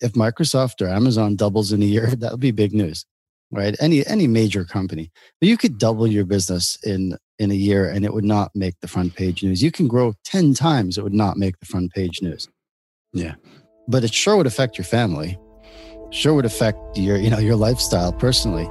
if 0.00 0.12
Microsoft 0.12 0.80
or 0.80 0.88
Amazon 0.88 1.36
doubles 1.36 1.72
in 1.72 1.82
a 1.82 1.86
year, 1.86 2.06
that 2.18 2.32
would 2.32 2.40
be 2.40 2.50
big 2.50 2.72
news, 2.72 3.04
right? 3.50 3.76
Any 3.80 4.06
any 4.06 4.26
major 4.26 4.64
company, 4.64 5.10
but 5.40 5.48
you 5.48 5.56
could 5.56 5.78
double 5.78 6.06
your 6.06 6.24
business 6.24 6.78
in 6.84 7.16
in 7.38 7.50
a 7.50 7.54
year 7.54 7.88
and 7.88 8.04
it 8.04 8.12
would 8.12 8.24
not 8.24 8.50
make 8.54 8.74
the 8.80 8.88
front 8.88 9.14
page 9.14 9.42
news. 9.42 9.62
You 9.62 9.70
can 9.70 9.88
grow 9.88 10.14
ten 10.24 10.54
times, 10.54 10.98
it 10.98 11.02
would 11.02 11.14
not 11.14 11.36
make 11.36 11.58
the 11.60 11.66
front 11.66 11.92
page 11.92 12.20
news. 12.22 12.48
Yeah, 13.12 13.34
but 13.86 14.04
it 14.04 14.12
sure 14.12 14.36
would 14.36 14.46
affect 14.46 14.76
your 14.78 14.84
family. 14.84 15.38
Sure 16.10 16.34
would 16.34 16.46
affect 16.46 16.78
your 16.96 17.16
you 17.16 17.30
know 17.30 17.38
your 17.38 17.56
lifestyle 17.56 18.12
personally. 18.12 18.68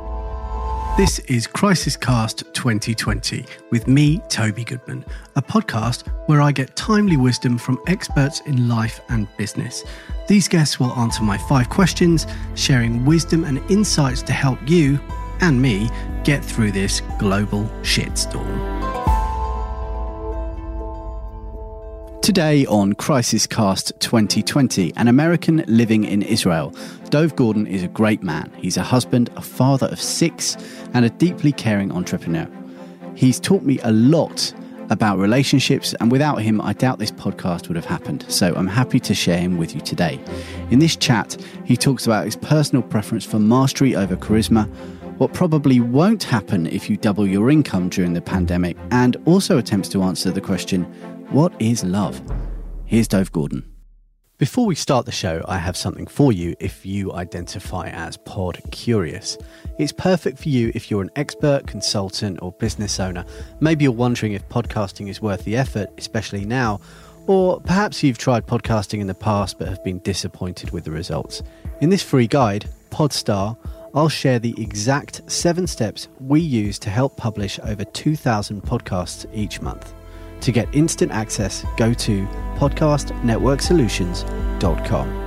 This 0.97 1.19
is 1.19 1.45
Crisis 1.45 1.95
Cast 1.95 2.51
2020 2.55 3.45
with 3.69 3.87
me, 3.87 4.17
Toby 4.29 4.63
Goodman, 4.63 5.05
a 5.35 5.43
podcast 5.43 6.07
where 6.27 6.41
I 6.41 6.51
get 6.51 6.75
timely 6.75 7.17
wisdom 7.17 7.59
from 7.59 7.79
experts 7.85 8.41
in 8.47 8.67
life 8.67 8.99
and 9.09 9.27
business. 9.37 9.83
These 10.27 10.47
guests 10.47 10.79
will 10.79 10.91
answer 10.93 11.21
my 11.21 11.37
five 11.37 11.69
questions, 11.69 12.25
sharing 12.55 13.05
wisdom 13.05 13.43
and 13.43 13.59
insights 13.69 14.23
to 14.23 14.33
help 14.33 14.57
you 14.67 14.99
and 15.39 15.61
me 15.61 15.87
get 16.23 16.43
through 16.43 16.71
this 16.71 17.03
global 17.19 17.65
shitstorm. 17.83 18.96
Today 22.27 22.65
on 22.65 22.91
Crisis 22.91 23.47
Cast 23.47 23.97
2020, 24.01 24.91
an 24.97 25.07
American 25.07 25.63
living 25.65 26.03
in 26.03 26.21
Israel. 26.21 26.75
Dov 27.09 27.37
Gordon 27.37 27.65
is 27.65 27.83
a 27.83 27.87
great 27.87 28.21
man. 28.21 28.51
He's 28.57 28.75
a 28.75 28.83
husband, 28.83 29.29
a 29.37 29.41
father 29.41 29.87
of 29.87 30.01
six, 30.01 30.57
and 30.93 31.05
a 31.05 31.09
deeply 31.09 31.53
caring 31.53 31.89
entrepreneur. 31.89 32.45
He's 33.15 33.39
taught 33.39 33.63
me 33.63 33.79
a 33.81 33.93
lot 33.93 34.53
about 34.89 35.19
relationships, 35.19 35.95
and 36.01 36.11
without 36.11 36.41
him, 36.41 36.59
I 36.59 36.73
doubt 36.73 36.99
this 36.99 37.13
podcast 37.13 37.69
would 37.69 37.77
have 37.77 37.85
happened. 37.85 38.25
So 38.27 38.53
I'm 38.57 38.67
happy 38.67 38.99
to 38.99 39.15
share 39.15 39.39
him 39.39 39.57
with 39.57 39.73
you 39.73 39.79
today. 39.79 40.19
In 40.69 40.79
this 40.79 40.97
chat, 40.97 41.41
he 41.63 41.77
talks 41.77 42.05
about 42.05 42.25
his 42.25 42.35
personal 42.35 42.83
preference 42.83 43.23
for 43.23 43.39
mastery 43.39 43.95
over 43.95 44.17
charisma, 44.17 44.69
what 45.17 45.33
probably 45.33 45.79
won't 45.79 46.23
happen 46.23 46.67
if 46.67 46.89
you 46.89 46.97
double 46.97 47.25
your 47.25 47.49
income 47.49 47.87
during 47.89 48.13
the 48.13 48.21
pandemic, 48.21 48.75
and 48.91 49.15
also 49.25 49.57
attempts 49.57 49.87
to 49.89 50.03
answer 50.03 50.29
the 50.29 50.41
question 50.41 50.85
what 51.29 51.53
is 51.59 51.83
love? 51.83 52.21
Here's 52.85 53.07
Dov 53.07 53.31
Gordon. 53.33 53.69
Before 54.37 54.65
we 54.65 54.75
start 54.75 55.05
the 55.05 55.11
show, 55.11 55.43
I 55.45 55.57
have 55.57 55.75
something 55.75 56.07
for 56.07 56.31
you 56.31 56.55
if 56.59 56.85
you 56.85 57.11
identify 57.11 57.89
as 57.89 58.15
pod 58.17 58.61
curious. 58.71 59.37
It's 59.77 59.91
perfect 59.91 60.39
for 60.39 60.47
you 60.47 60.71
if 60.73 60.89
you're 60.89 61.01
an 61.01 61.11
expert, 61.17 61.67
consultant, 61.67 62.39
or 62.41 62.53
business 62.53 62.99
owner. 62.99 63.25
Maybe 63.59 63.83
you're 63.83 63.91
wondering 63.91 64.33
if 64.33 64.47
podcasting 64.47 65.09
is 65.09 65.21
worth 65.21 65.43
the 65.43 65.57
effort, 65.57 65.89
especially 65.97 66.45
now, 66.45 66.79
or 67.25 67.59
perhaps 67.59 68.03
you've 68.03 68.19
tried 68.19 68.47
podcasting 68.47 69.01
in 69.01 69.07
the 69.07 69.13
past 69.13 69.59
but 69.59 69.67
have 69.67 69.83
been 69.83 69.99
disappointed 69.99 70.69
with 70.71 70.85
the 70.85 70.91
results. 70.91 71.43
In 71.81 71.89
this 71.89 72.03
free 72.03 72.27
guide, 72.27 72.69
Podstar, 72.89 73.57
I'll 73.93 74.07
share 74.07 74.39
the 74.39 74.55
exact 74.61 75.29
seven 75.29 75.67
steps 75.67 76.07
we 76.21 76.39
use 76.39 76.79
to 76.79 76.89
help 76.89 77.17
publish 77.17 77.59
over 77.63 77.83
2,000 77.83 78.61
podcasts 78.61 79.25
each 79.33 79.61
month. 79.61 79.93
To 80.41 80.51
get 80.51 80.67
instant 80.73 81.11
access, 81.11 81.63
go 81.77 81.93
to 81.93 82.25
podcastnetworksolutions.com. 82.57 85.17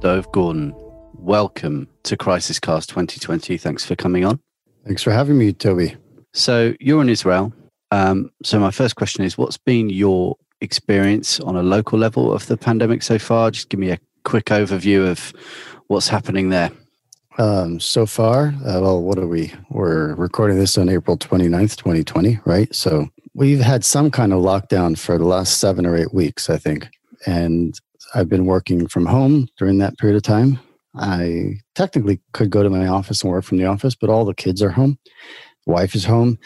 Dov 0.00 0.30
Gordon, 0.32 0.74
welcome 1.14 1.88
to 2.04 2.16
Crisis 2.16 2.60
Cast 2.60 2.88
2020. 2.90 3.58
Thanks 3.58 3.84
for 3.84 3.96
coming 3.96 4.24
on. 4.24 4.38
Thanks 4.86 5.02
for 5.02 5.10
having 5.10 5.36
me, 5.36 5.52
Toby. 5.52 5.96
So, 6.32 6.74
you're 6.80 7.02
in 7.02 7.08
Israel. 7.08 7.52
Um, 7.90 8.30
so, 8.44 8.60
my 8.60 8.70
first 8.70 8.94
question 8.96 9.24
is 9.24 9.36
what's 9.36 9.58
been 9.58 9.90
your 9.90 10.36
experience 10.60 11.40
on 11.40 11.56
a 11.56 11.62
local 11.62 11.98
level 11.98 12.32
of 12.32 12.46
the 12.46 12.56
pandemic 12.56 13.02
so 13.02 13.18
far? 13.18 13.50
Just 13.50 13.68
give 13.68 13.80
me 13.80 13.90
a 13.90 13.98
quick 14.24 14.46
overview 14.46 15.10
of 15.10 15.32
what's 15.88 16.08
happening 16.08 16.50
there. 16.50 16.70
Um, 17.38 17.78
so 17.78 18.04
far, 18.04 18.48
uh, 18.66 18.80
well, 18.80 19.00
what 19.00 19.16
are 19.16 19.26
we? 19.28 19.52
We're 19.70 20.14
recording 20.16 20.58
this 20.58 20.76
on 20.76 20.88
April 20.88 21.16
29th, 21.16 21.76
2020, 21.76 22.40
right? 22.44 22.74
So 22.74 23.08
we've 23.32 23.60
had 23.60 23.84
some 23.84 24.10
kind 24.10 24.32
of 24.32 24.40
lockdown 24.40 24.98
for 24.98 25.18
the 25.18 25.24
last 25.24 25.58
seven 25.58 25.86
or 25.86 25.96
eight 25.96 26.12
weeks, 26.12 26.50
I 26.50 26.56
think. 26.56 26.88
And 27.26 27.78
I've 28.12 28.28
been 28.28 28.46
working 28.46 28.88
from 28.88 29.06
home 29.06 29.46
during 29.56 29.78
that 29.78 29.96
period 29.98 30.16
of 30.16 30.24
time. 30.24 30.58
I 30.96 31.60
technically 31.76 32.20
could 32.32 32.50
go 32.50 32.64
to 32.64 32.70
my 32.70 32.88
office 32.88 33.22
and 33.22 33.30
work 33.30 33.44
from 33.44 33.58
the 33.58 33.66
office, 33.66 33.94
but 33.94 34.10
all 34.10 34.24
the 34.24 34.34
kids 34.34 34.60
are 34.60 34.70
home. 34.70 34.98
Wife 35.64 35.94
is 35.94 36.04
home. 36.04 36.38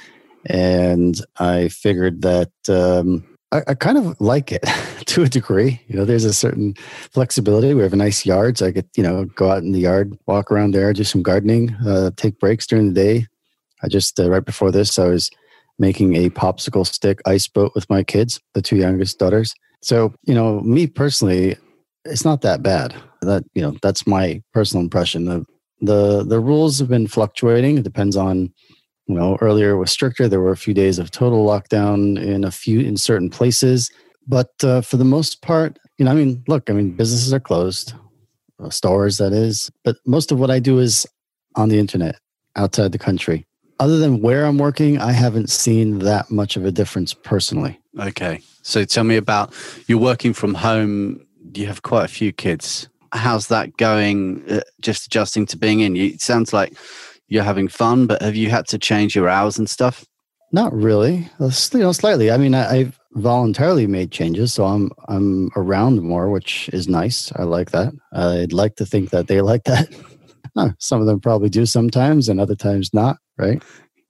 And 0.45 1.19
I 1.39 1.69
figured 1.69 2.21
that 2.21 2.51
um, 2.69 3.25
I, 3.51 3.63
I 3.69 3.75
kind 3.75 3.97
of 3.97 4.21
like 4.21 4.53
it 4.53 4.65
to 5.07 5.23
a 5.23 5.29
degree. 5.29 5.81
You 5.89 5.97
know, 5.97 6.05
there's 6.05 6.25
a 6.25 6.33
certain 6.33 6.75
flexibility. 7.11 7.75
We 7.75 7.83
have 7.83 7.93
a 7.93 7.97
nice 7.97 8.25
yard, 8.25 8.59
so 8.59 8.67
I 8.67 8.73
could, 8.73 8.89
you 8.97 9.03
know, 9.03 9.25
go 9.25 9.51
out 9.51 9.63
in 9.63 9.73
the 9.73 9.81
yard, 9.81 10.17
walk 10.27 10.51
around 10.51 10.73
there, 10.73 10.93
do 10.93 11.05
some 11.05 11.23
gardening, 11.23 11.75
uh, 11.87 12.11
take 12.17 12.39
breaks 12.39 12.67
during 12.67 12.89
the 12.89 12.95
day. 12.95 13.27
I 13.83 13.89
just 13.89 14.19
uh, 14.21 14.31
right 14.31 14.45
before 14.45 14.71
this, 14.71 14.99
I 14.99 15.09
was 15.09 15.31
making 15.79 16.15
a 16.17 16.31
popsicle 16.31 16.87
stick 16.87 17.21
ice 17.27 17.49
boat 17.49 17.73
with 17.75 17.89
my 17.91 18.03
kids, 18.03 18.41
the 18.55 18.63
two 18.63 18.77
youngest 18.77 19.19
daughters. 19.19 19.55
So, 19.83 20.15
you 20.25 20.35
know, 20.35 20.61
me 20.61 20.87
personally, 20.87 21.57
it's 22.05 22.25
not 22.25 22.43
that 22.43 22.63
bad. 22.63 22.95
That 23.23 23.45
you 23.55 23.63
know, 23.63 23.77
that's 23.83 24.07
my 24.07 24.43
personal 24.53 24.83
impression. 24.83 25.25
The 25.25 25.45
the 25.81 26.25
the 26.25 26.41
rules 26.41 26.79
have 26.79 26.89
been 26.89 27.09
fluctuating. 27.09 27.79
It 27.79 27.85
depends 27.85 28.17
on 28.17 28.53
you 29.07 29.15
know 29.15 29.37
earlier 29.41 29.77
was 29.77 29.91
stricter 29.91 30.29
there 30.29 30.41
were 30.41 30.53
a 30.53 30.57
few 30.57 30.75
days 30.75 30.99
of 30.99 31.11
total 31.11 31.45
lockdown 31.45 32.21
in 32.21 32.45
a 32.45 32.51
few 32.51 32.81
in 32.81 32.97
certain 32.97 33.31
places 33.31 33.91
but 34.27 34.51
uh, 34.63 34.81
for 34.81 34.97
the 34.97 35.05
most 35.05 35.43
part 35.43 35.79
you 35.99 36.05
know 36.05 36.11
i 36.11 36.15
mean 36.15 36.43
look 36.49 36.69
i 36.71 36.73
mean 36.73 36.91
businesses 36.91 37.33
are 37.33 37.41
closed 37.41 37.95
uh, 38.63 38.71
stores 38.71 39.19
that 39.19 39.33
is. 39.33 39.71
But 39.85 39.97
most 40.07 40.33
of 40.33 40.39
what 40.39 40.51
i 40.51 40.59
do 40.59 40.79
is 40.79 41.07
on 41.57 41.69
the 41.69 41.79
internet 41.79 42.19
outside 42.57 42.93
the 42.93 42.99
country. 42.99 43.47
Other 43.81 43.99
than 43.99 44.23
where 44.23 44.45
i'm 44.45 44.59
working 44.59 44.99
i 44.99 45.13
haven't 45.13 45.51
seen 45.51 45.99
that 46.01 46.31
much 46.31 46.57
of 46.57 46.65
a 46.65 46.73
difference 46.73 47.15
personally. 47.15 47.81
Okay. 47.99 48.41
So 48.63 48.85
tell 48.85 49.05
me 49.05 49.17
about 49.17 49.53
you're 49.89 49.99
working 49.99 50.33
from 50.33 50.55
home 50.55 51.27
you 51.55 51.67
have 51.67 51.83
quite 51.83 52.05
a 52.05 52.09
few 52.09 52.33
kids. 52.33 52.89
How's 53.13 53.49
that 53.49 53.77
going 53.77 54.45
uh, 54.51 54.61
just 54.81 55.07
adjusting 55.07 55.45
to 55.47 55.59
being 55.59 55.81
in? 55.81 55.97
You, 55.97 56.07
it 56.07 56.23
sounds 56.23 56.53
like 56.53 56.73
you're 57.29 57.43
having 57.43 57.69
fun, 57.69 58.07
but 58.07 58.23
have 58.23 58.37
you 58.37 58.49
had 58.49 58.67
to 58.69 58.79
change 58.79 59.15
your 59.15 59.29
hours 59.29 59.59
and 59.59 59.69
stuff? 59.69 60.07
Not 60.53 60.73
really. 60.75 61.31
You 61.41 61.51
know, 61.79 61.93
slightly. 61.93 62.31
I 62.31 62.37
mean, 62.37 62.55
I, 62.55 62.77
have 62.77 63.01
voluntarily 63.13 63.87
made 63.87 64.11
changes, 64.11 64.53
so 64.53 64.67
I'm 64.67 64.91
I'm 65.09 65.51
around 65.57 66.03
more, 66.03 66.31
which 66.31 66.69
is 66.75 66.89
nice. 66.89 67.33
I 67.37 67.45
like 67.45 67.71
that. 67.71 67.95
I'd 68.13 68.53
like 68.53 68.77
to 68.77 68.87
think 68.87 69.11
that 69.11 69.29
they 69.29 69.41
like 69.53 69.65
that. 69.65 69.89
Some 70.79 71.01
of 71.01 71.07
them 71.07 71.21
probably 71.21 71.49
do 71.49 71.65
sometimes, 71.65 72.29
and 72.29 72.39
other 72.39 72.55
times 72.55 72.93
not. 72.93 73.17
Right. 73.39 73.63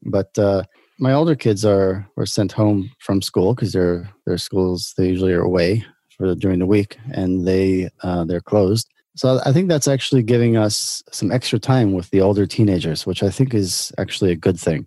But 0.02 0.36
uh, 0.36 0.64
my 0.98 1.12
older 1.12 1.36
kids 1.36 1.64
are 1.64 2.08
were 2.16 2.26
sent 2.26 2.50
home 2.50 2.90
from 2.98 3.22
school 3.22 3.54
because 3.54 3.72
their 3.72 4.10
their 4.26 4.38
schools 4.38 4.94
they 4.96 5.08
usually 5.08 5.32
are 5.32 5.42
away 5.42 5.84
for 6.16 6.34
during 6.34 6.58
the 6.58 6.66
week, 6.66 6.98
and 7.12 7.46
they 7.46 7.88
uh, 8.02 8.24
they're 8.24 8.40
closed. 8.40 8.88
So 9.14 9.40
I 9.44 9.52
think 9.52 9.68
that's 9.68 9.88
actually 9.88 10.22
giving 10.24 10.56
us 10.56 11.02
some 11.12 11.30
extra 11.30 11.58
time 11.58 11.92
with 11.92 12.10
the 12.10 12.20
older 12.20 12.46
teenagers, 12.46 13.06
which 13.06 13.22
I 13.22 13.30
think 13.30 13.54
is 13.54 13.92
actually 13.98 14.32
a 14.32 14.36
good 14.36 14.58
thing, 14.58 14.86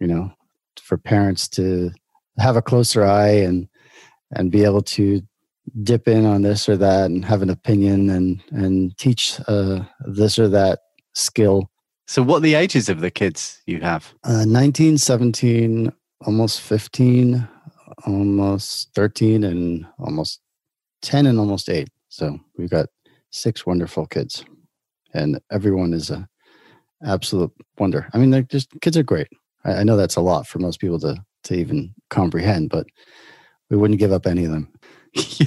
you 0.00 0.06
know, 0.06 0.32
for 0.90 0.98
parents 0.98 1.46
to 1.46 1.92
have 2.38 2.56
a 2.56 2.62
closer 2.62 3.04
eye 3.04 3.36
and 3.48 3.68
and 4.32 4.50
be 4.50 4.64
able 4.64 4.82
to 4.82 5.22
dip 5.84 6.08
in 6.08 6.26
on 6.26 6.42
this 6.42 6.68
or 6.68 6.76
that 6.76 7.06
and 7.06 7.24
have 7.24 7.42
an 7.42 7.50
opinion 7.50 8.10
and 8.10 8.42
and 8.50 8.98
teach 8.98 9.40
uh, 9.46 9.84
this 10.06 10.36
or 10.36 10.48
that 10.48 10.80
skill. 11.14 11.70
So 12.08 12.22
what 12.24 12.38
are 12.38 12.48
the 12.50 12.56
ages 12.56 12.88
of 12.88 13.00
the 13.00 13.10
kids 13.10 13.62
you 13.66 13.80
have? 13.82 14.12
Uh, 14.24 14.44
19, 14.44 14.98
17, 14.98 15.92
almost 16.26 16.60
15, 16.60 17.48
almost 18.04 18.92
13 18.96 19.44
and 19.44 19.86
almost 20.00 20.40
10 21.02 21.26
and 21.26 21.38
almost 21.38 21.68
8. 21.68 21.88
So 22.08 22.40
we've 22.56 22.68
got 22.68 22.86
six 23.30 23.64
wonderful 23.64 24.06
kids, 24.06 24.44
and 25.14 25.38
everyone 25.52 25.94
is 25.94 26.10
a 26.10 26.28
absolute 27.06 27.52
wonder. 27.78 28.08
I 28.12 28.18
mean, 28.18 28.30
they're 28.30 28.42
just 28.42 28.68
kids 28.80 28.96
are 28.96 29.04
great. 29.04 29.28
I, 29.64 29.72
I 29.74 29.82
know 29.84 29.96
that's 29.96 30.16
a 30.16 30.20
lot 30.20 30.46
for 30.46 30.58
most 30.58 30.80
people 30.80 30.98
to 31.00 31.22
to 31.44 31.54
even 31.54 31.94
comprehend, 32.10 32.70
but 32.70 32.86
we 33.70 33.76
wouldn't 33.76 34.00
give 34.00 34.12
up 34.12 34.26
any 34.26 34.44
of 34.44 34.50
them. 34.50 34.72
yeah, 35.14 35.46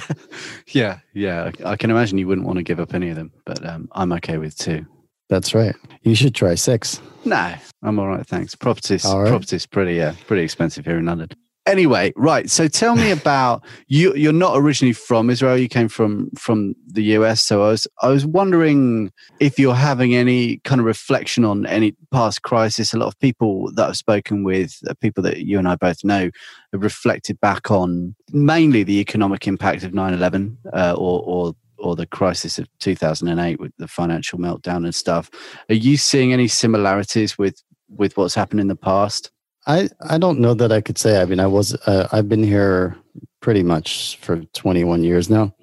yeah, 0.67 0.99
yeah. 1.13 1.51
I 1.65 1.75
can 1.75 1.91
imagine 1.91 2.17
you 2.17 2.27
wouldn't 2.27 2.47
want 2.47 2.57
to 2.57 2.63
give 2.63 2.79
up 2.79 2.93
any 2.93 3.09
of 3.09 3.15
them, 3.15 3.31
but 3.45 3.65
um, 3.65 3.87
I'm 3.91 4.11
okay 4.13 4.37
with 4.37 4.57
two. 4.57 4.85
That's 5.29 5.55
right. 5.55 5.75
You 6.01 6.15
should 6.15 6.35
try 6.35 6.55
six. 6.55 7.01
No, 7.25 7.55
I'm 7.81 7.97
all 7.97 8.07
right. 8.07 8.25
Thanks. 8.25 8.55
Property's 8.55 9.05
all 9.05 9.21
right. 9.21 9.29
property's 9.29 9.65
pretty, 9.65 9.95
yeah, 9.95 10.13
pretty 10.27 10.43
expensive 10.43 10.85
here 10.85 10.97
in 10.97 11.05
London. 11.05 11.29
Anyway, 11.65 12.11
right. 12.17 12.49
So 12.49 12.67
tell 12.67 12.95
me 12.95 13.11
about 13.19 13.63
you. 13.87 14.13
You're 14.15 14.33
not 14.33 14.57
originally 14.57 14.93
from 14.93 15.29
Israel. 15.29 15.57
You 15.57 15.69
came 15.69 15.87
from 15.87 16.29
from 16.31 16.75
the 16.87 17.03
US. 17.17 17.41
So 17.41 17.63
I 17.63 17.69
was 17.69 17.87
I 18.01 18.09
was 18.09 18.25
wondering 18.25 19.11
if 19.39 19.57
you're 19.57 19.75
having 19.75 20.13
any 20.13 20.57
kind 20.65 20.81
of 20.81 20.85
reflection 20.85 21.45
on 21.45 21.65
any 21.65 21.95
past 22.11 22.41
crisis. 22.41 22.93
A 22.93 22.97
lot 22.97 23.07
of 23.07 23.19
people 23.19 23.71
that 23.73 23.89
I've 23.89 23.97
spoken 23.97 24.43
with, 24.43 24.77
uh, 24.89 24.93
people 24.99 25.23
that 25.23 25.39
you 25.39 25.57
and 25.57 25.67
I 25.67 25.75
both 25.75 26.03
know, 26.03 26.29
have 26.73 26.83
reflected 26.83 27.39
back 27.39 27.71
on 27.71 28.15
mainly 28.31 28.83
the 28.83 28.99
economic 28.99 29.47
impact 29.47 29.83
of 29.83 29.93
9/11 29.93 30.57
uh, 30.73 30.95
or 30.97 31.23
or 31.25 31.55
or 31.77 31.95
the 31.95 32.07
crisis 32.07 32.57
of 32.57 32.67
2008 32.79 33.59
with 33.59 33.73
the 33.77 33.87
financial 33.87 34.39
meltdown 34.39 34.83
and 34.85 34.95
stuff. 34.95 35.29
Are 35.69 35.75
you 35.75 35.97
seeing 35.97 36.33
any 36.33 36.47
similarities 36.49 37.37
with 37.37 37.61
with 37.87 38.17
what's 38.17 38.35
happened 38.35 38.59
in 38.59 38.67
the 38.67 38.75
past? 38.75 39.31
I 39.67 39.89
I 40.01 40.17
don't 40.17 40.39
know 40.39 40.53
that 40.53 40.71
I 40.71 40.81
could 40.81 40.97
say. 40.97 41.21
I 41.21 41.25
mean, 41.25 41.39
I 41.39 41.47
was 41.47 41.73
uh, 41.87 42.07
I've 42.11 42.29
been 42.29 42.43
here 42.43 42.97
pretty 43.41 43.63
much 43.63 44.17
for 44.17 44.37
21 44.53 45.03
years 45.03 45.29
now. 45.29 45.53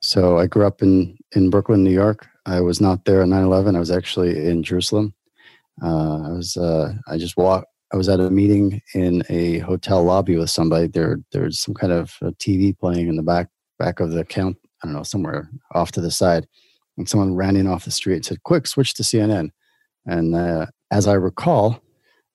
So 0.00 0.38
I 0.38 0.46
grew 0.46 0.66
up 0.66 0.82
in 0.82 1.16
in 1.32 1.50
Brooklyn, 1.50 1.84
New 1.84 1.92
York. 1.92 2.26
I 2.46 2.60
was 2.60 2.80
not 2.80 3.04
there 3.04 3.22
on 3.22 3.30
9/11. 3.30 3.76
I 3.76 3.78
was 3.78 3.90
actually 3.90 4.46
in 4.46 4.62
Jerusalem. 4.62 5.14
Uh, 5.82 6.22
I 6.22 6.32
was 6.32 6.56
uh, 6.56 6.94
I 7.08 7.18
just 7.18 7.36
walked. 7.36 7.66
I 7.92 7.96
was 7.96 8.08
at 8.08 8.20
a 8.20 8.30
meeting 8.30 8.80
in 8.94 9.22
a 9.28 9.58
hotel 9.58 10.04
lobby 10.04 10.36
with 10.36 10.50
somebody. 10.50 10.86
There 10.86 11.18
there's 11.32 11.60
some 11.60 11.74
kind 11.74 11.92
of 11.92 12.12
TV 12.38 12.76
playing 12.78 13.08
in 13.08 13.16
the 13.16 13.22
back 13.22 13.48
back 13.78 14.00
of 14.00 14.10
the 14.12 14.24
count. 14.24 14.56
I 14.82 14.86
don't 14.86 14.94
know 14.94 15.02
somewhere 15.02 15.50
off 15.72 15.92
to 15.92 16.00
the 16.00 16.10
side, 16.10 16.46
and 16.96 17.08
someone 17.08 17.34
ran 17.34 17.56
in 17.56 17.66
off 17.66 17.84
the 17.84 17.90
street 17.90 18.16
and 18.16 18.24
said, 18.24 18.42
"Quick, 18.42 18.66
switch 18.66 18.94
to 18.94 19.02
CNN." 19.02 19.50
And 20.06 20.34
uh, 20.34 20.66
as 20.90 21.06
I 21.06 21.14
recall, 21.14 21.82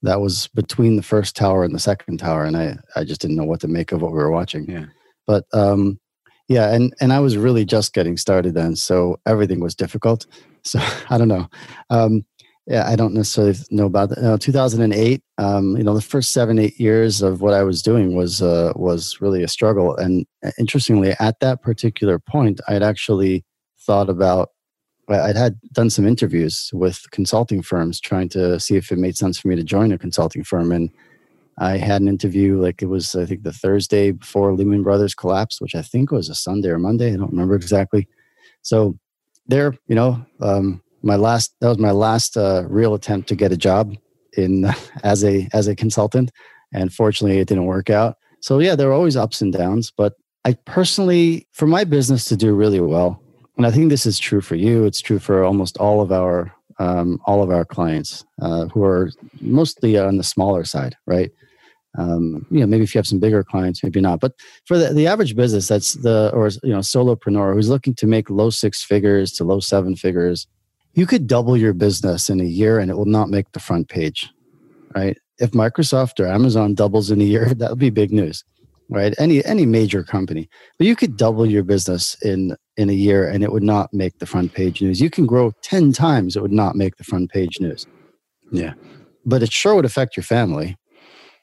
that 0.06 0.22
was 0.22 0.48
between 0.50 0.96
the 0.96 1.04
first 1.04 1.36
tower 1.36 1.64
and 1.64 1.76
the 1.76 1.80
second 1.80 2.18
tower, 2.18 2.46
and 2.46 2.58
I 2.58 2.78
I 2.96 3.04
just 3.04 3.22
didn't 3.22 3.36
know 3.36 3.46
what 3.46 3.62
to 3.62 3.68
make 3.68 3.92
of 3.92 4.02
what 4.02 4.12
we 4.12 4.18
were 4.18 4.32
watching. 4.32 4.70
Yeah. 4.70 4.86
But 5.28 5.46
um, 5.54 6.00
yeah, 6.48 6.74
and 6.74 6.94
and 7.02 7.12
I 7.12 7.20
was 7.20 7.38
really 7.38 7.66
just 7.66 7.94
getting 7.94 8.18
started 8.18 8.54
then, 8.54 8.76
so 8.76 9.20
everything 9.26 9.60
was 9.60 9.76
difficult. 9.76 10.26
So 10.68 10.80
I 11.12 11.20
don't 11.20 11.28
know. 11.28 11.48
Um, 11.92 12.26
yeah, 12.66 12.90
I 12.90 12.96
don't 12.96 13.14
necessarily 13.14 13.54
know 13.70 13.86
about 13.86 14.10
that. 14.10 14.18
Uh, 14.18 14.38
2008, 14.40 15.22
um, 15.38 15.78
you 15.78 15.84
know, 15.84 15.94
the 15.94 16.02
first 16.02 16.32
seven, 16.32 16.58
eight 16.58 16.80
years 16.80 17.22
of 17.22 17.42
what 17.42 17.54
I 17.54 17.62
was 17.62 17.84
doing 17.84 18.16
was 18.16 18.42
uh, 18.42 18.74
was 18.76 19.22
really 19.22 19.44
a 19.44 19.48
struggle. 19.48 19.96
And 19.96 20.26
uh, 20.44 20.50
interestingly, 20.58 21.14
at 21.20 21.40
that 21.42 21.62
particular 21.62 22.18
point, 22.18 22.62
I'd 22.68 22.82
actually 22.82 23.46
thought 23.86 24.10
about 24.10 24.50
I'd 25.08 25.36
had 25.36 25.60
done 25.72 25.90
some 25.90 26.08
interviews 26.08 26.72
with 26.74 27.10
consulting 27.12 27.62
firms 27.62 28.00
trying 28.00 28.30
to 28.30 28.60
see 28.60 28.76
if 28.76 28.92
it 28.92 28.98
made 28.98 29.18
sense 29.18 29.40
for 29.40 29.48
me 29.48 29.56
to 29.56 29.64
join 29.64 29.92
a 29.92 29.98
consulting 29.98 30.44
firm. 30.44 30.72
And 30.72 30.90
I 31.58 31.78
had 31.78 32.02
an 32.02 32.08
interview, 32.08 32.62
like 32.62 32.82
it 32.82 32.88
was, 32.88 33.16
I 33.16 33.26
think, 33.26 33.44
the 33.44 33.54
Thursday 33.54 34.12
before 34.12 34.54
Lehman 34.54 34.84
Brothers 34.84 35.16
collapsed, 35.16 35.62
which 35.62 35.76
I 35.76 35.82
think 35.82 36.12
was 36.12 36.30
a 36.30 36.36
Sunday 36.36 36.70
or 36.70 36.80
Monday. 36.80 37.14
I 37.14 37.18
don't 37.18 37.32
remember 37.32 37.56
exactly. 37.56 38.08
So 38.62 38.98
there, 39.48 39.76
you 39.88 39.96
know, 39.96 40.26
um, 40.42 40.82
my 41.04 41.16
last 41.16 41.54
that 41.62 41.70
was 41.70 41.78
my 41.78 41.92
last 41.92 42.36
uh, 42.36 42.66
real 42.68 42.96
attempt 42.96 43.30
to 43.30 43.36
get 43.36 43.52
a 43.52 43.58
job 43.58 43.96
in 44.36 44.66
as 45.04 45.24
a 45.24 45.48
as 45.54 45.68
a 45.68 45.76
consultant, 45.76 46.32
and 46.74 46.92
fortunately, 46.92 47.40
it 47.40 47.48
didn't 47.48 47.66
work 47.66 47.90
out. 47.90 48.18
So 48.42 48.60
yeah, 48.60 48.76
there 48.76 48.88
were 48.88 48.94
always 48.94 49.16
ups 49.16 49.42
and 49.42 49.54
downs, 49.54 49.92
but 49.96 50.14
I 50.44 50.54
personally, 50.66 51.48
for 51.54 51.68
my 51.68 51.84
business 51.84 52.26
to 52.26 52.36
do 52.36 52.54
really 52.54 52.80
well, 52.80 53.22
and 53.58 53.66
I 53.66 53.72
think 53.72 53.90
this 53.90 54.06
is 54.06 54.20
true 54.20 54.42
for 54.42 54.56
you. 54.56 54.86
It's 54.86 55.02
true 55.02 55.20
for 55.20 55.44
almost 55.44 55.78
all 55.78 56.02
of 56.02 56.12
our 56.12 56.54
um, 56.78 57.22
all 57.26 57.42
of 57.42 57.50
our 57.50 57.64
clients 57.64 58.26
uh, 58.42 58.66
who 58.68 58.84
are 58.84 59.12
mostly 59.40 59.98
on 59.98 60.18
the 60.18 60.24
smaller 60.24 60.66
side, 60.66 60.96
right? 61.06 61.32
Um, 61.98 62.46
you 62.52 62.60
know, 62.60 62.68
maybe 62.68 62.84
if 62.84 62.94
you 62.94 63.00
have 63.00 63.08
some 63.08 63.20
bigger 63.20 63.46
clients, 63.46 63.82
maybe 63.82 64.02
not. 64.02 64.20
But 64.20 64.34
for 64.66 64.78
the, 64.78 64.94
the 64.94 65.08
average 65.08 65.38
business, 65.38 65.70
that's 65.70 65.94
the 65.94 66.32
or 66.34 66.50
you 66.64 66.74
know 66.74 66.80
solopreneur 66.80 67.54
who's 67.54 67.70
looking 67.70 67.96
to 67.96 68.08
make 68.08 68.30
low 68.30 68.50
six 68.50 68.84
figures 68.84 69.32
to 69.34 69.46
low 69.46 69.62
seven 69.62 69.96
figures, 69.96 70.48
you 70.94 71.06
could 71.06 71.28
double 71.28 71.56
your 71.56 71.74
business 71.74 72.30
in 72.30 72.42
a 72.42 72.46
year 72.46 72.80
and 72.80 72.92
it 72.92 72.98
will 72.98 73.06
not 73.06 73.30
make 73.30 73.50
the 73.54 73.60
front 73.60 73.88
page, 73.88 74.30
right? 74.94 75.18
If 75.38 75.52
Microsoft 75.52 76.20
or 76.20 76.28
Amazon 76.28 76.74
doubles 76.76 77.12
in 77.12 77.22
a 77.22 77.26
year, 77.26 77.54
that 77.56 77.70
would 77.70 77.80
be 77.80 77.90
big 77.90 78.12
news 78.12 78.44
right 78.88 79.16
any 79.18 79.44
any 79.46 79.66
major 79.66 80.04
company 80.04 80.48
but 80.78 80.86
you 80.86 80.96
could 80.96 81.18
double 81.18 81.44
your 81.44 81.64
business 81.64 82.16
in 82.22 82.56
in 82.78 82.90
a 82.90 82.94
year 82.94 83.28
and 83.28 83.44
it 83.44 83.52
would 83.52 83.64
not 83.64 83.94
make 83.94 84.20
the 84.20 84.26
front 84.26 84.54
page 84.54 84.82
news. 84.82 85.00
You 85.00 85.10
can 85.10 85.26
grow 85.26 85.52
10 85.62 85.94
times 85.94 86.36
it 86.36 86.42
would 86.42 86.52
not 86.52 86.76
make 86.76 86.98
the 86.98 87.04
front 87.04 87.32
page 87.32 87.60
news. 87.60 87.88
Yeah. 88.52 88.74
But 89.26 89.44
it 89.44 89.52
sure 89.52 89.76
would 89.76 89.86
affect 89.86 90.18
your 90.18 90.24
family. 90.24 90.78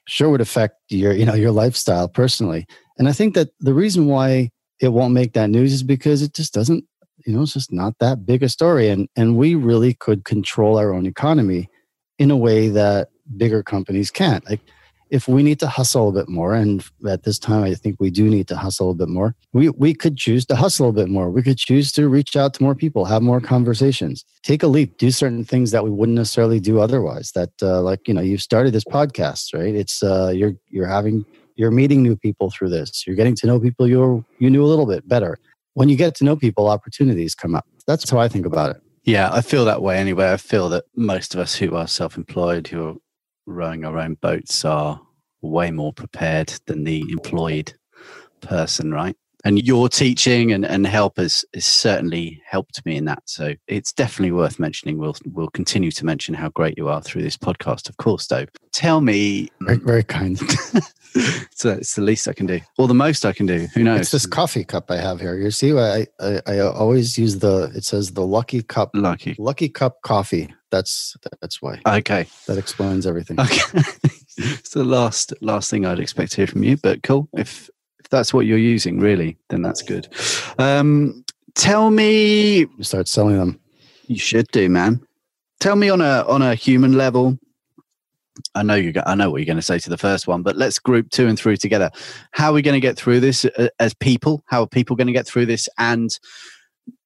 Sure 0.06 0.30
would 0.30 0.40
affect 0.40 0.76
your 0.88 1.12
you 1.12 1.24
know 1.24 1.34
your 1.34 1.52
lifestyle 1.52 2.08
personally. 2.08 2.66
And 2.98 3.08
i 3.08 3.12
think 3.12 3.34
that 3.34 3.50
the 3.60 3.74
reason 3.74 4.06
why 4.06 4.50
it 4.80 4.88
won't 4.88 5.14
make 5.14 5.32
that 5.32 5.50
news 5.50 5.72
is 5.72 5.82
because 5.82 6.22
it 6.22 6.34
just 6.34 6.52
doesn't 6.52 6.84
you 7.24 7.32
know 7.32 7.42
it's 7.42 7.52
just 7.54 7.72
not 7.72 7.94
that 8.00 8.26
big 8.26 8.42
a 8.42 8.48
story. 8.48 8.88
And 8.88 9.08
and 9.16 9.36
we 9.36 9.54
really 9.54 9.94
could 9.94 10.24
control 10.24 10.76
our 10.76 10.92
own 10.92 11.06
economy 11.06 11.68
in 12.18 12.30
a 12.30 12.36
way 12.36 12.68
that 12.68 13.08
bigger 13.36 13.62
companies 13.62 14.10
can't. 14.10 14.48
Like 14.48 14.60
if 15.12 15.28
we 15.28 15.42
need 15.42 15.60
to 15.60 15.66
hustle 15.66 16.08
a 16.08 16.12
bit 16.12 16.26
more, 16.26 16.54
and 16.54 16.82
at 17.06 17.24
this 17.24 17.38
time, 17.38 17.64
I 17.64 17.74
think 17.74 17.96
we 18.00 18.10
do 18.10 18.30
need 18.30 18.48
to 18.48 18.56
hustle 18.56 18.90
a 18.90 18.94
bit 18.94 19.10
more, 19.10 19.36
we, 19.52 19.68
we 19.68 19.92
could 19.92 20.16
choose 20.16 20.46
to 20.46 20.56
hustle 20.56 20.88
a 20.88 20.92
bit 20.92 21.10
more. 21.10 21.30
We 21.30 21.42
could 21.42 21.58
choose 21.58 21.92
to 21.92 22.08
reach 22.08 22.34
out 22.34 22.54
to 22.54 22.62
more 22.62 22.74
people, 22.74 23.04
have 23.04 23.20
more 23.20 23.38
conversations, 23.38 24.24
take 24.42 24.62
a 24.62 24.66
leap, 24.66 24.96
do 24.96 25.10
certain 25.10 25.44
things 25.44 25.70
that 25.70 25.84
we 25.84 25.90
wouldn't 25.90 26.16
necessarily 26.16 26.60
do 26.60 26.80
otherwise. 26.80 27.30
That, 27.32 27.50
uh, 27.60 27.82
like, 27.82 28.08
you 28.08 28.14
know, 28.14 28.22
you've 28.22 28.40
started 28.40 28.72
this 28.72 28.84
podcast, 28.84 29.52
right? 29.52 29.74
It's, 29.74 30.02
uh, 30.02 30.32
you're, 30.34 30.54
you're 30.70 30.86
having, 30.86 31.26
you're 31.56 31.70
meeting 31.70 32.02
new 32.02 32.16
people 32.16 32.50
through 32.50 32.70
this. 32.70 33.06
You're 33.06 33.16
getting 33.16 33.36
to 33.36 33.46
know 33.46 33.60
people 33.60 33.86
you 33.86 34.24
you 34.38 34.48
knew 34.48 34.64
a 34.64 34.70
little 34.72 34.86
bit 34.86 35.06
better. 35.06 35.36
When 35.74 35.90
you 35.90 35.96
get 35.96 36.14
to 36.16 36.24
know 36.24 36.36
people, 36.36 36.68
opportunities 36.68 37.34
come 37.34 37.54
up. 37.54 37.66
That's 37.86 38.08
how 38.08 38.18
I 38.18 38.28
think 38.28 38.46
about 38.46 38.76
it. 38.76 38.82
Yeah, 39.04 39.28
I 39.30 39.42
feel 39.42 39.66
that 39.66 39.82
way 39.82 39.98
anyway. 39.98 40.32
I 40.32 40.38
feel 40.38 40.70
that 40.70 40.84
most 40.96 41.34
of 41.34 41.40
us 41.40 41.54
who 41.54 41.76
are 41.76 41.86
self 41.86 42.16
employed, 42.16 42.68
who 42.68 42.86
are 42.86 42.94
rowing 43.46 43.84
our 43.84 43.98
own 43.98 44.14
boats 44.14 44.64
are 44.64 45.00
way 45.40 45.70
more 45.70 45.92
prepared 45.92 46.48
than 46.66 46.84
the 46.84 47.00
employed 47.10 47.72
person, 48.40 48.92
right? 48.92 49.16
And 49.44 49.60
your 49.66 49.88
teaching 49.88 50.52
and, 50.52 50.64
and 50.64 50.86
help 50.86 51.16
has, 51.16 51.44
has 51.52 51.66
certainly 51.66 52.40
helped 52.46 52.84
me 52.86 52.96
in 52.96 53.06
that. 53.06 53.22
So 53.26 53.54
it's 53.66 53.92
definitely 53.92 54.30
worth 54.30 54.60
mentioning. 54.60 54.98
We'll 54.98 55.16
we'll 55.26 55.50
continue 55.50 55.90
to 55.90 56.06
mention 56.06 56.34
how 56.34 56.50
great 56.50 56.78
you 56.78 56.88
are 56.88 57.02
through 57.02 57.22
this 57.22 57.36
podcast, 57.36 57.88
of 57.88 57.96
course, 57.96 58.28
Dov. 58.28 58.48
Tell 58.70 59.00
me 59.00 59.50
very, 59.62 59.78
very 59.78 60.04
kind. 60.04 60.40
so 61.54 61.70
it's 61.70 61.94
the 61.94 62.02
least 62.02 62.28
I 62.28 62.32
can 62.32 62.46
do. 62.46 62.60
Or 62.78 62.88
the 62.88 62.94
most 62.94 63.24
I 63.24 63.32
can 63.32 63.46
do. 63.46 63.66
Who 63.74 63.82
knows? 63.82 64.00
It's 64.00 64.10
this 64.10 64.26
coffee 64.26 64.64
cup 64.64 64.90
I 64.90 64.96
have 64.96 65.20
here. 65.20 65.36
You 65.36 65.50
see, 65.50 65.76
I, 65.76 66.06
I, 66.20 66.40
I 66.46 66.58
always 66.60 67.18
use 67.18 67.38
the 67.38 67.70
it 67.74 67.84
says 67.84 68.12
the 68.12 68.26
lucky 68.26 68.62
cup 68.62 68.90
lucky 68.94 69.36
lucky 69.38 69.68
cup 69.68 70.00
coffee. 70.02 70.52
That's 70.70 71.16
that's 71.40 71.60
why. 71.60 71.80
Okay. 71.86 72.26
That 72.46 72.58
explains 72.58 73.06
everything. 73.06 73.38
Okay. 73.38 73.60
it's 74.38 74.70
the 74.70 74.84
last 74.84 75.34
last 75.42 75.70
thing 75.70 75.84
I'd 75.84 76.00
expect 76.00 76.32
to 76.32 76.36
hear 76.38 76.46
from 76.46 76.62
you, 76.62 76.76
but 76.78 77.02
cool. 77.02 77.28
If 77.34 77.68
if 78.00 78.08
that's 78.08 78.32
what 78.32 78.46
you're 78.46 78.58
using, 78.58 78.98
really, 78.98 79.36
then 79.50 79.62
that's 79.62 79.82
good. 79.82 80.08
Um, 80.58 81.24
tell 81.54 81.90
me, 81.90 82.60
you 82.60 82.82
start 82.82 83.06
selling 83.08 83.36
them. 83.36 83.60
You 84.06 84.18
should 84.18 84.48
do, 84.48 84.68
man. 84.68 85.00
Tell 85.60 85.76
me 85.76 85.90
on 85.90 86.00
a 86.00 86.24
on 86.26 86.42
a 86.42 86.54
human 86.54 86.94
level. 86.94 87.38
I 88.54 88.62
know 88.62 88.74
you. 88.74 88.92
I 89.06 89.14
know 89.14 89.30
what 89.30 89.38
you're 89.38 89.46
going 89.46 89.56
to 89.56 89.62
say 89.62 89.78
to 89.78 89.90
the 89.90 89.98
first 89.98 90.26
one, 90.26 90.42
but 90.42 90.56
let's 90.56 90.78
group 90.78 91.10
two 91.10 91.26
and 91.26 91.38
three 91.38 91.56
together. 91.56 91.90
How 92.32 92.50
are 92.50 92.54
we 92.54 92.62
going 92.62 92.74
to 92.74 92.80
get 92.80 92.96
through 92.96 93.20
this 93.20 93.44
uh, 93.44 93.68
as 93.78 93.94
people? 93.94 94.42
How 94.46 94.62
are 94.62 94.66
people 94.66 94.96
going 94.96 95.06
to 95.06 95.12
get 95.12 95.26
through 95.26 95.46
this? 95.46 95.68
And 95.78 96.10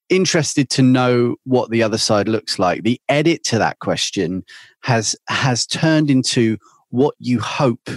interested 0.08 0.70
to 0.70 0.82
know 0.82 1.36
what 1.44 1.70
the 1.70 1.82
other 1.82 1.98
side 1.98 2.28
looks 2.28 2.58
like. 2.58 2.82
The 2.82 3.00
edit 3.08 3.42
to 3.44 3.58
that 3.58 3.78
question 3.80 4.44
has 4.82 5.16
has 5.28 5.66
turned 5.66 6.10
into 6.10 6.58
what 6.90 7.14
you 7.18 7.40
hope 7.40 7.90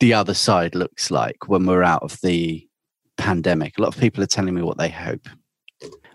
the 0.00 0.14
other 0.14 0.34
side 0.34 0.74
looks 0.74 1.10
like 1.10 1.48
when 1.48 1.66
we're 1.66 1.82
out 1.82 2.02
of 2.02 2.18
the 2.22 2.66
pandemic. 3.18 3.78
A 3.78 3.82
lot 3.82 3.94
of 3.94 4.00
people 4.00 4.22
are 4.22 4.26
telling 4.26 4.54
me 4.54 4.62
what 4.62 4.78
they 4.78 4.88
hope. 4.88 5.28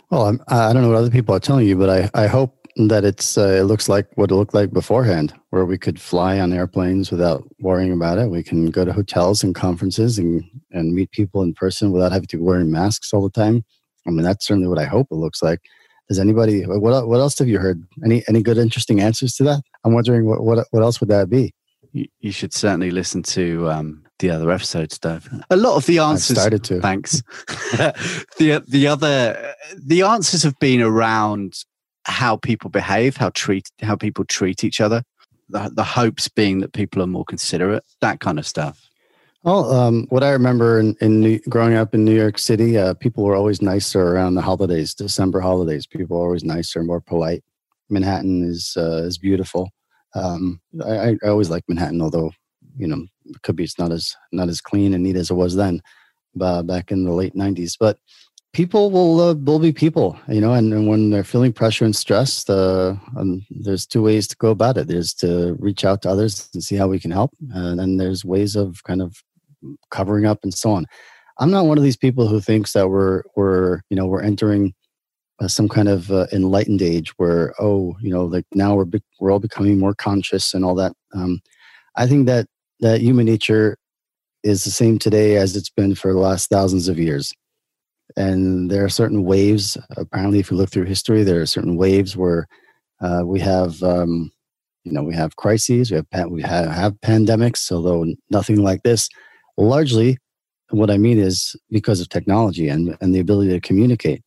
Well, 0.09 0.27
I'm, 0.27 0.41
I 0.47 0.73
don't 0.73 0.81
know 0.81 0.89
what 0.89 0.97
other 0.97 1.11
people 1.11 1.35
are 1.35 1.39
telling 1.39 1.67
you, 1.67 1.77
but 1.77 1.89
I, 1.89 2.23
I 2.23 2.27
hope 2.27 2.64
that 2.75 3.05
it's 3.05 3.37
uh, 3.37 3.57
it 3.59 3.63
looks 3.63 3.87
like 3.87 4.07
what 4.15 4.31
it 4.31 4.35
looked 4.35 4.53
like 4.53 4.71
beforehand, 4.71 5.33
where 5.49 5.65
we 5.65 5.77
could 5.77 5.99
fly 5.99 6.39
on 6.39 6.53
airplanes 6.53 7.11
without 7.11 7.43
worrying 7.59 7.91
about 7.91 8.17
it. 8.17 8.29
We 8.29 8.43
can 8.43 8.69
go 8.69 8.83
to 8.83 8.93
hotels 8.93 9.43
and 9.43 9.55
conferences 9.55 10.17
and 10.17 10.43
and 10.71 10.93
meet 10.93 11.11
people 11.11 11.41
in 11.41 11.53
person 11.53 11.91
without 11.91 12.11
having 12.11 12.27
to 12.27 12.37
be 12.37 12.43
wearing 12.43 12.71
masks 12.71 13.13
all 13.13 13.23
the 13.23 13.29
time. 13.29 13.63
I 14.07 14.11
mean, 14.11 14.23
that's 14.23 14.45
certainly 14.45 14.67
what 14.67 14.79
I 14.79 14.85
hope 14.85 15.07
it 15.11 15.15
looks 15.15 15.41
like. 15.41 15.61
Does 16.09 16.19
anybody? 16.19 16.63
What 16.63 17.07
what 17.07 17.19
else 17.19 17.39
have 17.39 17.47
you 17.47 17.59
heard? 17.59 17.81
Any 18.03 18.23
any 18.27 18.43
good 18.43 18.57
interesting 18.57 18.99
answers 18.99 19.33
to 19.35 19.43
that? 19.45 19.61
I'm 19.83 19.93
wondering 19.93 20.25
what 20.25 20.43
what 20.43 20.67
what 20.71 20.83
else 20.83 20.99
would 20.99 21.09
that 21.09 21.29
be? 21.29 21.53
you, 21.95 22.07
you 22.19 22.31
should 22.31 22.53
certainly 22.53 22.91
listen 22.91 23.23
to 23.23 23.69
um, 23.71 24.03
the 24.19 24.29
other 24.29 24.51
episodes, 24.51 24.99
Dov. 24.99 25.29
A 25.49 25.55
lot 25.55 25.77
of 25.77 25.85
the 25.85 25.99
answers. 25.99 26.37
I've 26.37 26.41
started 26.41 26.63
to. 26.65 26.81
Thanks. 26.81 27.21
the 28.37 28.63
the 28.67 28.87
other 28.87 29.55
the 29.77 30.01
answers 30.01 30.43
have 30.43 30.59
been 30.59 30.81
around 30.81 31.53
how 32.05 32.37
people 32.37 32.69
behave, 32.69 33.17
how 33.17 33.29
treat 33.29 33.69
how 33.81 33.95
people 33.95 34.25
treat 34.25 34.63
each 34.63 34.81
other. 34.81 35.03
The, 35.49 35.71
the 35.73 35.83
hopes 35.83 36.27
being 36.27 36.59
that 36.61 36.73
people 36.73 37.03
are 37.03 37.07
more 37.07 37.25
considerate, 37.25 37.83
that 38.01 38.19
kind 38.19 38.39
of 38.39 38.47
stuff. 38.47 38.89
Well, 39.43 39.71
um, 39.71 40.07
what 40.09 40.23
I 40.23 40.31
remember 40.31 40.79
in, 40.79 40.95
in 41.01 41.19
New, 41.19 41.39
growing 41.47 41.75
up 41.75 41.93
in 41.93 42.03
New 42.03 42.15
York 42.15 42.39
City, 42.39 42.79
uh, 42.79 42.95
people 42.95 43.23
were 43.23 43.35
always 43.35 43.61
nicer 43.61 44.01
around 44.01 44.33
the 44.33 44.41
holidays, 44.41 44.95
December 44.95 45.39
holidays. 45.39 45.85
People 45.85 46.17
were 46.17 46.25
always 46.25 46.43
nicer, 46.43 46.81
more 46.81 46.99
polite. 46.99 47.43
Manhattan 47.91 48.43
is 48.43 48.73
uh, 48.75 49.03
is 49.03 49.19
beautiful. 49.19 49.69
Um, 50.15 50.61
I, 50.83 51.15
I 51.23 51.27
always 51.27 51.51
like 51.51 51.63
Manhattan, 51.67 52.01
although 52.01 52.31
you 52.75 52.87
know 52.87 53.05
it 53.25 53.41
could 53.43 53.55
be 53.55 53.63
it's 53.63 53.77
not 53.77 53.91
as 53.91 54.15
not 54.31 54.49
as 54.49 54.61
clean 54.61 54.95
and 54.95 55.03
neat 55.03 55.15
as 55.15 55.29
it 55.29 55.35
was 55.35 55.55
then, 55.55 55.79
uh, 56.41 56.63
back 56.63 56.91
in 56.91 57.03
the 57.03 57.13
late 57.13 57.35
'90s. 57.35 57.73
But 57.79 57.99
people 58.55 58.89
will 58.89 59.19
uh, 59.19 59.33
will 59.33 59.59
be 59.59 59.73
people, 59.73 60.17
you 60.29 60.39
know, 60.39 60.53
and, 60.53 60.71
and 60.71 60.87
when 60.87 61.09
they're 61.09 61.25
feeling 61.25 61.51
pressure 61.51 61.83
and 61.83 61.95
stress, 61.95 62.49
uh, 62.49 62.95
um, 63.17 63.45
there's 63.49 63.85
two 63.85 64.01
ways 64.01 64.27
to 64.29 64.35
go 64.37 64.49
about 64.49 64.77
it. 64.77 64.87
There's 64.87 65.13
to 65.15 65.57
reach 65.59 65.83
out 65.83 66.01
to 66.03 66.09
others 66.09 66.49
and 66.53 66.63
see 66.63 66.77
how 66.77 66.87
we 66.87 66.97
can 66.97 67.11
help, 67.11 67.31
and 67.53 67.77
then 67.77 67.97
there's 67.97 68.23
ways 68.23 68.55
of 68.55 68.81
kind 68.85 69.01
of 69.01 69.21
covering 69.91 70.25
up 70.25 70.39
and 70.43 70.53
so 70.53 70.71
on. 70.71 70.85
I'm 71.37 71.51
not 71.51 71.65
one 71.65 71.77
of 71.77 71.83
these 71.83 71.97
people 71.97 72.27
who 72.27 72.39
thinks 72.39 72.71
that 72.73 72.87
we're 72.87 73.23
we're 73.35 73.81
you 73.89 73.97
know 73.97 74.07
we're 74.07 74.23
entering 74.23 74.73
uh, 75.41 75.49
some 75.49 75.67
kind 75.67 75.89
of 75.89 76.09
uh, 76.09 76.27
enlightened 76.31 76.81
age 76.81 77.09
where 77.17 77.53
oh 77.59 77.97
you 77.99 78.09
know 78.09 78.23
like 78.23 78.45
now 78.53 78.73
we're 78.73 78.85
be- 78.85 79.03
we're 79.19 79.31
all 79.31 79.39
becoming 79.39 79.77
more 79.77 79.93
conscious 79.93 80.53
and 80.53 80.63
all 80.63 80.75
that. 80.75 80.93
Um, 81.13 81.41
I 81.97 82.07
think 82.07 82.25
that 82.27 82.47
that 82.79 83.01
human 83.01 83.25
nature 83.25 83.77
is 84.43 84.63
the 84.63 84.71
same 84.71 84.97
today 84.97 85.35
as 85.35 85.57
it's 85.57 85.69
been 85.69 85.93
for 85.93 86.13
the 86.13 86.19
last 86.19 86.49
thousands 86.49 86.87
of 86.87 86.97
years. 86.97 87.33
And 88.17 88.71
there 88.71 88.85
are 88.85 88.89
certain 88.89 89.23
waves. 89.23 89.77
Apparently, 89.97 90.39
if 90.39 90.49
you 90.49 90.57
look 90.57 90.69
through 90.69 90.85
history, 90.85 91.23
there 91.23 91.41
are 91.41 91.45
certain 91.45 91.75
waves 91.75 92.15
where 92.15 92.47
uh, 93.01 93.23
we 93.25 93.39
have 93.41 93.83
um, 93.83 94.31
you 94.83 94.93
know 94.93 95.03
we 95.03 95.15
have 95.15 95.35
crises, 95.35 95.91
we 95.91 96.01
have 96.11 96.29
we 96.29 96.41
have, 96.41 96.69
have 96.69 96.93
pandemics, 97.01 97.71
although 97.71 98.05
nothing 98.29 98.61
like 98.61 98.83
this 98.83 99.09
largely 99.57 100.17
what 100.69 100.89
I 100.89 100.97
mean 100.97 101.19
is 101.19 101.55
because 101.69 102.01
of 102.01 102.09
technology 102.09 102.67
and, 102.69 102.97
and 103.01 103.13
the 103.13 103.19
ability 103.19 103.51
to 103.51 103.61
communicate 103.61 104.23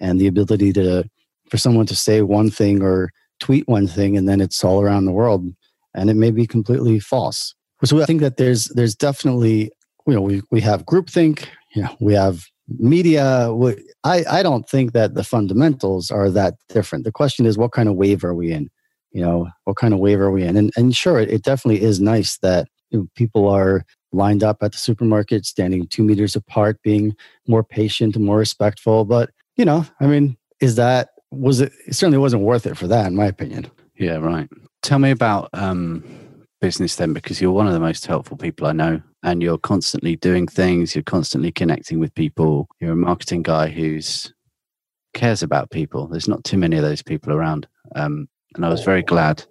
and 0.00 0.20
the 0.20 0.26
ability 0.26 0.72
to 0.74 1.08
for 1.50 1.56
someone 1.56 1.86
to 1.86 1.96
say 1.96 2.20
one 2.22 2.50
thing 2.50 2.82
or 2.82 3.10
tweet 3.40 3.66
one 3.68 3.86
thing 3.86 4.16
and 4.16 4.28
then 4.28 4.40
it's 4.40 4.62
all 4.64 4.82
around 4.82 5.04
the 5.04 5.12
world 5.12 5.46
and 5.94 6.10
it 6.10 6.14
may 6.14 6.30
be 6.30 6.46
completely 6.46 6.98
false. 6.98 7.54
So 7.84 8.02
I 8.02 8.06
think 8.06 8.20
that 8.20 8.36
there's 8.36 8.64
there's 8.74 8.94
definitely 8.94 9.70
you 10.06 10.14
know 10.14 10.20
we 10.20 10.42
we 10.50 10.60
have 10.62 10.84
groupthink, 10.84 11.46
you 11.74 11.82
know, 11.82 11.96
we 12.00 12.14
have 12.14 12.44
media. 12.78 13.52
We, 13.52 13.76
I 14.04 14.24
I 14.30 14.42
don't 14.42 14.68
think 14.68 14.92
that 14.92 15.14
the 15.14 15.24
fundamentals 15.24 16.10
are 16.10 16.30
that 16.30 16.54
different. 16.68 17.04
The 17.04 17.12
question 17.12 17.46
is 17.46 17.58
what 17.58 17.72
kind 17.72 17.88
of 17.88 17.96
wave 17.96 18.24
are 18.24 18.34
we 18.34 18.52
in? 18.52 18.68
You 19.12 19.22
know, 19.22 19.48
what 19.64 19.76
kind 19.76 19.94
of 19.94 20.00
wave 20.00 20.20
are 20.20 20.30
we 20.30 20.44
in? 20.44 20.56
And 20.56 20.70
and 20.76 20.94
sure, 20.94 21.18
it, 21.18 21.30
it 21.30 21.42
definitely 21.42 21.82
is 21.82 22.00
nice 22.00 22.38
that 22.38 22.68
you 22.90 22.98
know, 22.98 23.08
people 23.14 23.48
are 23.48 23.84
lined 24.12 24.42
up 24.42 24.62
at 24.62 24.72
the 24.72 24.78
supermarket, 24.78 25.44
standing 25.46 25.86
two 25.86 26.02
meters 26.02 26.34
apart, 26.36 26.80
being 26.82 27.14
more 27.46 27.62
patient, 27.62 28.16
more 28.16 28.38
respectful. 28.38 29.04
But, 29.04 29.30
you 29.56 29.64
know, 29.64 29.84
I 30.00 30.06
mean, 30.06 30.36
is 30.60 30.76
that, 30.76 31.10
was 31.30 31.60
it, 31.60 31.72
it 31.86 31.94
certainly 31.94 32.18
wasn't 32.18 32.42
worth 32.42 32.66
it 32.66 32.76
for 32.76 32.86
that, 32.86 33.06
in 33.06 33.14
my 33.14 33.26
opinion. 33.26 33.70
Yeah, 33.96 34.16
right. 34.16 34.48
Tell 34.82 34.98
me 34.98 35.10
about 35.10 35.50
um, 35.52 36.02
business 36.60 36.96
then, 36.96 37.12
because 37.12 37.40
you're 37.40 37.52
one 37.52 37.66
of 37.66 37.72
the 37.72 37.80
most 37.80 38.06
helpful 38.06 38.36
people 38.36 38.66
I 38.66 38.72
know. 38.72 39.02
And 39.22 39.42
you're 39.42 39.58
constantly 39.58 40.16
doing 40.16 40.46
things, 40.46 40.94
you're 40.94 41.02
constantly 41.02 41.50
connecting 41.50 41.98
with 41.98 42.14
people. 42.14 42.68
You're 42.80 42.92
a 42.92 42.96
marketing 42.96 43.42
guy 43.42 43.68
who's 43.68 44.32
cares 45.14 45.42
about 45.42 45.70
people. 45.70 46.06
There's 46.06 46.28
not 46.28 46.44
too 46.44 46.56
many 46.56 46.76
of 46.76 46.82
those 46.82 47.02
people 47.02 47.32
around. 47.32 47.66
Um, 47.96 48.28
and 48.54 48.64
I 48.64 48.68
was 48.68 48.84
very 48.84 49.02
glad 49.02 49.44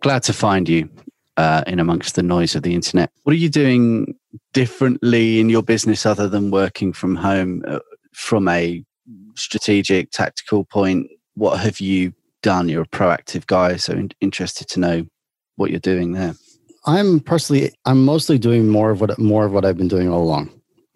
glad 0.00 0.22
to 0.24 0.32
find 0.32 0.68
you 0.68 0.88
uh, 1.36 1.62
in 1.66 1.78
amongst 1.78 2.14
the 2.14 2.22
noise 2.22 2.54
of 2.54 2.62
the 2.62 2.74
internet. 2.74 3.10
What 3.22 3.32
are 3.32 3.38
you 3.38 3.48
doing 3.48 4.14
differently 4.52 5.40
in 5.40 5.48
your 5.48 5.62
business 5.62 6.06
other 6.06 6.28
than 6.28 6.50
working 6.50 6.92
from 6.92 7.16
home 7.16 7.62
uh, 7.66 7.80
from 8.12 8.48
a 8.48 8.84
strategic, 9.36 10.10
tactical 10.10 10.64
point? 10.64 11.08
What 11.34 11.60
have 11.60 11.80
you 11.80 12.12
done? 12.42 12.68
You're 12.68 12.82
a 12.82 12.88
proactive 12.88 13.46
guy, 13.46 13.76
so 13.76 13.92
in- 13.92 14.10
interested 14.20 14.68
to 14.68 14.80
know 14.80 15.06
what 15.56 15.70
you're 15.70 15.80
doing 15.80 16.12
there. 16.12 16.34
I'm 16.86 17.20
personally, 17.20 17.72
I'm 17.84 18.04
mostly 18.04 18.38
doing 18.38 18.68
more 18.68 18.90
of 18.90 19.00
what 19.00 19.18
more 19.18 19.44
of 19.44 19.52
what 19.52 19.64
I've 19.64 19.76
been 19.76 19.88
doing 19.88 20.08
all 20.08 20.22
along. 20.22 20.50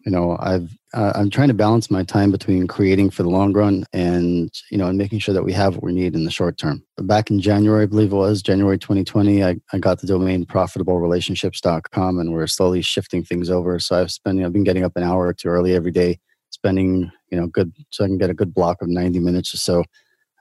You 0.06 0.12
know, 0.12 0.36
I've 0.40 0.70
uh, 0.94 1.12
I'm 1.14 1.30
trying 1.30 1.48
to 1.48 1.54
balance 1.54 1.90
my 1.90 2.02
time 2.02 2.30
between 2.30 2.66
creating 2.66 3.10
for 3.10 3.22
the 3.22 3.28
long 3.28 3.52
run 3.52 3.84
and 3.92 4.50
you 4.70 4.78
know 4.78 4.86
and 4.86 4.96
making 4.96 5.18
sure 5.18 5.34
that 5.34 5.44
we 5.44 5.52
have 5.52 5.74
what 5.74 5.84
we 5.84 5.92
need 5.92 6.14
in 6.14 6.24
the 6.24 6.30
short 6.30 6.58
term. 6.58 6.82
Back 6.98 7.30
in 7.30 7.40
January, 7.40 7.82
I 7.82 7.86
believe 7.86 8.12
it 8.12 8.16
was 8.16 8.42
January 8.42 8.78
2020, 8.78 9.44
I, 9.44 9.56
I 9.72 9.78
got 9.78 10.00
the 10.00 10.06
domain 10.06 10.46
profitablerelationships.com, 10.46 12.18
and 12.18 12.32
we're 12.32 12.46
slowly 12.46 12.82
shifting 12.82 13.24
things 13.24 13.50
over. 13.50 13.78
So 13.78 14.00
I've 14.00 14.10
spent 14.10 14.42
I've 14.42 14.52
been 14.52 14.64
getting 14.64 14.84
up 14.84 14.96
an 14.96 15.02
hour 15.02 15.26
or 15.26 15.34
two 15.34 15.48
early 15.48 15.74
every 15.74 15.92
day, 15.92 16.18
spending 16.50 17.10
you 17.30 17.38
know 17.38 17.46
good 17.48 17.72
so 17.90 18.04
I 18.04 18.08
can 18.08 18.18
get 18.18 18.30
a 18.30 18.34
good 18.34 18.54
block 18.54 18.80
of 18.80 18.88
90 18.88 19.18
minutes 19.18 19.52
or 19.52 19.58
so. 19.58 19.84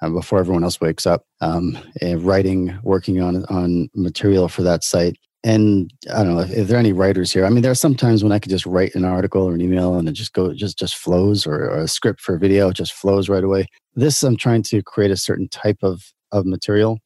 Uh, 0.02 0.10
before 0.10 0.40
everyone 0.40 0.64
else 0.64 0.80
wakes 0.80 1.06
up, 1.06 1.26
um, 1.42 1.78
writing, 2.20 2.78
working 2.84 3.22
on 3.22 3.44
on 3.46 3.90
material 3.94 4.48
for 4.48 4.64
that 4.64 4.84
site, 4.84 5.18
and 5.44 5.94
I 6.14 6.24
don't 6.24 6.36
know 6.36 6.42
if, 6.42 6.52
if 6.52 6.68
there 6.68 6.78
are 6.78 6.80
any 6.80 6.94
writers 6.94 7.32
here. 7.32 7.46
I 7.46 7.50
mean, 7.50 7.62
there 7.62 7.72
are 7.72 7.76
some 7.76 7.96
times 7.96 8.24
when 8.24 8.32
I 8.32 8.40
could 8.40 8.50
just 8.50 8.66
write 8.66 8.96
an 8.96 9.06
article 9.06 9.44
or 9.44 9.54
an 9.54 9.62
email 9.62 9.96
and 9.96 10.08
it 10.08 10.14
just 10.14 10.34
go 10.34 10.54
just 10.54 10.78
just 10.78 10.96
flows, 10.96 11.48
or, 11.48 11.70
or 11.70 11.80
a 11.80 11.88
script 11.88 12.22
for 12.22 12.36
a 12.36 12.40
video 12.40 12.72
just 12.72 12.94
flows 12.94 13.30
right 13.30 13.44
away. 13.44 13.68
This 13.96 14.24
I'm 14.24 14.38
trying 14.38 14.64
to 14.64 14.82
create 14.84 15.12
a 15.12 15.18
certain 15.18 15.48
type 15.48 15.80
of 15.82 16.02
of 16.32 16.46
material, 16.46 17.00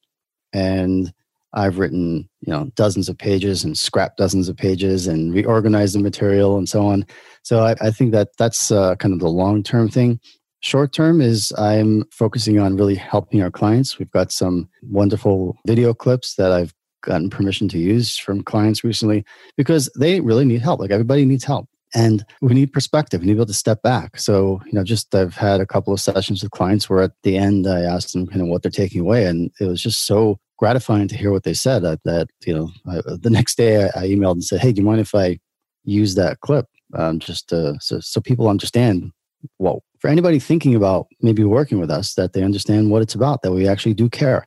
and 0.52 1.12
I've 1.52 1.78
written 1.78 2.28
you 2.40 2.52
know 2.52 2.70
dozens 2.74 3.08
of 3.08 3.16
pages 3.16 3.64
and 3.64 3.78
scrapped 3.78 4.18
dozens 4.18 4.48
of 4.48 4.56
pages 4.56 5.06
and 5.06 5.32
reorganized 5.32 5.94
the 5.94 6.00
material 6.00 6.58
and 6.58 6.68
so 6.68 6.86
on. 6.86 7.06
So 7.42 7.60
I, 7.60 7.76
I 7.80 7.90
think 7.90 8.12
that 8.12 8.30
that's 8.36 8.72
uh, 8.72 8.96
kind 8.96 9.14
of 9.14 9.20
the 9.20 9.28
long 9.28 9.62
term 9.62 9.88
thing. 9.88 10.18
Short 10.64 10.94
term 10.94 11.20
is 11.20 11.52
I'm 11.58 12.04
focusing 12.10 12.58
on 12.58 12.78
really 12.78 12.94
helping 12.94 13.42
our 13.42 13.50
clients. 13.50 13.98
We've 13.98 14.10
got 14.10 14.32
some 14.32 14.70
wonderful 14.80 15.58
video 15.66 15.92
clips 15.92 16.36
that 16.36 16.52
I've 16.52 16.72
gotten 17.02 17.28
permission 17.28 17.68
to 17.68 17.78
use 17.78 18.16
from 18.16 18.42
clients 18.42 18.82
recently 18.82 19.26
because 19.58 19.90
they 19.94 20.22
really 20.22 20.46
need 20.46 20.62
help. 20.62 20.80
Like 20.80 20.90
everybody 20.90 21.26
needs 21.26 21.44
help. 21.44 21.68
And 21.94 22.24
we 22.40 22.54
need 22.54 22.72
perspective. 22.72 23.20
We 23.20 23.26
need 23.26 23.32
to 23.32 23.36
be 23.36 23.40
able 23.40 23.46
to 23.48 23.52
step 23.52 23.82
back. 23.82 24.18
So, 24.18 24.62
you 24.64 24.72
know, 24.72 24.84
just 24.84 25.14
I've 25.14 25.36
had 25.36 25.60
a 25.60 25.66
couple 25.66 25.92
of 25.92 26.00
sessions 26.00 26.42
with 26.42 26.52
clients 26.52 26.88
where 26.88 27.02
at 27.02 27.12
the 27.24 27.36
end 27.36 27.66
I 27.66 27.80
asked 27.80 28.14
them 28.14 28.26
kind 28.26 28.40
of 28.40 28.48
what 28.48 28.62
they're 28.62 28.70
taking 28.70 29.02
away. 29.02 29.26
And 29.26 29.50
it 29.60 29.66
was 29.66 29.82
just 29.82 30.06
so 30.06 30.38
gratifying 30.56 31.08
to 31.08 31.16
hear 31.16 31.30
what 31.30 31.42
they 31.42 31.52
said 31.52 31.82
that, 31.82 32.00
that 32.06 32.28
you 32.46 32.54
know, 32.54 32.70
I, 32.90 33.02
the 33.04 33.28
next 33.28 33.58
day 33.58 33.84
I, 33.84 33.88
I, 34.00 34.08
emailed 34.08 34.32
and 34.32 34.44
said, 34.44 34.60
Hey, 34.60 34.72
do 34.72 34.80
you 34.80 34.86
mind 34.86 35.02
if 35.02 35.14
I 35.14 35.38
use 35.84 36.14
that 36.14 36.40
clip? 36.40 36.68
Um, 36.94 37.18
just 37.18 37.50
to, 37.50 37.76
so, 37.80 38.00
so 38.00 38.22
people 38.22 38.48
understand 38.48 39.12
well, 39.58 39.82
for 39.98 40.08
anybody 40.08 40.38
thinking 40.38 40.74
about 40.74 41.06
maybe 41.20 41.44
working 41.44 41.78
with 41.78 41.90
us, 41.90 42.14
that 42.14 42.32
they 42.32 42.42
understand 42.42 42.90
what 42.90 43.02
it's 43.02 43.14
about, 43.14 43.42
that 43.42 43.52
we 43.52 43.68
actually 43.68 43.94
do 43.94 44.08
care, 44.08 44.44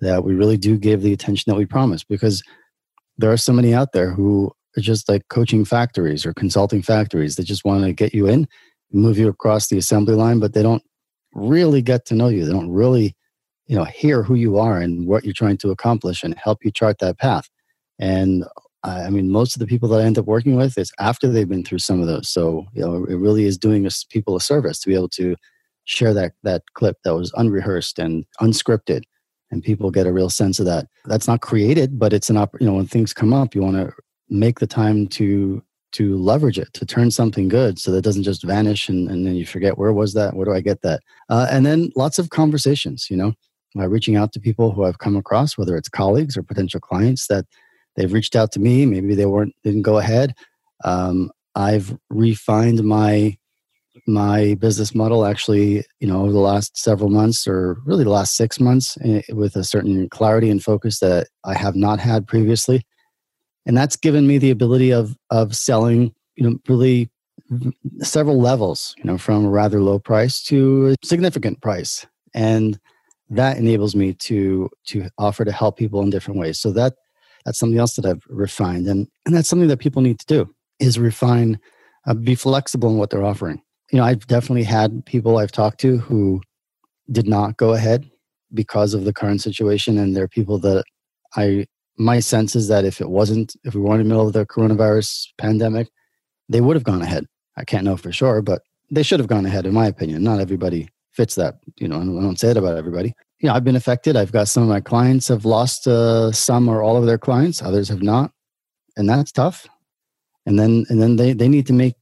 that 0.00 0.24
we 0.24 0.34
really 0.34 0.56
do 0.56 0.78
give 0.78 1.02
the 1.02 1.12
attention 1.12 1.50
that 1.50 1.58
we 1.58 1.66
promise 1.66 2.04
because 2.04 2.42
there 3.18 3.32
are 3.32 3.36
so 3.36 3.52
many 3.52 3.74
out 3.74 3.92
there 3.92 4.10
who 4.12 4.50
are 4.76 4.80
just 4.80 5.08
like 5.08 5.28
coaching 5.28 5.64
factories 5.64 6.24
or 6.24 6.32
consulting 6.34 6.82
factories. 6.82 7.36
That 7.36 7.44
just 7.44 7.64
want 7.64 7.84
to 7.84 7.92
get 7.92 8.14
you 8.14 8.26
in 8.26 8.46
move 8.92 9.18
you 9.18 9.28
across 9.28 9.68
the 9.68 9.78
assembly 9.78 10.14
line 10.14 10.40
but 10.40 10.52
they 10.52 10.62
don't 10.62 10.82
really 11.34 11.82
get 11.82 12.04
to 12.06 12.14
know 12.14 12.28
you. 12.28 12.44
They 12.44 12.52
don't 12.52 12.70
really 12.70 13.14
you 13.66 13.76
know 13.76 13.84
hear 13.84 14.22
who 14.22 14.34
you 14.34 14.58
are 14.58 14.80
and 14.80 15.06
what 15.06 15.24
you're 15.24 15.32
trying 15.32 15.58
to 15.58 15.70
accomplish 15.70 16.22
and 16.22 16.36
help 16.36 16.64
you 16.64 16.72
chart 16.72 16.98
that 16.98 17.18
path. 17.18 17.48
And 17.98 18.44
i 18.84 19.10
mean 19.10 19.30
most 19.30 19.54
of 19.54 19.60
the 19.60 19.66
people 19.66 19.88
that 19.88 20.00
i 20.00 20.04
end 20.04 20.18
up 20.18 20.26
working 20.26 20.56
with 20.56 20.76
is 20.78 20.92
after 20.98 21.28
they've 21.28 21.48
been 21.48 21.64
through 21.64 21.78
some 21.78 22.00
of 22.00 22.06
those. 22.06 22.28
So 22.28 22.66
you 22.72 22.82
know 22.82 23.04
it 23.04 23.16
really 23.16 23.44
is 23.44 23.58
doing 23.58 23.86
us 23.86 24.04
people 24.04 24.36
a 24.36 24.40
service 24.40 24.80
to 24.80 24.88
be 24.88 24.94
able 24.94 25.08
to 25.10 25.36
share 25.84 26.14
that 26.14 26.32
that 26.42 26.62
clip 26.74 26.96
that 27.04 27.14
was 27.14 27.32
unrehearsed 27.36 27.98
and 27.98 28.24
unscripted 28.40 29.02
and 29.50 29.62
people 29.62 29.90
get 29.90 30.06
a 30.06 30.12
real 30.12 30.30
sense 30.30 30.60
of 30.60 30.66
that. 30.66 30.86
That's 31.06 31.26
not 31.26 31.40
created, 31.40 31.98
but 31.98 32.12
it's 32.12 32.30
an 32.30 32.36
op- 32.36 32.60
you 32.60 32.66
know 32.66 32.74
when 32.74 32.86
things 32.86 33.12
come 33.12 33.32
up, 33.32 33.54
you 33.54 33.62
want 33.62 33.76
to 33.76 33.92
make 34.28 34.60
the 34.60 34.66
time 34.66 35.08
to 35.08 35.62
to 35.92 36.16
leverage 36.18 36.56
it 36.56 36.72
to 36.72 36.86
turn 36.86 37.10
something 37.10 37.48
good 37.48 37.76
so 37.76 37.90
that 37.90 38.02
doesn't 38.02 38.22
just 38.22 38.44
vanish 38.44 38.88
and, 38.88 39.10
and 39.10 39.26
then 39.26 39.34
you 39.34 39.44
forget 39.44 39.76
where 39.76 39.92
was 39.92 40.14
that? 40.14 40.34
Where 40.34 40.46
do 40.46 40.52
i 40.52 40.60
get 40.60 40.82
that? 40.82 41.00
Uh, 41.28 41.48
and 41.50 41.66
then 41.66 41.90
lots 41.96 42.18
of 42.18 42.30
conversations 42.30 43.08
you 43.10 43.16
know 43.16 43.32
reaching 43.74 44.16
out 44.16 44.32
to 44.32 44.40
people 44.40 44.72
who 44.72 44.84
i've 44.84 44.98
come 44.98 45.16
across 45.16 45.56
whether 45.56 45.76
it's 45.76 45.88
colleagues 45.88 46.36
or 46.36 46.42
potential 46.42 46.80
clients 46.80 47.26
that 47.28 47.44
they've 48.00 48.12
reached 48.12 48.36
out 48.36 48.52
to 48.52 48.60
me 48.60 48.86
maybe 48.86 49.14
they 49.14 49.26
weren't 49.26 49.54
didn't 49.62 49.82
go 49.82 49.98
ahead 49.98 50.34
um, 50.84 51.30
i've 51.54 51.96
refined 52.10 52.82
my 52.82 53.36
my 54.06 54.54
business 54.54 54.94
model 54.94 55.24
actually, 55.24 55.84
you 55.98 56.08
know, 56.08 56.22
over 56.22 56.32
the 56.32 56.38
last 56.38 56.76
several 56.76 57.10
months 57.10 57.46
or 57.46 57.78
really 57.84 58.04
the 58.04 58.10
last 58.10 58.36
six 58.36 58.60
months 58.60 58.96
eh, 59.04 59.22
with 59.30 59.56
a 59.56 59.64
certain 59.64 60.08
clarity 60.08 60.50
and 60.50 60.62
focus 60.62 61.00
that 61.00 61.28
I 61.44 61.54
have 61.54 61.76
not 61.76 61.98
had 61.98 62.26
previously. 62.26 62.82
And 63.66 63.76
that's 63.76 63.96
given 63.96 64.26
me 64.26 64.38
the 64.38 64.50
ability 64.50 64.92
of, 64.92 65.16
of 65.30 65.54
selling, 65.54 66.14
you 66.36 66.48
know, 66.48 66.58
really 66.68 67.10
several 68.00 68.40
levels, 68.40 68.94
you 68.98 69.04
know, 69.04 69.18
from 69.18 69.44
a 69.44 69.50
rather 69.50 69.80
low 69.80 69.98
price 69.98 70.42
to 70.44 70.88
a 70.88 71.06
significant 71.06 71.60
price. 71.60 72.06
And 72.34 72.78
that 73.28 73.58
enables 73.58 73.94
me 73.94 74.14
to, 74.14 74.70
to 74.86 75.08
offer 75.18 75.44
to 75.44 75.52
help 75.52 75.76
people 75.76 76.00
in 76.02 76.10
different 76.10 76.38
ways. 76.38 76.60
So 76.60 76.72
that, 76.72 76.94
that's 77.44 77.58
something 77.58 77.78
else 77.78 77.96
that 77.96 78.06
I've 78.06 78.22
refined. 78.28 78.86
And, 78.86 79.08
and 79.26 79.34
that's 79.34 79.48
something 79.48 79.68
that 79.68 79.78
people 79.78 80.02
need 80.02 80.18
to 80.20 80.26
do 80.26 80.54
is 80.78 80.98
refine, 80.98 81.58
uh, 82.06 82.14
be 82.14 82.34
flexible 82.34 82.90
in 82.90 82.96
what 82.96 83.10
they're 83.10 83.24
offering. 83.24 83.62
You 83.92 83.98
know, 83.98 84.04
I've 84.04 84.26
definitely 84.26 84.64
had 84.64 85.04
people 85.06 85.38
I've 85.38 85.52
talked 85.52 85.80
to 85.80 85.98
who 85.98 86.40
did 87.10 87.26
not 87.26 87.56
go 87.56 87.72
ahead 87.72 88.08
because 88.54 88.94
of 88.94 89.04
the 89.04 89.12
current 89.12 89.40
situation, 89.40 89.98
and 89.98 90.16
there 90.16 90.24
are 90.24 90.28
people 90.28 90.58
that 90.60 90.84
I 91.36 91.66
my 92.00 92.18
sense 92.18 92.56
is 92.56 92.68
that 92.68 92.86
if 92.86 93.00
it 93.00 93.10
wasn't, 93.10 93.54
if 93.64 93.74
we 93.74 93.80
weren't 93.80 94.00
in 94.00 94.08
the 94.08 94.14
middle 94.14 94.26
of 94.26 94.32
the 94.32 94.46
coronavirus 94.46 95.26
pandemic, 95.36 95.88
they 96.48 96.62
would 96.62 96.74
have 96.74 96.84
gone 96.84 97.02
ahead. 97.02 97.26
I 97.58 97.64
can't 97.64 97.84
know 97.84 97.96
for 97.96 98.10
sure, 98.10 98.40
but 98.40 98.62
they 98.90 99.02
should 99.02 99.20
have 99.20 99.28
gone 99.28 99.44
ahead, 99.44 99.66
in 99.66 99.74
my 99.74 99.86
opinion. 99.86 100.22
Not 100.22 100.40
everybody 100.40 100.88
fits 101.12 101.34
that, 101.34 101.56
you 101.78 101.86
know, 101.86 101.96
I 101.96 102.22
don't 102.22 102.40
say 102.40 102.50
it 102.50 102.56
about 102.56 102.78
everybody. 102.78 103.12
You 103.40 103.48
know, 103.48 103.54
I've 103.54 103.64
been 103.64 103.76
affected. 103.76 104.16
I've 104.16 104.32
got 104.32 104.48
some 104.48 104.62
of 104.62 104.68
my 104.68 104.80
clients 104.80 105.28
have 105.28 105.44
lost 105.44 105.88
uh, 105.88 106.30
some 106.32 106.68
or 106.68 106.82
all 106.82 106.96
of 106.96 107.06
their 107.06 107.18
clients, 107.18 107.62
others 107.62 107.88
have 107.88 108.02
not. 108.02 108.32
And 108.96 109.08
that's 109.08 109.32
tough. 109.32 109.66
And 110.44 110.58
then, 110.58 110.84
and 110.90 111.00
then 111.00 111.16
they, 111.16 111.32
they 111.32 111.48
need 111.48 111.66
to 111.68 111.72
make, 111.72 111.94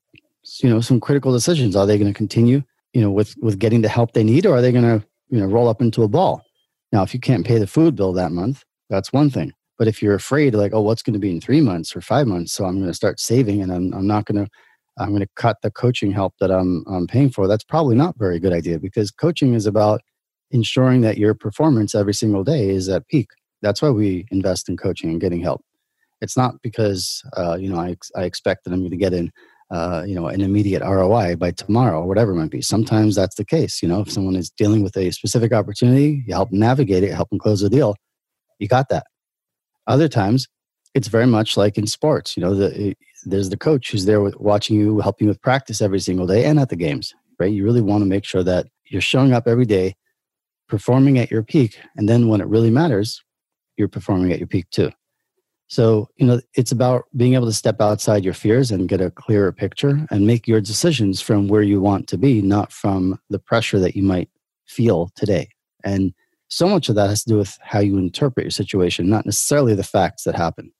you 0.63 0.69
know, 0.69 0.81
some 0.81 1.01
critical 1.01 1.33
decisions. 1.33 1.77
Are 1.77 1.87
they 1.87 1.99
going 1.99 2.13
to 2.13 2.17
continue, 2.17 2.63
you 2.93 3.01
know, 3.01 3.11
with, 3.11 3.35
with 3.41 3.59
getting 3.59 3.83
the 3.83 3.89
help 3.89 4.13
they 4.13 4.25
need, 4.25 4.47
or 4.47 4.57
are 4.57 4.63
they 4.63 4.73
going 4.73 4.85
to, 4.85 5.07
you 5.29 5.39
know, 5.39 5.47
roll 5.47 5.69
up 5.69 5.81
into 5.81 6.03
a 6.03 6.09
ball? 6.09 6.43
Now, 6.91 7.03
if 7.03 7.15
you 7.15 7.21
can't 7.21 7.47
pay 7.47 7.59
the 7.59 7.67
food 7.67 7.95
bill 7.95 8.13
that 8.15 8.33
month, 8.33 8.65
that's 8.91 9.13
one 9.13 9.31
thing. 9.31 9.53
But 9.77 9.87
if 9.87 10.03
you're 10.03 10.15
afraid, 10.15 10.55
like, 10.55 10.73
oh, 10.75 10.81
what's 10.81 11.03
going 11.03 11.15
to 11.15 11.21
be 11.21 11.31
in 11.31 11.41
three 11.41 11.61
months 11.61 11.95
or 11.95 12.01
five 12.01 12.27
months? 12.27 12.53
So 12.53 12.65
I'm 12.65 12.79
going 12.79 12.91
to 12.91 12.95
start 12.95 13.21
saving 13.21 13.63
and 13.63 13.73
I'm, 13.73 13.93
I'm 13.93 14.07
not 14.07 14.25
going 14.25 14.45
to, 14.45 14.51
I'm 14.99 15.11
going 15.11 15.21
to 15.21 15.29
cut 15.37 15.59
the 15.63 15.71
coaching 15.71 16.11
help 16.11 16.35
that 16.41 16.51
I'm, 16.51 16.85
I'm 16.89 17.07
paying 17.07 17.31
for. 17.31 17.47
That's 17.47 17.63
probably 17.63 17.95
not 17.95 18.17
a 18.17 18.19
very 18.19 18.41
good 18.41 18.53
idea 18.53 18.81
because 18.81 19.13
coaching 19.13 19.55
is 19.55 19.67
about 19.67 20.01
ensuring 20.51 21.03
that 21.03 21.19
your 21.19 21.35
performance 21.35 21.95
every 21.95 22.15
single 22.15 22.45
day 22.45 22.71
is 22.71 22.89
at 22.89 23.07
peak. 23.09 23.29
That's 23.63 23.83
why 23.83 23.91
we 23.91 24.27
invest 24.31 24.69
in 24.69 24.77
coaching 24.77 25.11
and 25.11 25.21
getting 25.21 25.41
help. 25.41 25.63
It's 26.21 26.37
not 26.37 26.61
because, 26.63 27.23
uh, 27.37 27.57
you 27.61 27.69
know, 27.69 27.79
I, 27.79 27.97
I 28.17 28.25
expect 28.25 28.65
that 28.65 28.73
I'm 28.73 28.81
going 28.81 28.91
to 28.91 28.97
get 28.97 29.13
in, 29.13 29.31
uh, 29.71 30.05
you 30.07 30.15
know, 30.15 30.27
an 30.27 30.41
immediate 30.41 30.83
ROI 30.83 31.37
by 31.37 31.53
tomorrow 31.53 32.03
or 32.03 32.09
whatever 32.09 32.33
it 32.33 32.37
might 32.37 32.51
be. 32.51 32.63
Sometimes 32.63 33.15
that's 33.15 33.37
the 33.37 33.45
case. 33.45 33.83
You 33.83 33.89
know, 33.89 34.01
if 34.01 34.11
someone 34.11 34.37
is 34.37 34.51
dealing 34.51 34.83
with 34.83 34.97
a 34.97 35.11
specific 35.11 35.53
opportunity, 35.53 36.25
you 36.27 36.35
help 36.35 36.51
navigate 36.51 37.05
it, 37.05 37.15
help 37.15 37.31
them 37.31 37.39
close 37.39 37.61
the 37.61 37.71
deal. 37.71 37.95
You 38.59 38.69
got 38.69 38.89
that. 38.89 39.07
Other 39.87 40.09
times, 40.09 40.49
it's 40.95 41.09
very 41.09 41.27
much 41.27 41.57
like 41.57 41.79
in 41.79 41.87
sports. 41.87 42.37
You 42.37 42.43
know, 42.43 42.55
the, 42.55 42.95
there's 43.25 43.51
the 43.51 43.57
coach 43.57 43.91
who's 43.91 44.05
there 44.05 44.21
with, 44.21 44.39
watching 44.41 44.77
you, 44.77 45.01
helping 45.01 45.29
with 45.29 45.41
practice 45.43 45.81
every 45.81 46.01
single 46.01 46.27
day 46.27 46.45
and 46.45 46.59
at 46.59 46.71
the 46.71 46.77
games, 46.77 47.15
right? 47.39 47.53
You 47.53 47.65
really 47.65 47.81
want 47.81 48.03
to 48.03 48.07
make 48.07 48.25
sure 48.25 48.43
that 48.43 48.67
you're 48.87 49.01
showing 49.01 49.33
up 49.33 49.47
every 49.47 49.67
day, 49.67 49.95
performing 50.69 51.19
at 51.19 51.31
your 51.31 51.43
peak. 51.43 51.79
And 51.97 52.09
then 52.09 52.29
when 52.29 52.41
it 52.41 52.47
really 52.47 52.71
matters, 52.71 53.23
you're 53.77 53.89
performing 53.89 54.33
at 54.33 54.39
your 54.39 54.49
peak 54.49 54.69
too. 54.71 54.91
So, 55.69 56.09
you 56.17 56.27
know, 56.27 56.41
it's 56.55 56.73
about 56.73 57.05
being 57.15 57.35
able 57.35 57.47
to 57.47 57.53
step 57.53 57.81
outside 57.81 58.25
your 58.25 58.35
fears 58.35 58.71
and 58.71 58.89
get 58.89 59.03
a 59.03 59.11
clearer 59.11 59.53
picture 59.53 60.07
and 60.11 60.27
make 60.27 60.49
your 60.49 60.63
decisions 60.63 61.21
from 61.21 61.47
where 61.47 61.63
you 61.63 61.81
want 61.81 62.09
to 62.09 62.17
be, 62.17 62.41
not 62.41 62.73
from 62.73 63.21
the 63.29 63.39
pressure 63.39 63.79
that 63.79 63.95
you 63.95 64.03
might 64.03 64.31
feel 64.67 65.11
today. 65.15 65.51
And 65.85 66.15
so 66.49 66.69
much 66.69 66.89
of 66.89 66.95
that 66.95 67.11
has 67.11 67.23
to 67.25 67.31
do 67.31 67.37
with 67.37 67.59
how 67.63 67.81
you 67.81 67.99
interpret 67.99 68.45
your 68.45 68.51
situation, 68.51 69.11
not 69.11 69.27
necessarily 69.27 69.75
the 69.75 69.85
facts 69.85 70.25
that 70.25 70.35
happen. 70.35 70.73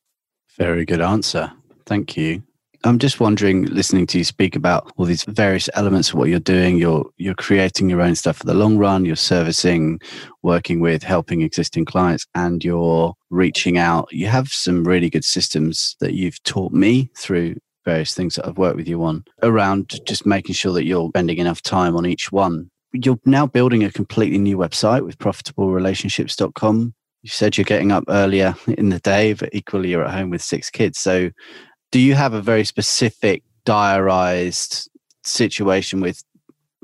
Very 0.57 0.87
good 0.87 1.03
answer. 1.03 1.53
Thank 1.85 2.17
you. 2.17 2.43
I'm 2.85 2.99
just 2.99 3.21
wondering, 3.21 3.65
listening 3.67 4.07
to 4.09 4.19
you 4.19 4.25
speak 4.25 4.55
about 4.55 4.93
all 4.97 5.05
these 5.05 5.25
various 5.25 5.69
elements 5.75 6.11
of 6.11 6.15
what 6.15 6.29
you're 6.29 6.39
doing. 6.39 6.77
You're 6.77 7.05
you're 7.17 7.35
creating 7.35 7.91
your 7.91 8.01
own 8.01 8.15
stuff 8.15 8.37
for 8.39 8.47
the 8.47 8.55
long 8.55 8.79
run. 8.79 9.05
You're 9.05 9.17
servicing, 9.17 10.01
working 10.43 10.81
with, 10.81 11.03
helping 11.03 11.43
existing 11.43 11.87
clients, 11.87 12.27
and 12.35 12.65
you're 12.65 13.15
reaching 13.31 13.79
out. 13.79 14.09
You 14.13 14.27
have 14.27 14.49
some 14.49 14.85
really 14.85 15.11
good 15.11 15.25
systems 15.25 15.97
that 16.01 16.15
you've 16.15 16.43
taught 16.45 16.73
me 16.73 17.11
through 17.17 17.57
various 17.85 18.15
things 18.15 18.35
that 18.35 18.47
I've 18.47 18.59
worked 18.59 18.77
with 18.77 18.89
you 18.89 19.03
on 19.03 19.25
around 19.43 19.99
just 20.07 20.27
making 20.27 20.55
sure 20.55 20.73
that 20.75 20.85
you're 20.85 21.09
spending 21.09 21.39
enough 21.39 21.63
time 21.63 21.97
on 21.97 22.05
each 22.07 22.31
one 22.31 22.71
you're 22.93 23.19
now 23.25 23.47
building 23.47 23.85
a 23.85 23.91
completely 23.91 24.39
new 24.39 24.57
website 24.57 25.05
with 25.05 25.19
profitablerelationships.com. 25.19 26.95
You 27.23 27.29
said 27.29 27.59
you're 27.59 27.65
getting 27.65 27.93
up 27.93 28.05
earlier 28.09 28.55
in 28.67 28.91
the 28.91 29.01
day, 29.01 29.33
but 29.35 29.51
equally 29.53 29.91
you're 29.91 30.05
at 30.05 30.15
home 30.15 30.31
with 30.31 30.43
six 30.43 30.71
kids. 30.71 30.99
So, 30.99 31.31
do 31.91 31.99
you 32.01 32.15
have 32.15 32.35
a 32.35 32.43
very 32.43 32.65
specific 32.65 33.43
diarized 33.65 34.91
situation 35.25 36.01
with 36.01 36.23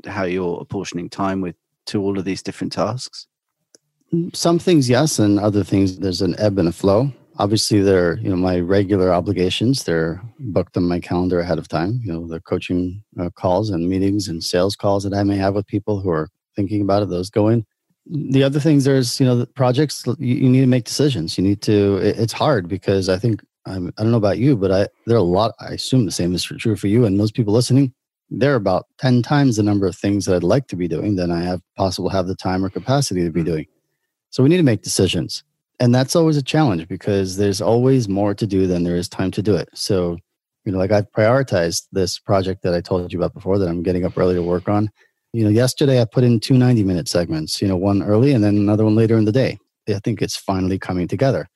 how 0.05 0.23
you're 0.23 0.59
apportioning 0.61 1.09
time 1.09 1.41
with 1.41 1.55
to 1.87 2.01
all 2.01 2.17
of 2.17 2.25
these 2.25 2.41
different 2.41 2.73
tasks? 2.73 3.27
Some 4.33 4.59
things, 4.59 4.89
yes, 4.89 5.19
and 5.19 5.39
other 5.39 5.63
things, 5.63 5.99
there's 5.99 6.21
an 6.21 6.35
ebb 6.39 6.57
and 6.57 6.67
a 6.67 6.71
flow. 6.71 7.11
Obviously 7.37 7.81
they're 7.81 8.17
you 8.19 8.29
know 8.29 8.37
my 8.37 8.61
regular 8.61 9.11
obligations 9.11 9.83
they're 9.83 10.21
booked 10.39 10.77
on 10.77 10.87
my 10.87 11.01
calendar 11.01 11.41
ahead 11.41 11.57
of 11.57 11.67
time 11.67 11.99
you 12.01 12.09
know 12.09 12.25
the 12.25 12.39
coaching 12.39 13.03
uh, 13.19 13.29
calls 13.31 13.71
and 13.71 13.89
meetings 13.89 14.29
and 14.29 14.41
sales 14.41 14.73
calls 14.73 15.03
that 15.03 15.13
i 15.13 15.21
may 15.21 15.35
have 15.35 15.53
with 15.53 15.67
people 15.67 15.99
who 15.99 16.09
are 16.09 16.29
thinking 16.55 16.81
about 16.81 17.03
it 17.03 17.09
those 17.09 17.29
go 17.29 17.49
in. 17.49 17.65
The 18.07 18.43
other 18.43 18.59
things 18.59 18.85
there's 18.85 19.19
you 19.19 19.25
know 19.25 19.35
the 19.35 19.47
projects 19.47 20.05
you, 20.19 20.47
need 20.49 20.61
to 20.61 20.67
make 20.67 20.85
decisions. 20.85 21.37
You 21.37 21.43
need 21.43 21.61
to 21.63 21.97
it, 21.97 22.17
it's 22.19 22.33
hard 22.33 22.67
because 22.67 23.09
i 23.09 23.17
think 23.17 23.43
I'm, 23.65 23.91
i 23.97 24.03
don't 24.03 24.11
know 24.11 24.17
about 24.17 24.37
you 24.37 24.55
but 24.55 24.71
i 24.71 24.87
there 25.05 25.15
are 25.15 25.19
a 25.19 25.23
lot 25.23 25.53
i 25.59 25.69
assume 25.69 26.05
the 26.05 26.11
same 26.11 26.33
is 26.33 26.43
true 26.43 26.75
for 26.75 26.87
you 26.87 27.05
and 27.05 27.17
most 27.17 27.33
people 27.33 27.53
listening 27.53 27.93
there 28.29 28.53
are 28.53 28.57
about 28.57 28.87
10 28.97 29.21
times 29.21 29.55
the 29.55 29.63
number 29.63 29.87
of 29.87 29.95
things 29.95 30.25
that 30.25 30.35
i'd 30.35 30.43
like 30.43 30.67
to 30.67 30.75
be 30.75 30.87
doing 30.87 31.15
than 31.15 31.31
i 31.31 31.41
have 31.41 31.61
possible 31.77 32.09
have 32.09 32.27
the 32.27 32.35
time 32.35 32.63
or 32.63 32.69
capacity 32.69 33.23
to 33.23 33.31
be 33.31 33.41
mm. 33.41 33.45
doing 33.45 33.65
so 34.29 34.43
we 34.43 34.49
need 34.49 34.57
to 34.57 34.63
make 34.63 34.81
decisions 34.81 35.43
and 35.79 35.93
that's 35.93 36.15
always 36.15 36.37
a 36.37 36.43
challenge 36.43 36.87
because 36.87 37.37
there's 37.37 37.61
always 37.61 38.07
more 38.07 38.33
to 38.33 38.47
do 38.47 38.67
than 38.67 38.83
there 38.83 38.95
is 38.95 39.09
time 39.09 39.31
to 39.31 39.41
do 39.41 39.55
it. 39.55 39.69
So, 39.73 40.17
you 40.63 40.71
know, 40.71 40.77
like 40.77 40.91
I've 40.91 41.11
prioritized 41.11 41.87
this 41.91 42.17
project 42.17 42.63
that 42.63 42.73
I 42.73 42.81
told 42.81 43.11
you 43.11 43.19
about 43.19 43.33
before 43.33 43.59
that 43.59 43.67
I'm 43.67 43.83
getting 43.83 44.05
up 44.05 44.17
early 44.17 44.35
to 44.35 44.41
work 44.41 44.69
on. 44.69 44.89
You 45.33 45.43
know, 45.43 45.49
yesterday 45.49 46.01
I 46.01 46.05
put 46.05 46.23
in 46.23 46.39
two 46.39 46.57
90 46.57 46.83
minute 46.83 47.07
segments, 47.09 47.61
you 47.61 47.67
know, 47.67 47.75
one 47.75 48.01
early 48.03 48.31
and 48.31 48.43
then 48.43 48.55
another 48.55 48.85
one 48.85 48.95
later 48.95 49.17
in 49.17 49.25
the 49.25 49.31
day. 49.31 49.57
I 49.87 49.99
think 49.99 50.21
it's 50.21 50.37
finally 50.37 50.79
coming 50.79 51.07
together. 51.07 51.49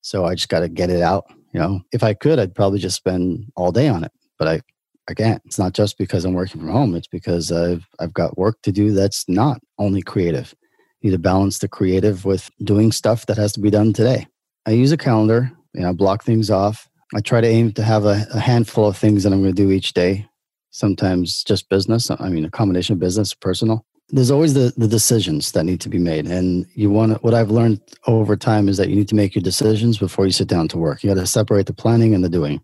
So 0.00 0.24
I 0.24 0.34
just 0.34 0.48
got 0.48 0.60
to 0.60 0.68
get 0.68 0.90
it 0.90 1.00
out. 1.00 1.24
You 1.52 1.60
know, 1.60 1.82
if 1.92 2.02
I 2.02 2.14
could, 2.14 2.38
I'd 2.38 2.54
probably 2.54 2.78
just 2.78 2.96
spend 2.96 3.52
all 3.56 3.72
day 3.72 3.88
on 3.88 4.04
it, 4.04 4.12
but 4.38 4.48
I, 4.48 4.62
I 5.08 5.14
can't. 5.14 5.42
It's 5.44 5.58
not 5.58 5.74
just 5.74 5.98
because 5.98 6.24
I'm 6.24 6.32
working 6.32 6.60
from 6.60 6.70
home. 6.70 6.94
It's 6.94 7.08
because 7.08 7.52
I've, 7.52 7.86
I've 8.00 8.14
got 8.14 8.38
work 8.38 8.56
to 8.62 8.72
do 8.72 8.92
that's 8.92 9.28
not 9.28 9.60
only 9.78 10.00
creative 10.02 10.54
You 11.00 11.10
need 11.10 11.16
to 11.16 11.20
balance 11.20 11.58
the 11.58 11.68
creative 11.68 12.24
with 12.24 12.50
doing 12.62 12.92
stuff 12.92 13.26
that 13.26 13.36
has 13.36 13.52
to 13.52 13.60
be 13.60 13.70
done 13.70 13.92
today. 13.92 14.26
I 14.64 14.70
use 14.70 14.92
a 14.92 14.96
calendar, 14.96 15.52
you 15.74 15.82
know, 15.82 15.92
block 15.92 16.24
things 16.24 16.50
off. 16.50 16.88
I 17.14 17.20
try 17.20 17.40
to 17.40 17.46
aim 17.48 17.72
to 17.72 17.82
have 17.82 18.04
a, 18.04 18.26
a 18.32 18.38
handful 18.40 18.86
of 18.86 18.96
things 18.96 19.24
that 19.24 19.32
I'm 19.32 19.42
going 19.42 19.54
to 19.54 19.62
do 19.62 19.70
each 19.70 19.92
day. 19.92 20.28
Sometimes 20.70 21.44
just 21.44 21.68
business. 21.68 22.10
I 22.10 22.30
mean, 22.30 22.46
a 22.46 22.50
combination 22.50 22.94
of 22.94 22.98
business, 22.98 23.34
personal. 23.34 23.84
There's 24.12 24.30
always 24.30 24.54
the, 24.54 24.72
the 24.76 24.88
decisions 24.88 25.52
that 25.52 25.64
need 25.64 25.80
to 25.80 25.88
be 25.88 25.98
made. 25.98 26.26
And 26.26 26.66
you 26.74 26.90
want 26.90 27.12
to, 27.12 27.18
what 27.18 27.32
I've 27.34 27.50
learned 27.50 27.80
over 28.06 28.36
time 28.36 28.68
is 28.68 28.76
that 28.76 28.88
you 28.88 28.96
need 28.96 29.08
to 29.08 29.14
make 29.14 29.34
your 29.34 29.42
decisions 29.42 29.96
before 29.96 30.26
you 30.26 30.32
sit 30.32 30.48
down 30.48 30.68
to 30.68 30.78
work. 30.78 31.02
You 31.02 31.14
got 31.14 31.20
to 31.20 31.26
separate 31.26 31.66
the 31.66 31.72
planning 31.72 32.14
and 32.14 32.22
the 32.22 32.28
doing. 32.28 32.60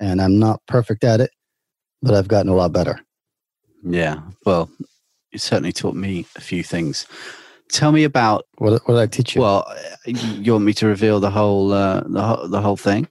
And 0.00 0.20
I'm 0.20 0.38
not 0.38 0.62
perfect 0.66 1.04
at 1.04 1.20
it, 1.20 1.30
but 2.00 2.14
I've 2.14 2.28
gotten 2.28 2.50
a 2.50 2.54
lot 2.54 2.72
better. 2.72 2.98
Yeah. 3.84 4.22
Well, 4.46 4.70
you 5.30 5.38
certainly 5.38 5.72
taught 5.72 5.94
me 5.94 6.26
a 6.36 6.40
few 6.40 6.62
things 6.62 7.06
tell 7.72 7.90
me 7.90 8.04
about 8.04 8.46
what, 8.58 8.82
what 8.86 8.94
did 8.94 9.00
I 9.00 9.06
teach 9.06 9.34
you? 9.34 9.40
Well, 9.40 9.66
you 10.06 10.52
want 10.52 10.64
me 10.64 10.74
to 10.74 10.86
reveal 10.86 11.18
the 11.18 11.30
whole 11.30 11.72
uh, 11.72 12.02
the 12.06 12.22
whole, 12.22 12.48
the 12.48 12.60
whole 12.60 12.76
thing? 12.76 13.08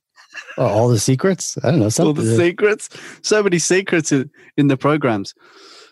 Oh, 0.57 0.67
all 0.67 0.87
the 0.87 0.99
secrets? 0.99 1.57
I 1.63 1.71
don't 1.71 1.79
know. 1.79 1.89
All 1.99 2.13
the 2.13 2.37
secrets. 2.37 2.89
So 3.21 3.43
many 3.43 3.59
secrets 3.59 4.11
in, 4.11 4.29
in 4.57 4.67
the 4.67 4.77
programs. 4.77 5.33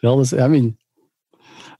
All 0.03 0.17
this, 0.17 0.31
I 0.31 0.47
mean, 0.47 0.77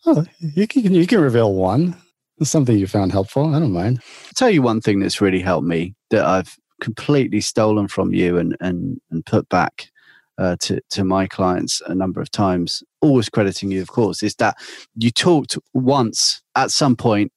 oh, 0.06 0.26
you 0.40 0.68
can 0.68 0.94
you 0.94 1.08
can 1.08 1.22
reveal 1.22 1.54
one. 1.54 1.96
It's 2.40 2.50
something 2.50 2.78
you 2.78 2.88
found 2.88 3.12
helpful. 3.12 3.54
I 3.54 3.60
don't 3.60 3.74
mind. 3.74 4.00
I'll 4.26 4.32
tell 4.36 4.50
you 4.50 4.62
one 4.62 4.82
thing 4.82 5.00
that's 5.00 5.22
really 5.22 5.42
helped 5.42 5.68
me 5.68 5.96
that 6.10 6.26
I've 6.26 6.58
completely 6.82 7.42
stolen 7.42 7.88
from 7.88 8.14
you 8.14 8.38
and 8.38 8.56
and 8.62 9.00
and 9.12 9.26
put 9.26 9.48
back 9.50 9.90
uh, 10.38 10.56
to 10.62 10.80
to 10.92 11.04
my 11.04 11.28
clients 11.28 11.82
a 11.86 11.94
number 11.94 12.22
of 12.22 12.32
times, 12.32 12.82
always 13.02 13.30
crediting 13.30 13.72
you, 13.72 13.82
of 13.82 13.90
course, 13.90 14.24
is 14.24 14.36
that 14.36 14.56
you 14.96 15.12
talked 15.12 15.58
once 15.74 16.42
at 16.56 16.72
some 16.72 16.96
point, 16.96 17.32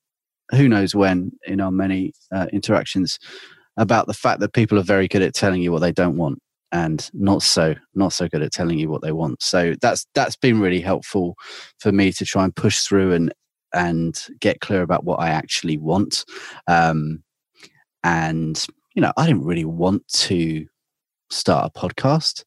who 0.53 0.69
knows 0.69 0.95
when, 0.95 1.33
in 1.47 1.61
our 1.61 1.73
many 1.73 2.13
uh, 2.31 2.47
interactions, 2.53 3.19
about 3.77 4.07
the 4.07 4.15
fact 4.15 4.41
that 4.41 4.53
people 4.53 4.79
are 4.79 4.85
very 4.85 5.09
good 5.09 5.23
at 5.23 5.35
telling 5.35 5.63
you 5.63 5.73
what 5.73 5.81
they 5.81 5.93
don't 5.93 6.17
want 6.17 6.39
and 6.73 7.11
not 7.13 7.43
so 7.43 7.75
not 7.95 8.13
so 8.13 8.29
good 8.29 8.43
at 8.43 8.53
telling 8.53 8.79
you 8.79 8.89
what 8.89 9.03
they 9.03 9.13
want 9.13 9.43
so 9.43 9.75
that's 9.81 10.07
that's 10.15 10.37
been 10.37 10.61
really 10.61 10.81
helpful 10.81 11.37
for 11.79 11.93
me 11.93 12.13
to 12.13 12.25
try 12.25 12.45
and 12.45 12.57
push 12.57 12.81
through 12.81 13.13
and 13.13 13.33
and 13.75 14.27
get 14.41 14.61
clear 14.61 14.83
about 14.83 15.05
what 15.05 15.21
i 15.21 15.29
actually 15.29 15.79
want 15.79 16.25
um 16.67 17.23
and 18.05 18.67
you 18.95 19.03
know 19.03 19.13
i 19.17 19.27
didn't 19.27 19.45
really 19.45 19.65
want 19.65 20.07
to 20.09 20.67
start 21.33 21.71
a 21.75 21.79
podcast 21.79 22.45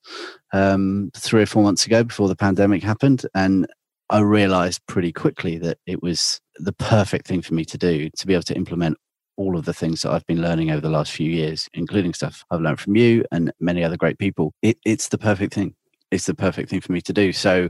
um, 0.54 1.12
three 1.16 1.42
or 1.42 1.48
four 1.48 1.64
months 1.64 1.86
ago 1.86 2.04
before 2.04 2.28
the 2.28 2.36
pandemic 2.36 2.84
happened. 2.84 3.26
And 3.34 3.68
I 4.10 4.20
realized 4.20 4.86
pretty 4.88 5.12
quickly 5.12 5.58
that 5.60 5.80
it 5.88 6.02
was 6.02 6.40
the 6.58 6.74
perfect 6.74 7.28
thing 7.28 7.42
for 7.42 7.54
me 7.54 7.66
to 7.66 7.78
do 7.78 8.10
to 8.18 8.28
be 8.28 8.34
able 8.34 8.44
to 8.44 8.56
implement 8.56 8.98
all 9.38 9.58
of 9.58 9.65
the 9.65 9.74
things 9.74 10.02
that 10.02 10.12
I've 10.12 10.26
been 10.26 10.41
learning 10.41 10.71
over 10.71 10.82
the 10.82 10.89
last 10.89 11.12
few 11.12 11.30
years, 11.30 11.69
including 11.74 12.13
stuff 12.13 12.43
I've 12.52 12.62
learned 12.62 12.80
from 12.80 12.95
you 12.95 13.26
and 13.32 13.52
many 13.60 13.84
other 13.84 13.98
great 13.98 14.17
people. 14.17 14.54
It, 14.62 14.78
it's 14.86 15.10
the 15.10 15.17
perfect 15.17 15.54
thing. 15.54 15.76
It's 16.12 16.28
the 16.28 16.36
perfect 16.36 16.69
thing 16.69 16.82
for 16.82 16.91
me 16.91 17.02
to 17.02 17.13
do. 17.13 17.34
So, 17.34 17.69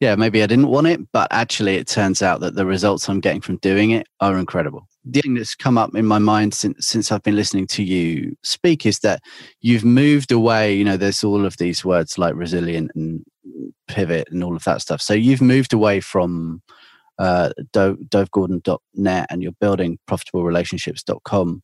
yeah, 0.00 0.16
maybe 0.16 0.42
I 0.42 0.46
didn't 0.46 0.68
want 0.68 0.86
it, 0.86 1.00
but 1.12 1.28
actually, 1.30 1.76
it 1.76 1.86
turns 1.86 2.22
out 2.22 2.40
that 2.40 2.54
the 2.54 2.66
results 2.66 3.08
I'm 3.08 3.20
getting 3.20 3.40
from 3.40 3.58
doing 3.58 3.90
it 3.90 4.06
are 4.20 4.38
incredible. 4.38 4.88
The 5.04 5.20
thing 5.20 5.34
that's 5.34 5.54
come 5.54 5.78
up 5.78 5.94
in 5.94 6.06
my 6.06 6.18
mind 6.18 6.54
since 6.54 6.86
since 6.88 7.12
I've 7.12 7.22
been 7.22 7.36
listening 7.36 7.66
to 7.68 7.84
you 7.84 8.34
speak 8.42 8.86
is 8.86 9.00
that 9.00 9.20
you've 9.60 9.84
moved 9.84 10.32
away. 10.32 10.74
You 10.74 10.84
know, 10.84 10.96
there's 10.96 11.22
all 11.22 11.44
of 11.44 11.58
these 11.58 11.84
words 11.84 12.18
like 12.18 12.34
resilient 12.34 12.90
and 12.94 13.24
pivot 13.88 14.28
and 14.30 14.42
all 14.42 14.56
of 14.56 14.64
that 14.64 14.80
stuff. 14.80 15.00
So 15.00 15.14
you've 15.14 15.42
moved 15.42 15.72
away 15.72 16.00
from 16.00 16.62
uh, 17.18 17.50
dovgordon.net 17.72 19.26
and 19.30 19.42
you're 19.42 19.52
building 19.60 19.98
profitablerelationships.com. 20.08 21.62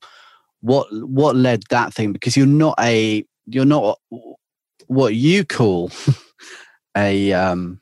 What 0.60 0.86
what 0.92 1.36
led 1.36 1.64
that 1.70 1.92
thing? 1.92 2.12
Because 2.12 2.36
you're 2.36 2.46
not 2.46 2.74
a 2.78 3.24
you're 3.46 3.64
not 3.64 3.98
what 4.86 5.14
you 5.14 5.44
call 5.44 5.90
a 6.96 7.32
um, 7.32 7.80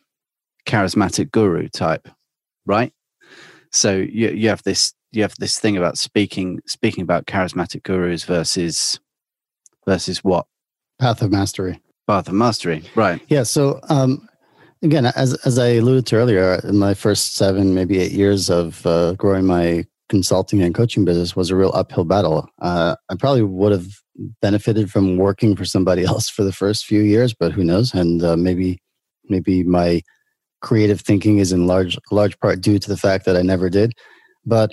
charismatic 0.67 1.31
guru 1.31 1.69
type, 1.69 2.09
right? 2.65 2.93
So 3.71 3.97
you 3.97 4.31
you 4.31 4.49
have 4.49 4.63
this 4.63 4.95
you 5.13 5.23
have 5.23 5.35
this 5.39 5.59
thing 5.59 5.77
about 5.77 5.99
speaking 5.99 6.61
speaking 6.67 7.03
about 7.03 7.27
charismatic 7.27 7.83
gurus 7.83 8.25
versus 8.25 8.99
versus 9.87 10.23
what 10.23 10.47
path 10.99 11.23
of 11.23 11.31
mastery 11.31 11.81
path 12.07 12.29
of 12.29 12.35
mastery 12.35 12.85
right 12.95 13.21
yeah 13.29 13.43
so 13.43 13.81
um 13.89 14.29
again 14.83 15.07
as 15.07 15.35
as 15.45 15.59
i 15.59 15.69
alluded 15.69 16.07
to 16.07 16.17
earlier 16.17 16.61
in 16.65 16.77
my 16.79 16.95
first 16.95 17.35
seven 17.37 17.75
maybe 17.75 17.99
eight 17.99 18.13
years 18.13 18.49
of 18.49 18.87
uh, 18.87 19.13
growing 19.15 19.45
my 19.45 19.85
consulting 20.11 20.61
and 20.61 20.75
coaching 20.75 21.05
business 21.05 21.35
was 21.35 21.51
a 21.51 21.57
real 21.57 21.71
uphill 21.73 22.05
battle. 22.05 22.47
Uh, 22.61 22.95
i 23.09 23.15
probably 23.15 23.43
would 23.43 23.73
have 23.73 23.87
benefited 24.43 24.91
from 24.91 25.17
working 25.17 25.57
for 25.57 25.65
somebody 25.65 26.05
else 26.13 26.29
for 26.29 26.45
the 26.45 26.53
first 26.53 26.85
few 26.85 27.01
years 27.01 27.33
but 27.33 27.53
who 27.53 27.65
knows? 27.65 27.95
And 27.95 28.23
uh, 28.23 28.37
maybe 28.37 28.79
maybe 29.31 29.63
my 29.63 30.03
creative 30.61 31.01
thinking 31.01 31.39
is 31.39 31.53
in 31.53 31.67
large 31.67 31.97
large 32.11 32.39
part 32.41 32.61
due 32.61 32.79
to 32.79 32.89
the 32.89 32.99
fact 32.99 33.25
that 33.25 33.37
i 33.37 33.43
never 33.43 33.71
did. 33.71 33.93
But 34.45 34.73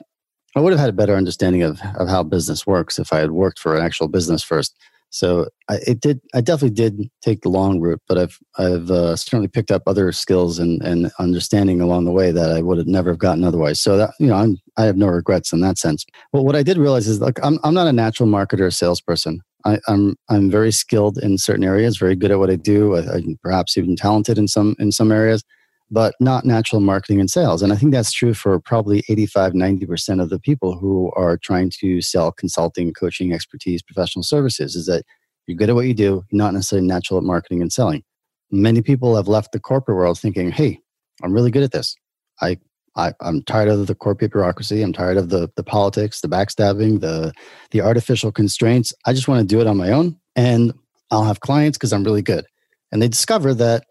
I 0.56 0.60
would 0.60 0.74
have 0.74 0.80
had 0.80 0.90
a 0.90 1.00
better 1.02 1.16
understanding 1.16 1.62
of, 1.62 1.80
of 2.00 2.08
how 2.10 2.24
business 2.24 2.66
works 2.66 2.98
if 2.98 3.14
I 3.14 3.20
had 3.20 3.32
worked 3.32 3.60
for 3.60 3.78
an 3.78 3.84
actual 3.86 4.08
business 4.08 4.44
first. 4.44 4.76
So 5.18 5.48
I, 5.68 5.80
it 5.88 6.00
did. 6.00 6.22
I 6.36 6.42
definitely 6.42 6.76
did 6.76 7.10
take 7.24 7.42
the 7.42 7.50
long 7.50 7.80
route, 7.80 8.02
but 8.08 8.20
I've 8.20 8.38
I've 8.60 8.92
uh, 8.92 9.16
certainly 9.16 9.48
picked 9.48 9.72
up 9.72 9.82
other 9.88 10.12
skills 10.12 10.60
and, 10.60 10.80
and 10.84 11.12
understanding 11.18 11.82
along 11.82 12.06
the 12.06 12.12
way 12.12 12.32
that 12.32 12.52
I 12.52 12.62
would 12.62 12.78
have 12.78 12.86
never 12.86 13.10
have 13.10 13.18
gotten 13.18 13.44
otherwise. 13.44 13.82
So 13.82 13.98
that 13.98 14.12
you 14.20 14.28
know, 14.28 14.36
I'm 14.36 14.58
I 14.78 14.84
have 14.84 14.96
no 14.96 15.08
regrets 15.08 15.52
in 15.52 15.62
that 15.62 15.80
sense. 15.80 16.06
But 16.32 16.44
what 16.44 16.56
I 16.56 16.62
did 16.62 16.78
realize 16.78 17.08
is 17.08 17.20
like 17.20 17.40
I'm 17.42 17.58
I'm 17.64 17.74
not 17.74 17.88
a 17.88 17.94
natural 17.94 18.30
marketer 18.30 18.68
or 18.68 18.72
salesperson. 18.72 19.42
I, 19.66 19.80
I'm 19.88 20.16
I'm 20.30 20.52
very 20.52 20.72
skilled 20.72 21.18
in 21.18 21.40
certain 21.40 21.64
areas, 21.64 21.98
very 21.98 22.16
good 22.16 22.30
at 22.30 22.38
what 22.38 22.52
I 22.52 22.56
do. 22.56 22.96
I, 22.96 23.16
I'm 23.16 23.40
perhaps 23.42 23.76
even 23.76 23.96
talented 23.96 24.38
in 24.38 24.48
some 24.48 24.76
in 24.78 24.92
some 24.92 25.12
areas 25.12 25.44
but 25.90 26.16
not 26.20 26.46
natural 26.46 26.82
marketing 26.82 27.20
and 27.20 27.30
sales. 27.30 27.62
And 27.62 27.72
I 27.72 27.78
think 27.78 27.94
that's 27.94 28.12
true 28.12 28.34
for 28.34 28.60
probably 28.60 29.04
85, 29.10 29.54
90% 29.54 30.22
of 30.22 30.30
the 30.30 30.40
people 30.40 30.78
who 30.78 31.12
are 31.16 31.38
trying 31.38 31.72
to 31.80 32.02
sell 32.02 32.32
consulting, 32.32 32.94
coaching, 32.94 33.34
expertise, 33.34 33.82
professional 33.82 34.24
services 34.24 34.76
is 34.76 34.86
that 34.88 35.04
you're 35.46 35.56
good 35.56 35.70
at 35.70 35.76
what 35.76 35.88
you 35.88 35.94
do, 35.94 36.26
you're 36.30 36.38
not 36.38 36.54
necessarily 36.54 36.88
natural 36.88 37.18
at 37.18 37.24
marketing 37.24 37.62
and 37.62 37.72
selling. 37.72 38.04
Many 38.52 38.82
people 38.82 39.16
have 39.16 39.28
left 39.28 39.54
the 39.54 39.60
corporate 39.60 39.98
world 39.98 40.20
thinking, 40.20 40.52
hey, 40.52 40.80
I'm 41.24 41.34
really 41.34 41.52
good 41.52 41.64
at 41.64 41.72
this. 41.72 41.96
I, 42.42 42.58
I 42.98 43.14
am 43.22 43.44
tired 43.44 43.70
of 43.70 43.88
the 43.88 43.96
corporate 43.96 44.32
bureaucracy. 44.32 44.82
I'm 44.82 44.94
tired 44.94 45.18
of 45.18 45.30
the, 45.30 45.50
the 45.56 45.64
politics, 45.64 46.20
the 46.20 46.28
backstabbing, 46.28 47.00
the, 47.00 47.34
the 47.72 47.82
artificial 47.82 48.32
constraints. 48.32 48.94
I 49.06 49.14
just 49.14 49.28
want 49.28 49.40
to 49.40 49.56
do 49.56 49.62
it 49.62 49.68
on 49.68 49.78
my 49.78 49.92
own 49.92 50.18
and 50.36 50.74
I'll 51.12 51.24
have 51.24 51.40
clients 51.40 51.78
because 51.78 51.94
I'm 51.94 52.04
really 52.04 52.22
good. 52.22 52.46
And 52.92 53.02
they 53.02 53.08
discover 53.08 53.54
that 53.56 53.86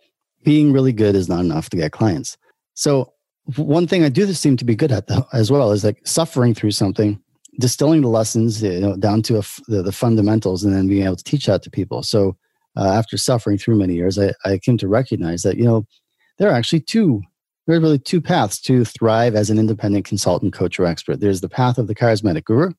being 0.47 0.73
really 0.73 0.93
good 0.93 1.17
is 1.17 1.29
not 1.29 1.41
enough 1.41 1.69
to 1.69 1.77
get 1.77 1.91
clients. 1.91 2.39
So 2.75 3.13
one 3.57 3.89
thing 3.89 4.05
I 4.05 4.09
do 4.09 4.33
seem 4.33 4.57
to 4.59 4.65
be 4.65 4.77
good 4.77 4.93
at 4.93 5.09
though, 5.09 5.27
as 5.33 5.51
well 5.51 5.73
is 5.73 5.85
like 5.85 5.99
suffering 6.07 6.55
through 6.55 6.71
something, 6.71 7.21
distilling 7.59 8.03
the 8.03 8.09
lessons 8.09 8.63
you 8.63 8.81
know, 8.81 8.97
down 8.97 9.23
to 9.23 9.43
the, 9.67 9.83
the, 9.83 9.91
fundamentals, 9.91 10.63
and 10.63 10.73
then 10.73 10.87
being 10.87 11.05
able 11.05 11.17
to 11.17 11.25
teach 11.25 11.47
that 11.47 11.65
to 11.65 11.71
people. 11.71 12.05
So 12.05 12.37
uh, 12.77 12.93
after 12.93 13.17
suffering 13.17 13.59
through 13.59 13.77
many 13.77 13.95
years, 13.95 14.21
I, 14.21 14.35
I 14.45 14.59
came 14.59 14.79
to 14.79 14.87
recognize 14.89 15.43
that 15.43 15.57
you 15.57 15.65
know 15.65 15.85
there 16.39 16.49
are 16.49 16.55
actually 16.55 16.81
two 16.81 17.23
there 17.67 17.77
are 17.77 17.81
really 17.81 17.99
two 17.99 18.21
paths 18.21 18.61
to 18.63 18.85
thrive 18.85 19.35
as 19.35 19.51
an 19.51 19.59
independent 19.59 20.05
consultant, 20.05 20.53
coach, 20.53 20.79
or 20.79 20.87
expert. 20.87 21.19
There's 21.19 21.41
the 21.41 21.49
path 21.49 21.77
of 21.77 21.89
the 21.89 21.95
charismatic 21.97 22.45
guru 22.45 22.71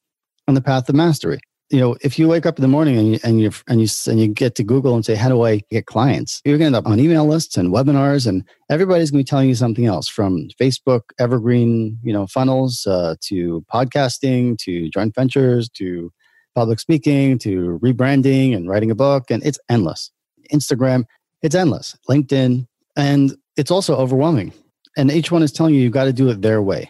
and 0.48 0.56
the 0.56 0.62
path 0.62 0.88
of 0.88 0.96
mastery 0.96 1.40
you 1.70 1.80
know, 1.80 1.98
if 2.02 2.18
you 2.18 2.28
wake 2.28 2.46
up 2.46 2.58
in 2.58 2.62
the 2.62 2.68
morning 2.68 2.98
and 2.98 3.12
you 3.12 3.20
and 3.24 3.42
you 3.42 3.52
and 3.68 3.82
you 3.82 3.88
and 4.08 4.20
you 4.20 4.28
get 4.28 4.56
to 4.56 4.64
Google 4.64 4.96
and 4.96 5.06
say, 5.06 5.16
"How 5.16 5.28
do 5.28 5.44
I 5.44 5.62
get 5.70 5.86
clients?" 5.86 6.42
You're 6.46 6.58
going 6.58 6.72
to 6.72 6.78
end 6.78 6.86
up 6.86 6.90
on 6.90 7.00
email 7.00 7.26
lists 7.26 7.58
and 7.58 7.74
webinars, 7.74 8.26
and 8.26 8.44
everybody's 8.70 9.12
going 9.12 9.20
to 9.20 9.26
be 9.26 9.30
telling 9.30 9.50
you 9.50 9.56
something 9.56 9.86
else, 9.86 10.08
from 10.08 10.48
Facebook 10.60 11.02
evergreen, 11.20 12.00
you 12.04 12.14
know, 12.14 12.26
funnels 12.28 12.88
uh, 12.88 13.16
to 13.24 13.66
podcasting 13.74 14.58
to 14.60 14.90
joint 14.90 15.14
ventures 15.14 15.70
to 15.70 16.12
public 16.56 16.80
speaking 16.80 17.38
to 17.40 17.80
rebranding 17.84 18.56
and 18.56 18.70
writing 18.70 18.90
a 18.90 18.96
book, 18.96 19.30
and 19.30 19.46
it's 19.46 19.60
endless. 19.70 20.12
Instagram, 20.54 21.04
it's 21.42 21.56
endless. 21.56 21.98
LinkedIn, 22.10 22.66
and 22.96 23.36
it's 23.58 23.72
also 23.72 23.96
overwhelming. 23.96 24.54
And 24.96 25.12
each 25.12 25.32
one 25.32 25.44
is 25.44 25.52
telling 25.52 25.76
you 25.76 25.82
you've 25.82 25.92
got 25.92 26.06
to 26.06 26.14
do 26.14 26.30
it 26.30 26.42
their 26.42 26.62
way. 26.62 26.90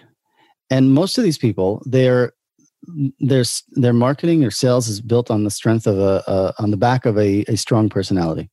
And 0.70 0.94
most 0.94 1.18
of 1.18 1.24
these 1.24 1.38
people, 1.38 1.82
they're 1.86 2.34
their 3.20 3.44
their 3.72 3.94
marketing 3.94 4.44
or 4.44 4.52
sales 4.52 4.88
is 4.88 5.02
built 5.02 5.30
on 5.32 5.44
the 5.44 5.52
strength 5.52 5.88
of 5.88 5.98
a, 5.98 6.24
a 6.28 6.54
on 6.60 6.72
the 6.72 6.78
back 6.78 7.06
of 7.06 7.18
a, 7.18 7.44
a 7.48 7.56
strong 7.56 7.90
personality. 7.90 8.50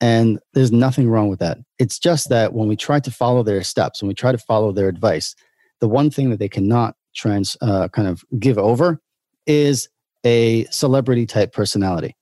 And 0.00 0.40
there's 0.52 0.72
nothing 0.72 1.08
wrong 1.08 1.28
with 1.28 1.38
that. 1.38 1.58
It's 1.78 1.98
just 1.98 2.28
that 2.28 2.52
when 2.54 2.66
we 2.66 2.76
try 2.76 2.98
to 2.98 3.10
follow 3.10 3.42
their 3.42 3.62
steps 3.62 4.02
when 4.02 4.08
we 4.08 4.14
try 4.14 4.32
to 4.32 4.38
follow 4.38 4.72
their 4.72 4.88
advice 4.88 5.34
the 5.82 5.88
one 5.88 6.10
thing 6.10 6.30
that 6.30 6.38
they 6.38 6.48
cannot 6.48 6.94
trans 7.14 7.56
uh, 7.60 7.88
kind 7.88 8.06
of 8.06 8.24
give 8.38 8.56
over 8.56 9.00
is 9.46 9.88
a 10.24 10.64
celebrity 10.66 11.26
type 11.26 11.52
personality. 11.52 12.16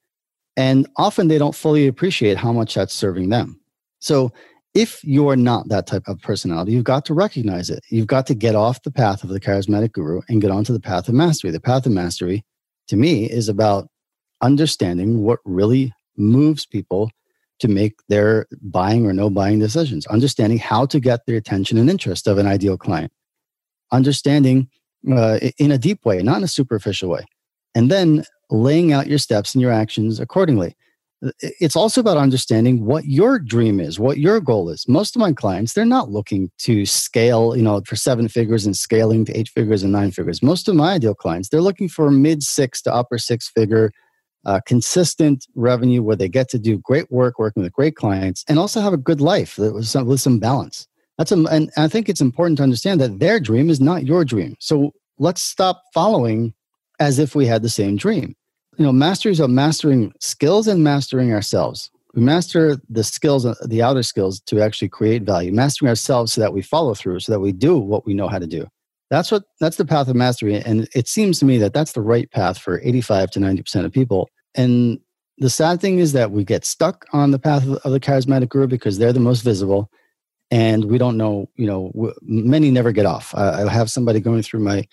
And 0.57 0.89
often 0.97 1.29
they 1.29 1.37
don't 1.37 1.55
fully 1.55 1.87
appreciate 1.87 2.39
how 2.39 2.53
much 2.53 2.75
that's 2.75 2.95
serving 2.95 3.29
them. 3.29 3.61
So 4.01 4.33
if 4.75 5.03
you're 5.03 5.37
not 5.37 5.69
that 5.69 5.87
type 5.87 6.07
of 6.07 6.21
personality, 6.21 6.73
you've 6.73 6.85
got 6.85 7.05
to 7.07 7.15
recognize 7.15 7.71
it. 7.71 7.85
You've 7.89 8.07
got 8.07 8.27
to 8.29 8.35
get 8.35 8.55
off 8.55 8.83
the 8.83 8.93
path 8.93 9.25
of 9.25 9.31
the 9.31 9.41
charismatic 9.41 9.93
guru 9.93 10.21
and 10.29 10.41
get 10.41 10.51
onto 10.51 10.73
the 10.73 10.81
path 10.81 11.09
of 11.09 11.15
mastery. 11.15 11.51
The 11.51 11.61
path 11.61 11.87
of 11.87 11.93
mastery, 11.93 12.45
to 12.89 12.97
me, 12.97 13.25
is 13.25 13.49
about 13.49 13.89
understanding 14.41 15.23
what 15.23 15.41
really 15.45 15.93
moves 16.17 16.67
people 16.67 17.11
to 17.59 17.69
make 17.69 17.95
their 18.09 18.47
buying 18.63 19.07
or 19.07 19.13
no 19.13 19.29
buying 19.29 19.59
decisions, 19.59 20.07
understanding 20.07 20.59
how 20.59 20.87
to 20.87 21.01
get 21.01 21.27
the 21.27 21.37
attention 21.37 21.77
and 21.77 21.91
interest 21.91 22.27
of 22.27 22.39
an 22.39 22.47
ideal 22.47 22.79
client, 22.79 23.13
understanding 23.93 24.69
uh, 25.13 25.39
in 25.59 25.71
a 25.71 25.79
deep 25.79 26.05
way, 26.05 26.23
not 26.23 26.39
in 26.39 26.45
a 26.45 26.49
superficial 26.49 27.11
way, 27.11 27.25
and 27.75 27.91
then 27.91 28.25
laying 28.51 28.93
out 28.93 29.09
your 29.09 29.19
steps 29.19 29.55
and 29.55 29.61
your 29.61 29.73
actions 29.73 30.21
accordingly 30.21 30.75
it's 31.41 31.77
also 31.77 32.01
about 32.01 32.17
understanding 32.17 32.85
what 32.85 33.05
your 33.05 33.39
dream 33.39 33.79
is, 33.79 33.99
what 33.99 34.19
your 34.19 34.41
goal 34.41 34.71
is. 34.71 34.89
Most 34.89 35.15
of 35.15 35.21
my 35.21 35.33
clients, 35.33 35.75
they're 35.75 35.85
not 35.85 36.11
looking 36.11 36.51
to 36.61 36.87
scale, 36.87 37.55
you 37.57 37.63
know, 37.63 37.83
for 37.87 37.97
seven 37.97 38.29
figures 38.29 38.65
and 38.65 38.77
scaling 38.77 39.27
to 39.27 39.39
eight 39.39 39.49
figures 39.49 39.83
and 39.83 39.93
nine 39.93 40.13
figures. 40.13 40.43
Most 40.43 40.69
of 40.69 40.77
my 40.77 40.95
ideal 40.95 41.15
clients, 41.15 41.49
they're 41.49 41.61
looking 41.61 41.89
for 41.89 42.11
mid 42.11 42.43
six 42.43 42.81
to 42.83 42.95
upper 42.95 43.19
six 43.19 43.49
figure, 43.49 43.93
uh, 44.47 44.61
consistent 44.65 45.47
revenue 45.55 46.03
where 46.03 46.17
they 46.17 46.29
get 46.29 46.49
to 46.51 46.59
do 46.59 46.79
great 46.79 47.11
work, 47.11 47.39
working 47.39 47.63
with 47.63 47.73
great 47.73 47.97
clients, 47.97 48.43
and 48.49 48.59
also 48.59 48.81
have 48.81 48.95
a 48.95 48.99
good 48.99 49.21
life 49.21 49.59
with 49.59 49.87
some, 49.87 50.07
with 50.07 50.21
some 50.21 50.39
balance. 50.39 50.87
That's 51.19 51.33
a, 51.33 51.45
and 51.45 51.71
I 51.77 51.89
think 51.89 52.09
it's 52.09 52.23
important 52.23 52.57
to 52.59 52.63
understand 52.63 52.99
that 53.03 53.19
their 53.19 53.39
dream 53.39 53.69
is 53.69 53.81
not 53.81 54.07
your 54.07 54.25
dream. 54.25 54.57
So 54.59 54.93
let's 55.19 55.43
stop 55.43 55.83
following 55.93 56.55
as 56.99 57.19
if 57.19 57.35
we 57.35 57.45
had 57.45 57.61
the 57.61 57.69
same 57.69 57.97
dream 57.97 58.37
you 58.79 58.85
know, 58.85 58.93
mastery 58.93 59.33
is 59.33 59.41
about 59.41 59.51
mastering 59.51 60.13
skills 60.21 60.67
and 60.67 60.83
mastering 60.83 61.33
ourselves. 61.33 61.91
We 62.15 62.23
master 62.23 62.79
the 62.89 63.05
skills, 63.05 63.47
uh, 63.47 63.55
the 63.65 63.83
outer 63.83 64.03
skills 64.03 64.41
to 64.47 64.61
actually 64.61 64.89
create 64.89 65.23
value, 65.23 65.53
mastering 65.53 65.89
ourselves 65.89 66.33
so 66.33 66.41
that 66.41 66.53
we 66.53 66.63
follow 66.63 66.95
through, 66.95 67.21
so 67.21 67.33
that 67.33 67.41
we 67.41 67.53
do 67.53 67.79
what 67.79 68.05
we 68.05 68.15
know 68.15 68.29
how 68.29 68.39
to 68.39 68.47
do. 68.47 68.67
That's 69.11 69.31
what 69.31 69.45
that's 69.61 69.77
the 69.77 69.85
path 69.85 70.09
of 70.09 70.17
mastery. 70.17 70.57
And 70.57 70.89
it 70.95 71.09
seems 71.09 71.39
to 71.41 71.45
me 71.45 71.59
that 71.59 71.75
that's 71.75 71.93
the 71.93 72.01
right 72.01 72.31
path 72.31 72.59
for 72.59 72.81
85 72.81 73.33
to 73.33 73.41
90% 73.41 73.85
of 73.85 73.93
people. 73.93 74.29
And 74.55 74.99
the 75.39 75.51
sad 75.51 75.81
thing 75.81 75.99
is 75.99 76.13
that 76.13 76.31
we 76.31 76.45
get 76.45 76.65
stuck 76.65 77.07
on 77.13 77.31
the 77.31 77.39
path 77.39 77.67
of 77.67 77.93
the 77.93 78.01
charismatic 78.01 78.49
guru 78.49 78.67
because 78.67 78.99
they're 78.99 79.13
the 79.13 79.21
most 79.21 79.43
visible 79.43 79.91
and 80.51 80.85
we 80.85 80.99
don't 80.99 81.17
know, 81.17 81.49
you 81.57 81.67
know, 81.67 81.93
many 82.23 82.71
never 82.71 82.93
get 82.93 83.07
off. 83.07 83.35
I 83.35 83.69
have 83.71 83.91
somebody 83.91 84.21
going 84.21 84.43
through 84.43 84.61
my 84.61 84.87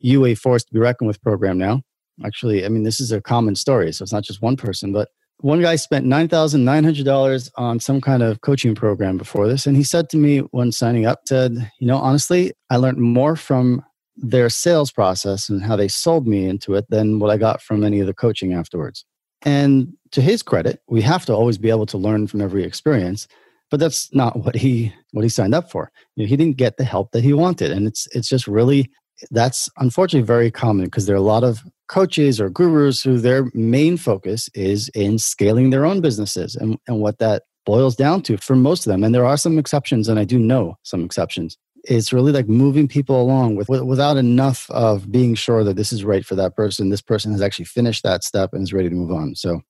UA 0.00 0.36
Force 0.36 0.64
to 0.64 0.72
be 0.72 0.80
reckoned 0.80 1.08
with 1.08 1.22
program 1.22 1.58
now 1.58 1.82
Actually, 2.24 2.64
I 2.64 2.68
mean, 2.68 2.82
this 2.82 3.00
is 3.00 3.12
a 3.12 3.20
common 3.20 3.54
story, 3.54 3.92
so 3.92 4.02
it's 4.02 4.12
not 4.12 4.24
just 4.24 4.42
one 4.42 4.56
person, 4.56 4.92
but 4.92 5.08
one 5.40 5.60
guy 5.60 5.76
spent 5.76 6.04
$9,900 6.04 7.50
on 7.56 7.78
some 7.78 8.00
kind 8.00 8.22
of 8.22 8.40
coaching 8.40 8.74
program 8.74 9.16
before 9.16 9.46
this. 9.46 9.66
And 9.66 9.76
he 9.76 9.84
said 9.84 10.08
to 10.10 10.16
me 10.16 10.38
when 10.50 10.72
signing 10.72 11.06
up, 11.06 11.20
said, 11.26 11.70
you 11.78 11.86
know, 11.86 11.98
honestly, 11.98 12.52
I 12.70 12.76
learned 12.76 12.98
more 12.98 13.36
from 13.36 13.84
their 14.16 14.48
sales 14.48 14.90
process 14.90 15.48
and 15.48 15.62
how 15.62 15.76
they 15.76 15.86
sold 15.86 16.26
me 16.26 16.48
into 16.48 16.74
it 16.74 16.86
than 16.90 17.20
what 17.20 17.30
I 17.30 17.36
got 17.36 17.62
from 17.62 17.84
any 17.84 18.00
of 18.00 18.06
the 18.06 18.14
coaching 18.14 18.52
afterwards. 18.52 19.04
And 19.42 19.92
to 20.10 20.20
his 20.20 20.42
credit, 20.42 20.80
we 20.88 21.02
have 21.02 21.24
to 21.26 21.34
always 21.34 21.58
be 21.58 21.70
able 21.70 21.86
to 21.86 21.98
learn 21.98 22.26
from 22.26 22.40
every 22.40 22.64
experience, 22.64 23.28
but 23.70 23.78
that's 23.78 24.12
not 24.12 24.36
what 24.44 24.56
he 24.56 24.92
what 25.12 25.22
he 25.22 25.28
signed 25.28 25.54
up 25.54 25.70
for. 25.70 25.92
You 26.16 26.24
know, 26.24 26.28
he 26.28 26.36
didn't 26.36 26.56
get 26.56 26.76
the 26.76 26.84
help 26.84 27.12
that 27.12 27.22
he 27.22 27.32
wanted, 27.32 27.70
and 27.70 27.86
it's 27.86 28.08
it's 28.12 28.28
just 28.28 28.48
really 28.48 28.90
that's 29.30 29.68
unfortunately 29.78 30.26
very 30.26 30.50
common 30.50 30.86
because 30.86 31.06
there 31.06 31.14
are 31.14 31.18
a 31.18 31.22
lot 31.22 31.44
of 31.44 31.60
coaches 31.88 32.40
or 32.40 32.50
gurus 32.50 33.02
who 33.02 33.18
their 33.18 33.50
main 33.54 33.96
focus 33.96 34.48
is 34.54 34.88
in 34.90 35.18
scaling 35.18 35.70
their 35.70 35.84
own 35.84 36.00
businesses 36.00 36.54
and, 36.54 36.78
and 36.86 37.00
what 37.00 37.18
that 37.18 37.44
boils 37.64 37.96
down 37.96 38.22
to 38.22 38.36
for 38.38 38.56
most 38.56 38.86
of 38.86 38.90
them. 38.90 39.02
And 39.02 39.14
there 39.14 39.26
are 39.26 39.36
some 39.36 39.58
exceptions 39.58 40.08
and 40.08 40.18
i 40.18 40.24
do 40.24 40.38
know 40.38 40.76
some 40.84 41.04
exceptions. 41.04 41.58
It's 41.84 42.12
really 42.12 42.32
like 42.32 42.48
moving 42.48 42.88
people 42.88 43.20
along 43.20 43.56
with 43.56 43.68
without 43.68 44.16
enough 44.16 44.68
of 44.70 45.10
being 45.10 45.34
sure 45.34 45.64
that 45.64 45.76
this 45.76 45.92
is 45.92 46.04
right 46.04 46.24
for 46.24 46.34
that 46.34 46.56
person. 46.56 46.90
This 46.90 47.02
person 47.02 47.32
has 47.32 47.40
actually 47.40 47.66
finished 47.66 48.02
that 48.02 48.24
step 48.24 48.50
and 48.52 48.62
is 48.62 48.72
ready 48.72 48.88
to 48.88 48.94
move 48.94 49.12
on. 49.12 49.34
So 49.34 49.60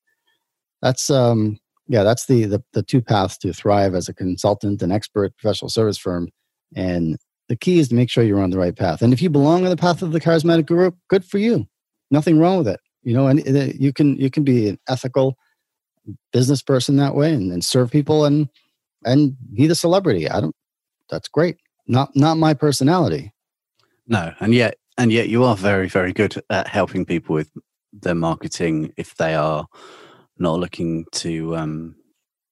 that's 0.80 1.10
um 1.10 1.58
yeah 1.86 2.02
that's 2.04 2.26
the 2.26 2.44
the, 2.44 2.62
the 2.72 2.82
two 2.82 3.02
paths 3.02 3.36
to 3.38 3.52
thrive 3.52 3.94
as 3.94 4.08
a 4.08 4.14
consultant 4.14 4.82
an 4.82 4.92
expert 4.92 5.36
professional 5.36 5.68
service 5.68 5.98
firm. 5.98 6.28
And 6.74 7.18
the 7.48 7.56
key 7.56 7.78
is 7.78 7.88
to 7.88 7.94
make 7.94 8.10
sure 8.10 8.24
you're 8.24 8.42
on 8.42 8.50
the 8.50 8.58
right 8.58 8.76
path. 8.76 9.02
And 9.02 9.12
if 9.12 9.20
you 9.20 9.30
belong 9.30 9.64
on 9.64 9.70
the 9.70 9.76
path 9.76 10.02
of 10.02 10.12
the 10.12 10.20
charismatic 10.20 10.66
guru 10.66 10.92
good 11.08 11.24
for 11.24 11.38
you 11.38 11.66
nothing 12.10 12.38
wrong 12.38 12.58
with 12.58 12.68
it 12.68 12.80
you 13.02 13.14
know 13.14 13.26
and 13.26 13.40
uh, 13.40 13.72
you 13.74 13.92
can 13.92 14.16
you 14.16 14.30
can 14.30 14.44
be 14.44 14.68
an 14.68 14.78
ethical 14.88 15.36
business 16.32 16.62
person 16.62 16.96
that 16.96 17.14
way 17.14 17.32
and, 17.32 17.52
and 17.52 17.64
serve 17.64 17.90
people 17.90 18.24
and 18.24 18.48
and 19.04 19.36
be 19.54 19.66
the 19.66 19.74
celebrity. 19.74 20.28
I 20.28 20.40
don't 20.40 20.54
that's 21.10 21.28
great. 21.28 21.56
Not 21.86 22.14
not 22.14 22.36
my 22.36 22.54
personality. 22.54 23.32
No 24.06 24.32
and 24.40 24.54
yet 24.54 24.76
and 24.96 25.12
yet 25.12 25.28
you 25.28 25.44
are 25.44 25.56
very 25.56 25.88
very 25.88 26.12
good 26.12 26.34
at 26.50 26.68
helping 26.68 27.04
people 27.04 27.34
with 27.34 27.50
their 27.92 28.14
marketing 28.14 28.92
if 28.96 29.14
they 29.16 29.34
are 29.34 29.66
not 30.38 30.60
looking 30.60 31.04
to 31.12 31.56
um, 31.56 31.96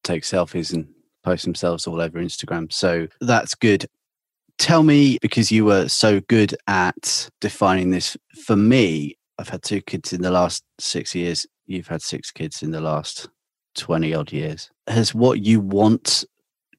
take 0.03 0.23
selfies 0.23 0.73
and 0.73 0.88
post 1.23 1.45
themselves 1.45 1.87
all 1.87 2.01
over 2.01 2.19
instagram. 2.19 2.73
So 2.73 3.07
that's 3.21 3.55
good. 3.55 3.87
Tell 4.59 4.83
me 4.83 5.19
because 5.21 5.53
you 5.53 5.66
were 5.66 5.88
so 5.88 6.21
good 6.21 6.57
at 6.66 7.29
defining 7.40 7.90
this 7.90 8.16
for 8.45 8.57
me 8.57 9.16
I've 9.38 9.49
had 9.49 9.62
two 9.62 9.81
kids 9.83 10.12
in 10.12 10.22
the 10.22 10.31
last 10.31 10.64
six 10.79 11.14
years. 11.14 11.46
You've 11.66 11.88
had 11.88 12.03
six 12.03 12.31
kids 12.31 12.62
in 12.62 12.70
the 12.70 12.81
last 12.81 13.29
20 13.77 14.14
odd 14.14 14.33
years. 14.33 14.70
Has 14.87 15.14
what 15.14 15.42
you 15.42 15.61
want 15.61 16.25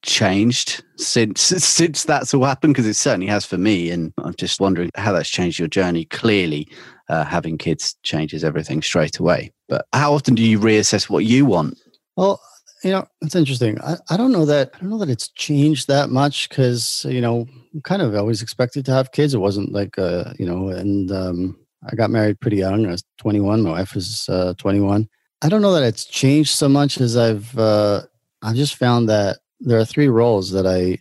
changed 0.02 0.84
since 0.96 1.40
since 1.42 2.04
that's 2.04 2.34
all 2.34 2.44
happened? 2.44 2.74
Because 2.74 2.86
it 2.86 2.94
certainly 2.94 3.26
has 3.26 3.44
for 3.44 3.58
me. 3.58 3.90
And 3.90 4.12
I'm 4.18 4.34
just 4.34 4.60
wondering 4.60 4.90
how 4.96 5.12
that's 5.12 5.30
changed 5.30 5.58
your 5.58 5.68
journey. 5.68 6.04
Clearly, 6.06 6.68
uh, 7.08 7.24
having 7.24 7.58
kids 7.58 7.96
changes 8.02 8.44
everything 8.44 8.82
straight 8.82 9.18
away. 9.18 9.52
But 9.68 9.86
how 9.92 10.14
often 10.14 10.34
do 10.34 10.42
you 10.42 10.58
reassess 10.58 11.08
what 11.08 11.24
you 11.24 11.46
want? 11.46 11.78
Well, 12.16 12.40
you 12.84 12.90
know, 12.90 13.06
it's 13.20 13.34
interesting. 13.34 13.80
I, 13.80 13.96
I 14.10 14.16
don't 14.16 14.32
know 14.32 14.46
that 14.46 14.70
I 14.74 14.78
don't 14.80 14.90
know 14.90 14.98
that 14.98 15.10
it's 15.10 15.28
changed 15.28 15.88
that 15.88 16.10
much 16.10 16.48
because 16.48 17.06
you 17.08 17.20
know, 17.20 17.46
kind 17.84 18.02
of 18.02 18.14
always 18.14 18.42
expected 18.42 18.84
to 18.86 18.92
have 18.92 19.12
kids. 19.12 19.34
It 19.34 19.38
wasn't 19.38 19.72
like 19.72 19.98
uh, 19.98 20.32
you 20.38 20.46
know, 20.46 20.68
and 20.68 21.10
um, 21.12 21.58
I 21.86 21.94
got 21.94 22.10
married 22.10 22.40
pretty 22.40 22.56
young. 22.56 22.86
I 22.86 22.90
was 22.90 23.04
21. 23.18 23.62
My 23.62 23.70
wife 23.70 23.94
was 23.94 24.28
uh, 24.28 24.54
21. 24.58 25.08
I 25.42 25.48
don't 25.48 25.62
know 25.62 25.72
that 25.72 25.84
it's 25.84 26.04
changed 26.04 26.50
so 26.50 26.68
much 26.68 27.00
as 27.00 27.16
I've 27.16 27.56
uh, 27.56 28.02
I've 28.42 28.56
just 28.56 28.76
found 28.76 29.08
that 29.08 29.38
there 29.60 29.78
are 29.78 29.84
three 29.84 30.08
roles 30.08 30.50
that 30.52 30.66
I 30.66 30.98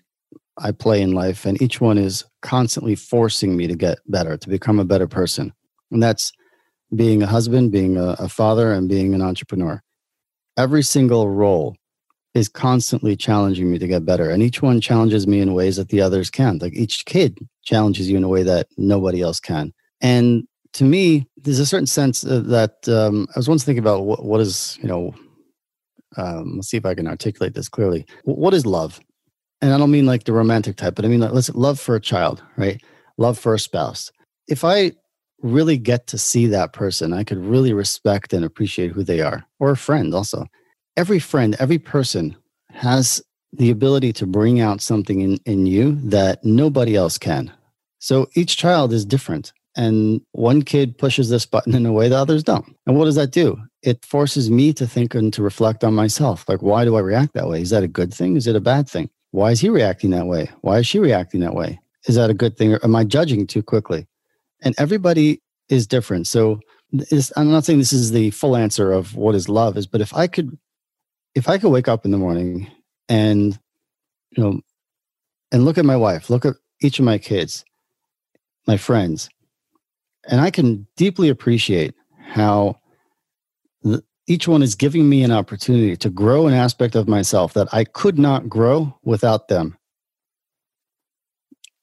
I 0.57 0.71
play 0.71 1.01
in 1.01 1.11
life, 1.11 1.45
and 1.45 1.61
each 1.61 1.81
one 1.81 1.97
is 1.97 2.23
constantly 2.41 2.95
forcing 2.95 3.55
me 3.57 3.67
to 3.67 3.75
get 3.75 3.99
better, 4.07 4.37
to 4.37 4.49
become 4.49 4.79
a 4.79 4.85
better 4.85 5.07
person. 5.07 5.53
And 5.91 6.01
that's 6.01 6.31
being 6.95 7.21
a 7.21 7.27
husband, 7.27 7.71
being 7.71 7.97
a, 7.97 8.15
a 8.19 8.29
father, 8.29 8.71
and 8.71 8.87
being 8.87 9.13
an 9.13 9.21
entrepreneur. 9.21 9.81
Every 10.57 10.83
single 10.83 11.29
role 11.29 11.75
is 12.33 12.47
constantly 12.47 13.15
challenging 13.15 13.71
me 13.71 13.79
to 13.79 13.87
get 13.87 14.05
better, 14.05 14.29
and 14.29 14.43
each 14.43 14.61
one 14.61 14.81
challenges 14.81 15.25
me 15.25 15.39
in 15.39 15.53
ways 15.53 15.77
that 15.77 15.89
the 15.89 16.01
others 16.01 16.29
can't. 16.29 16.61
Like 16.61 16.75
each 16.75 17.05
kid 17.05 17.39
challenges 17.63 18.09
you 18.09 18.17
in 18.17 18.23
a 18.23 18.29
way 18.29 18.43
that 18.43 18.67
nobody 18.77 19.21
else 19.21 19.39
can. 19.39 19.73
And 20.01 20.47
to 20.77 20.83
me, 20.83 21.27
there's 21.37 21.57
a 21.57 21.65
certain 21.65 21.87
sense 21.87 22.21
that 22.21 22.87
um, 22.87 23.27
I 23.35 23.39
was 23.39 23.49
once 23.49 23.63
thinking 23.63 23.83
about 23.83 24.05
what, 24.05 24.23
what 24.23 24.39
is, 24.39 24.77
you 24.79 24.87
know, 24.87 25.15
um, 26.17 26.57
let's 26.57 26.67
see 26.69 26.77
if 26.77 26.85
I 26.85 26.93
can 26.93 27.07
articulate 27.07 27.55
this 27.55 27.67
clearly. 27.67 28.05
What 28.25 28.53
is 28.53 28.63
love? 28.63 28.99
And 29.59 29.73
I 29.73 29.79
don't 29.79 29.89
mean 29.89 30.05
like 30.05 30.25
the 30.25 30.33
romantic 30.33 30.75
type, 30.75 30.93
but 30.93 31.03
I 31.03 31.07
mean, 31.07 31.19
like, 31.19 31.31
let's 31.31 31.49
love 31.55 31.79
for 31.79 31.95
a 31.95 31.99
child, 31.99 32.43
right? 32.57 32.79
Love 33.17 33.39
for 33.39 33.55
a 33.55 33.59
spouse. 33.59 34.11
If 34.47 34.63
I 34.63 34.91
really 35.41 35.79
get 35.79 36.05
to 36.07 36.17
see 36.19 36.45
that 36.45 36.73
person, 36.73 37.11
I 37.11 37.23
could 37.23 37.39
really 37.39 37.73
respect 37.73 38.31
and 38.31 38.45
appreciate 38.45 38.91
who 38.91 39.03
they 39.03 39.21
are, 39.21 39.45
or 39.59 39.71
a 39.71 39.77
friend 39.77 40.13
also. 40.13 40.45
Every 40.95 41.17
friend, 41.17 41.55
every 41.59 41.79
person 41.79 42.35
has 42.69 43.19
the 43.51 43.71
ability 43.71 44.13
to 44.13 44.27
bring 44.27 44.59
out 44.59 44.81
something 44.81 45.21
in, 45.21 45.39
in 45.47 45.65
you 45.65 45.95
that 46.03 46.45
nobody 46.45 46.95
else 46.95 47.17
can. 47.17 47.51
So 47.97 48.27
each 48.35 48.57
child 48.57 48.93
is 48.93 49.05
different 49.05 49.53
and 49.77 50.19
one 50.31 50.63
kid 50.63 50.97
pushes 50.97 51.29
this 51.29 51.45
button 51.45 51.75
in 51.75 51.85
a 51.85 51.93
way 51.93 52.09
the 52.09 52.17
others 52.17 52.43
don't. 52.43 52.75
And 52.85 52.97
what 52.97 53.05
does 53.05 53.15
that 53.15 53.31
do? 53.31 53.57
It 53.83 54.03
forces 54.03 54.49
me 54.49 54.73
to 54.73 54.87
think 54.87 55.15
and 55.15 55.31
to 55.33 55.43
reflect 55.43 55.83
on 55.83 55.93
myself. 55.93 56.43
Like, 56.49 56.61
why 56.61 56.83
do 56.83 56.95
I 56.95 56.99
react 56.99 57.33
that 57.35 57.47
way? 57.47 57.61
Is 57.61 57.69
that 57.69 57.83
a 57.83 57.87
good 57.87 58.13
thing? 58.13 58.35
Is 58.35 58.47
it 58.47 58.55
a 58.55 58.59
bad 58.59 58.89
thing? 58.89 59.09
Why 59.31 59.51
is 59.51 59.61
he 59.61 59.69
reacting 59.69 60.09
that 60.09 60.25
way? 60.25 60.49
Why 60.61 60.79
is 60.79 60.87
she 60.87 60.99
reacting 60.99 61.41
that 61.41 61.53
way? 61.53 61.79
Is 62.07 62.15
that 62.15 62.29
a 62.29 62.33
good 62.33 62.57
thing? 62.57 62.73
Or 62.73 62.79
am 62.83 62.95
I 62.95 63.03
judging 63.03 63.45
too 63.45 63.61
quickly? 63.61 64.07
And 64.63 64.73
everybody 64.79 65.41
is 65.69 65.85
different. 65.85 66.25
So 66.25 66.59
I'm 67.35 67.51
not 67.51 67.65
saying 67.65 67.79
this 67.79 67.93
is 67.93 68.11
the 68.11 68.31
full 68.31 68.55
answer 68.55 68.91
of 68.91 69.15
what 69.15 69.35
is 69.35 69.47
love 69.47 69.77
is, 69.77 69.85
but 69.85 70.01
if 70.01 70.13
I 70.13 70.25
could, 70.25 70.57
if 71.35 71.47
I 71.47 71.59
could 71.59 71.69
wake 71.69 71.87
up 71.87 72.03
in 72.03 72.11
the 72.11 72.17
morning 72.17 72.67
and, 73.09 73.59
you 74.31 74.43
know, 74.43 74.61
and 75.51 75.65
look 75.65 75.77
at 75.77 75.85
my 75.85 75.97
wife, 75.97 76.29
look 76.29 76.45
at 76.45 76.55
each 76.81 76.97
of 76.97 77.05
my 77.05 77.17
kids, 77.17 77.63
my 78.65 78.77
friends, 78.77 79.29
and 80.27 80.41
I 80.41 80.51
can 80.51 80.87
deeply 80.95 81.29
appreciate 81.29 81.93
how 82.19 82.79
each 84.27 84.47
one 84.47 84.61
is 84.61 84.75
giving 84.75 85.07
me 85.07 85.23
an 85.23 85.31
opportunity 85.31 85.95
to 85.95 86.09
grow 86.09 86.47
an 86.47 86.53
aspect 86.53 86.95
of 86.95 87.07
myself 87.07 87.53
that 87.53 87.73
I 87.73 87.85
could 87.85 88.19
not 88.19 88.49
grow 88.49 88.97
without 89.03 89.47
them. 89.47 89.77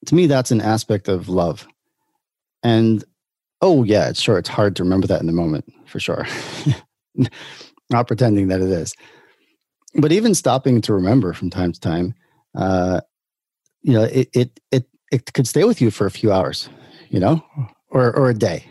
To 0.07 0.15
me, 0.15 0.27
that's 0.27 0.51
an 0.51 0.61
aspect 0.61 1.09
of 1.09 1.31
love. 1.31 1.67
And 2.63 3.03
oh, 3.63 3.83
yeah, 3.85 4.11
it's 4.11 4.21
sure, 4.21 4.39
it's 4.39 4.49
hard 4.49 4.77
to 4.77 4.85
remember 4.85 5.07
that 5.07 5.21
in 5.21 5.27
the 5.27 5.33
moment 5.33 5.73
for 5.87 5.99
sure. 5.99 6.27
not 7.91 8.07
pretending 8.07 8.49
that 8.49 8.61
it 8.61 8.69
is. 8.69 8.95
But 9.95 10.13
even 10.13 10.35
stopping 10.35 10.81
to 10.83 10.93
remember 10.93 11.33
from 11.33 11.51
time 11.51 11.73
to 11.73 11.81
time, 11.81 12.15
uh, 12.55 13.01
you 13.83 13.95
know, 13.95 14.03
it, 14.03 14.29
it, 14.35 14.61
it, 14.71 14.87
it 15.13 15.33
could 15.33 15.47
stay 15.47 15.65
with 15.65 15.81
you 15.81 15.91
for 15.91 16.07
a 16.07 16.11
few 16.11 16.33
hours, 16.33 16.69
you 17.09 17.21
know, 17.21 17.45
or, 17.95 18.15
or 18.15 18.29
a 18.29 18.35
day 18.35 18.67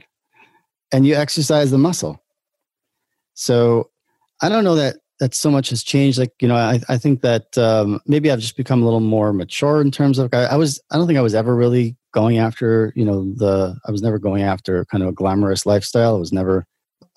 and 0.92 1.08
you 1.08 1.16
exercise 1.16 1.72
the 1.72 1.78
muscle. 1.78 2.24
So 3.34 3.90
I 4.42 4.50
don't 4.50 4.64
know 4.64 4.76
that 4.76 4.98
that 5.20 5.34
so 5.34 5.50
much 5.50 5.70
has 5.70 5.84
changed. 5.84 6.20
Like, 6.20 6.32
you 6.40 6.48
know, 6.48 6.56
I, 6.56 6.82
I 6.90 6.98
think 6.98 7.22
that 7.22 7.58
um, 7.58 8.00
maybe 8.06 8.30
I've 8.30 8.40
just 8.40 8.58
become 8.58 8.82
a 8.82 8.86
little 8.86 9.00
more 9.00 9.32
mature 9.32 9.80
in 9.80 9.90
terms 9.92 10.20
of, 10.20 10.30
I, 10.34 10.46
I 10.46 10.56
was, 10.56 10.82
I 10.92 10.98
don't 10.98 11.08
think 11.08 11.20
I 11.20 11.24
was 11.24 11.36
ever 11.36 11.56
really 11.56 11.96
going 12.14 12.40
after, 12.40 12.92
you 12.96 13.06
know, 13.06 13.24
the, 13.36 13.78
I 13.88 13.92
was 13.92 14.02
never 14.02 14.20
going 14.20 14.44
after 14.44 14.86
kind 14.86 15.04
of 15.04 15.10
a 15.10 15.14
glamorous 15.14 15.66
lifestyle. 15.66 16.16
I 16.16 16.20
was 16.20 16.34
never, 16.34 16.66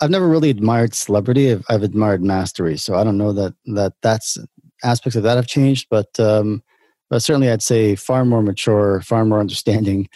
I've 0.00 0.10
never 0.10 0.28
really 0.28 0.50
admired 0.50 0.94
celebrity. 0.94 1.50
I've, 1.50 1.64
I've 1.68 1.82
admired 1.82 2.22
mastery. 2.22 2.76
So 2.76 2.94
I 2.94 3.02
don't 3.02 3.18
know 3.18 3.32
that, 3.32 3.54
that 3.74 3.94
that's 4.02 4.38
aspects 4.84 5.16
of 5.16 5.22
that 5.24 5.36
have 5.36 5.46
changed, 5.46 5.88
but, 5.90 6.20
um, 6.20 6.62
but 7.10 7.22
certainly 7.22 7.50
I'd 7.50 7.62
say 7.62 7.96
far 7.96 8.24
more 8.24 8.42
mature, 8.42 9.00
far 9.00 9.24
more 9.24 9.40
understanding 9.46 10.08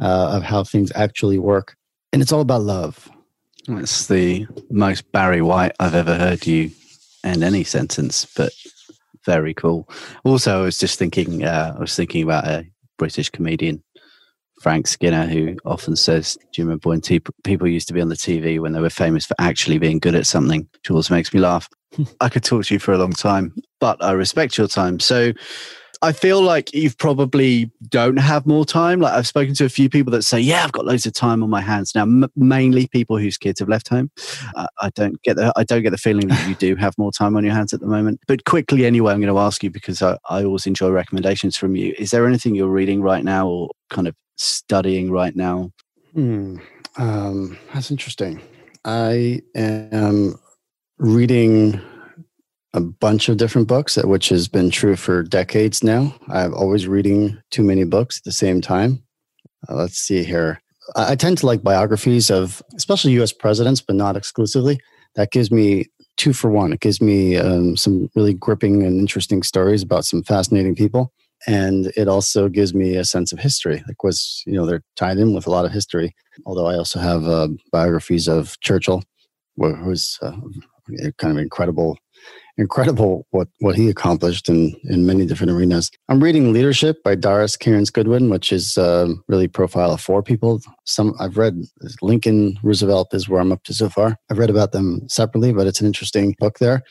uh, 0.00 0.30
of 0.36 0.42
how 0.42 0.64
things 0.64 0.90
actually 0.94 1.38
work. 1.38 1.76
And 2.12 2.22
it's 2.22 2.32
all 2.32 2.40
about 2.40 2.62
love. 2.62 3.10
It's 3.68 4.06
the 4.06 4.46
most 4.70 5.10
Barry 5.12 5.42
White 5.42 5.72
I've 5.78 5.94
ever 5.94 6.16
heard 6.16 6.46
you 6.46 6.70
end 7.22 7.44
any 7.44 7.62
sentence, 7.64 8.26
but 8.36 8.52
very 9.24 9.54
cool. 9.54 9.88
Also, 10.24 10.60
I 10.60 10.64
was 10.64 10.78
just 10.78 10.98
thinking, 10.98 11.44
uh, 11.44 11.74
I 11.76 11.80
was 11.80 11.94
thinking 11.94 12.22
about 12.22 12.46
a 12.46 12.66
British 12.98 13.30
comedian, 13.30 13.82
Frank 14.60 14.86
Skinner, 14.86 15.26
who 15.26 15.56
often 15.64 15.96
says, 15.96 16.36
Do 16.52 16.62
you 16.62 16.64
remember 16.64 16.88
when 16.88 17.00
te- 17.00 17.22
people 17.44 17.68
used 17.68 17.88
to 17.88 17.94
be 17.94 18.00
on 18.00 18.08
the 18.08 18.16
TV 18.16 18.58
when 18.60 18.72
they 18.72 18.80
were 18.80 18.90
famous 18.90 19.26
for 19.26 19.34
actually 19.38 19.78
being 19.78 19.98
good 19.98 20.14
at 20.14 20.26
something? 20.26 20.68
Which 20.72 20.90
always 20.90 21.10
makes 21.10 21.32
me 21.32 21.40
laugh. 21.40 21.68
I 22.20 22.28
could 22.28 22.44
talk 22.44 22.64
to 22.66 22.74
you 22.74 22.80
for 22.80 22.92
a 22.92 22.98
long 22.98 23.12
time, 23.12 23.54
but 23.78 24.02
I 24.02 24.12
respect 24.12 24.58
your 24.58 24.68
time. 24.68 25.00
So, 25.00 25.32
I 26.02 26.12
feel 26.12 26.40
like 26.40 26.72
you've 26.72 26.96
probably 26.96 27.70
don't 27.88 28.16
have 28.16 28.46
more 28.46 28.64
time. 28.64 29.00
Like 29.00 29.12
I've 29.12 29.26
spoken 29.26 29.54
to 29.54 29.66
a 29.66 29.68
few 29.68 29.90
people 29.90 30.10
that 30.12 30.22
say, 30.22 30.40
"Yeah, 30.40 30.64
I've 30.64 30.72
got 30.72 30.86
loads 30.86 31.04
of 31.04 31.12
time 31.12 31.42
on 31.42 31.50
my 31.50 31.60
hands 31.60 31.94
now." 31.94 32.02
M- 32.02 32.30
mainly 32.36 32.86
people 32.86 33.18
whose 33.18 33.36
kids 33.36 33.60
have 33.60 33.68
left 33.68 33.88
home. 33.88 34.10
Uh, 34.54 34.66
I 34.80 34.90
don't 34.94 35.20
get 35.22 35.36
the 35.36 35.52
I 35.56 35.64
don't 35.64 35.82
get 35.82 35.90
the 35.90 35.98
feeling 35.98 36.28
that 36.28 36.48
you 36.48 36.54
do 36.54 36.74
have 36.80 36.96
more 36.96 37.12
time 37.12 37.36
on 37.36 37.44
your 37.44 37.52
hands 37.52 37.74
at 37.74 37.80
the 37.80 37.86
moment. 37.86 38.20
But 38.26 38.44
quickly, 38.44 38.86
anyway, 38.86 39.12
I'm 39.12 39.20
going 39.20 39.32
to 39.32 39.40
ask 39.40 39.62
you 39.62 39.70
because 39.70 40.00
I, 40.00 40.16
I 40.30 40.42
always 40.44 40.66
enjoy 40.66 40.88
recommendations 40.88 41.56
from 41.56 41.76
you. 41.76 41.94
Is 41.98 42.12
there 42.12 42.26
anything 42.26 42.54
you're 42.54 42.68
reading 42.68 43.02
right 43.02 43.22
now, 43.22 43.46
or 43.46 43.70
kind 43.90 44.08
of 44.08 44.14
studying 44.36 45.10
right 45.10 45.36
now? 45.36 45.70
Hmm. 46.14 46.56
Um, 46.96 47.58
that's 47.74 47.90
interesting. 47.90 48.40
I 48.86 49.42
am 49.54 50.34
reading 50.98 51.80
a 52.72 52.80
bunch 52.80 53.28
of 53.28 53.36
different 53.36 53.68
books, 53.68 53.96
which 53.96 54.28
has 54.28 54.48
been 54.48 54.70
true 54.70 54.96
for 54.96 55.22
decades 55.22 55.82
now. 55.82 56.14
I'm 56.28 56.54
always 56.54 56.86
reading 56.86 57.40
too 57.50 57.64
many 57.64 57.84
books 57.84 58.18
at 58.18 58.24
the 58.24 58.32
same 58.32 58.60
time. 58.60 59.02
Uh, 59.68 59.74
let's 59.74 59.98
see 59.98 60.22
here. 60.22 60.62
I, 60.96 61.14
tend 61.14 61.38
to 61.38 61.46
like 61.46 61.62
biographies 61.62 62.30
of, 62.30 62.62
especially 62.76 63.12
U.S. 63.12 63.32
presidents, 63.32 63.80
but 63.80 63.96
not 63.96 64.16
exclusively. 64.16 64.80
That 65.14 65.30
gives 65.30 65.50
me 65.50 65.86
two 66.16 66.32
for 66.32 66.50
one. 66.50 66.72
It 66.72 66.80
gives 66.80 67.00
me 67.00 67.36
um, 67.36 67.76
some 67.76 68.08
really 68.14 68.34
gripping 68.34 68.82
and 68.82 68.98
interesting 68.98 69.42
stories 69.42 69.82
about 69.82 70.04
some 70.04 70.22
fascinating 70.22 70.74
people, 70.74 71.12
and 71.46 71.92
it 71.96 72.08
also 72.08 72.48
gives 72.48 72.74
me 72.74 72.96
a 72.96 73.04
sense 73.04 73.32
of 73.32 73.38
history. 73.38 73.82
Like 73.86 74.02
was 74.02 74.42
you 74.46 74.54
know 74.54 74.66
they're 74.66 74.82
tied 74.96 75.18
in 75.18 75.34
with 75.34 75.46
a 75.46 75.50
lot 75.50 75.64
of 75.64 75.72
history. 75.72 76.14
Although 76.46 76.66
I 76.66 76.76
also 76.76 76.98
have 76.98 77.26
uh, 77.26 77.48
biographies 77.72 78.28
of 78.28 78.58
Churchill, 78.60 79.02
who 79.56 79.84
was 79.84 80.18
uh, 80.22 80.36
kind 81.18 81.32
of 81.32 81.38
incredible 81.38 81.98
incredible 82.56 83.26
what 83.30 83.48
what 83.60 83.76
he 83.76 83.88
accomplished 83.88 84.48
in 84.48 84.74
in 84.84 85.06
many 85.06 85.26
different 85.26 85.52
arenas. 85.52 85.90
I'm 86.08 86.22
reading 86.22 86.52
Leadership 86.52 87.02
by 87.02 87.14
Doris 87.14 87.56
Kearns 87.56 87.90
Goodwin, 87.90 88.30
which 88.30 88.52
is 88.52 88.76
uh, 88.76 89.08
really 89.28 89.48
profile 89.48 89.92
of 89.92 90.00
four 90.00 90.22
people. 90.22 90.60
Some 90.84 91.14
I've 91.18 91.36
read 91.36 91.60
Lincoln 92.02 92.58
Roosevelt 92.62 93.14
is 93.14 93.28
where 93.28 93.40
I'm 93.40 93.52
up 93.52 93.62
to 93.64 93.74
so 93.74 93.88
far. 93.88 94.16
I've 94.30 94.38
read 94.38 94.50
about 94.50 94.72
them 94.72 95.08
separately, 95.08 95.52
but 95.52 95.66
it's 95.66 95.80
an 95.80 95.86
interesting 95.86 96.34
book 96.38 96.58
there. 96.58 96.82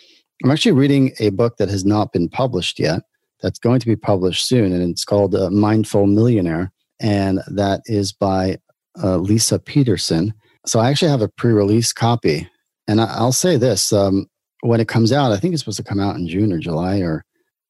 I'm 0.43 0.51
actually 0.51 0.71
reading 0.71 1.11
a 1.19 1.29
book 1.29 1.57
that 1.57 1.69
has 1.69 1.83
not 1.83 2.13
been 2.13 2.29
published 2.29 2.79
yet. 2.79 3.01
That's 3.41 3.59
going 3.59 3.79
to 3.79 3.87
be 3.87 3.95
published 3.95 4.47
soon, 4.47 4.73
and 4.73 4.91
it's 4.91 5.05
called 5.05 5.35
uh, 5.35 5.49
Mindful 5.49 6.07
Millionaire, 6.07 6.71
and 6.99 7.41
that 7.47 7.81
is 7.85 8.11
by 8.11 8.57
uh, 8.97 9.17
Leisa 9.17 9.63
Peterson. 9.63 10.33
So 10.65 10.79
I 10.79 10.89
actually 10.89 11.11
have 11.11 11.21
a 11.21 11.29
pre-release 11.29 11.93
copy, 11.93 12.49
and 12.87 12.99
I, 12.99 13.21
will 13.21 13.31
say 13.31 13.57
this: 13.57 13.93
um, 13.93 14.27
when 14.61 14.79
it 14.79 14.87
comes 14.87 15.11
out, 15.11 15.31
I 15.31 15.37
think 15.37 15.53
it's 15.53 15.61
supposed 15.61 15.77
to 15.77 15.83
come 15.83 15.99
out 15.99 16.15
in 16.15 16.27
June 16.27 16.51
or 16.51 16.59
July, 16.59 16.99
or 16.99 17.23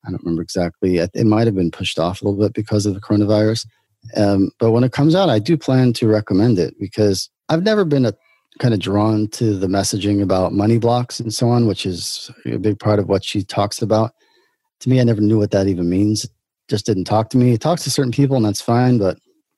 I 0.06 0.12
don't 0.12 0.24
remember 0.24 0.42
exactly. 0.42 0.98
It 0.98 1.26
might 1.26 1.48
have 1.48 1.56
been 1.56 1.72
pushed 1.72 2.00
off 2.00 2.22
a 2.22 2.26
little 2.26 2.40
bit 2.40 2.54
because 2.54 2.86
of 2.86 2.94
the 2.94 3.02
coronavirus. 3.02 3.66
Um, 4.16 4.52
but 4.60 4.72
when 4.72 4.84
it 4.84 4.92
comes 4.92 5.14
out, 5.14 5.30
I 5.30 5.40
do 5.40 5.58
plan 5.58 5.94
to 5.94 6.08
recommend 6.08 6.58
it 6.58 6.74
because 6.80 7.30
I've 7.50 7.64
never 7.64 7.84
been 7.84 8.06
a 8.06 8.14
kind 8.60 8.74
of 8.74 8.80
drawn 8.80 9.28
to 9.28 9.56
the 9.58 9.68
messaging 9.68 10.22
about 10.22 10.54
money 10.54 10.78
blocks 10.78 11.20
and 11.20 11.34
so 11.34 11.50
on, 11.50 11.68
which 11.68 11.86
is 11.86 12.32
a 12.46 12.58
big 12.58 12.80
part 12.80 13.00
of 13.00 13.08
what 13.08 13.24
she 13.24 13.44
talks 13.44 13.82
about. 13.82 14.12
To 14.82 14.90
me, 14.90 15.00
I 15.00 15.04
never 15.04 15.22
knew 15.22 15.38
what 15.38 15.52
that 15.52 15.68
even 15.68 15.90
means. 15.90 16.26
Just 16.70 16.86
didn't 16.86 17.06
talk 17.06 17.30
to 17.32 17.38
me. 17.38 17.54
It 17.54 17.62
talks 17.62 17.84
to 17.84 17.92
certain 17.92 18.12
people, 18.12 18.38
and 18.38 18.46
that's 18.46 18.62
fine, 18.62 18.98
but 18.98 19.18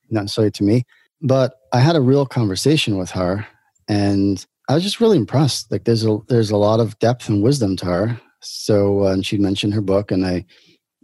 not 0.09 0.21
necessarily 0.21 0.51
to 0.51 0.63
me. 0.63 0.83
But 1.21 1.53
I 1.71 1.79
had 1.79 1.95
a 1.95 2.01
real 2.01 2.25
conversation 2.25 2.97
with 2.97 3.11
her, 3.11 3.45
and 3.87 4.45
I 4.71 4.75
was 4.75 4.83
just 4.83 5.01
really 5.01 5.17
impressed. 5.17 5.69
Like 5.69 5.83
there's 5.83 6.05
a 6.05 6.19
there's 6.29 6.49
a 6.49 6.55
lot 6.55 6.79
of 6.79 6.97
depth 6.99 7.27
and 7.27 7.43
wisdom 7.43 7.75
to 7.77 7.85
her. 7.87 8.21
So 8.39 9.03
uh, 9.03 9.11
and 9.11 9.25
she'd 9.25 9.41
mentioned 9.41 9.73
her 9.73 9.81
book, 9.81 10.11
and 10.11 10.25
I 10.25 10.45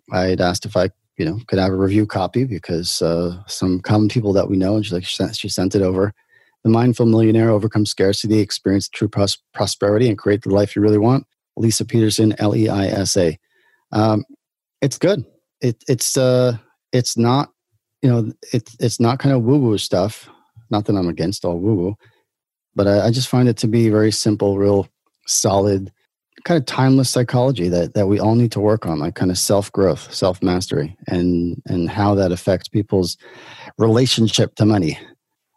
I 0.10 0.28
had 0.28 0.40
asked 0.40 0.66
if 0.66 0.78
I 0.78 0.90
you 1.18 1.26
know 1.26 1.38
could 1.48 1.60
have 1.60 1.74
a 1.74 1.76
review 1.76 2.06
copy 2.06 2.46
because 2.46 3.02
uh, 3.02 3.44
some 3.46 3.82
common 3.82 4.08
people 4.08 4.32
that 4.34 4.50
we 4.50 4.56
know, 4.56 4.78
and 4.78 4.86
she 4.86 4.96
like 4.96 5.04
she 5.04 5.18
sent, 5.18 5.36
she 5.36 5.50
sent 5.50 5.76
it 5.76 5.82
over. 5.82 6.14
The 6.64 6.70
Mindful 6.70 7.08
Millionaire 7.08 7.50
Overcomes 7.50 7.90
Scarcity, 7.90 8.40
Experience 8.40 8.88
True 8.88 9.10
pros- 9.10 9.38
Prosperity, 9.54 10.08
and 10.08 10.18
Create 10.18 10.44
the 10.44 10.50
Life 10.50 10.74
You 10.74 10.82
Really 10.82 10.98
Want. 10.98 11.28
Leisa 11.60 11.86
Peterson, 11.86 12.36
L 12.40 12.56
E 12.56 12.70
I 12.70 12.88
S 12.88 13.18
A. 13.18 13.38
Um, 13.92 14.24
it's 14.82 14.98
good. 14.98 15.26
It, 15.60 15.84
it's 15.90 16.16
uh, 16.16 16.56
it's 16.94 17.18
not 17.18 17.50
you 18.02 18.10
know 18.10 18.32
it's 18.54 18.78
it's 18.80 19.02
not 19.02 19.20
kind 19.20 19.36
of 19.36 19.44
woo 19.44 19.58
woo 19.58 19.78
stuff. 19.78 20.30
Not 20.70 20.86
that 20.86 20.96
I'm 20.96 21.10
against 21.10 21.44
all 21.44 21.60
woo 21.60 21.76
woo 21.76 21.98
but 22.78 22.88
I, 22.88 23.08
I 23.08 23.12
just 23.12 23.28
find 23.28 23.50
it 23.50 23.58
to 23.58 23.68
be 23.68 23.90
very 23.90 24.12
simple, 24.12 24.58
real 24.58 24.88
solid, 25.26 25.92
kind 26.46 26.58
of 26.58 26.66
timeless 26.66 27.10
psychology 27.10 27.68
that 27.68 27.96
that 27.96 28.08
we 28.08 28.20
all 28.20 28.36
need 28.36 28.54
to 28.54 28.62
work 28.62 28.86
on, 28.86 29.00
like 29.00 29.16
kind 29.16 29.32
of 29.32 29.38
self 29.38 29.70
growth, 29.72 30.14
self 30.14 30.42
mastery, 30.42 30.96
and 31.08 31.62
and 31.66 31.90
how 31.90 32.16
that 32.16 32.32
affects 32.32 32.70
people's 32.70 33.18
relationship 33.78 34.56
to 34.56 34.66
money, 34.66 34.98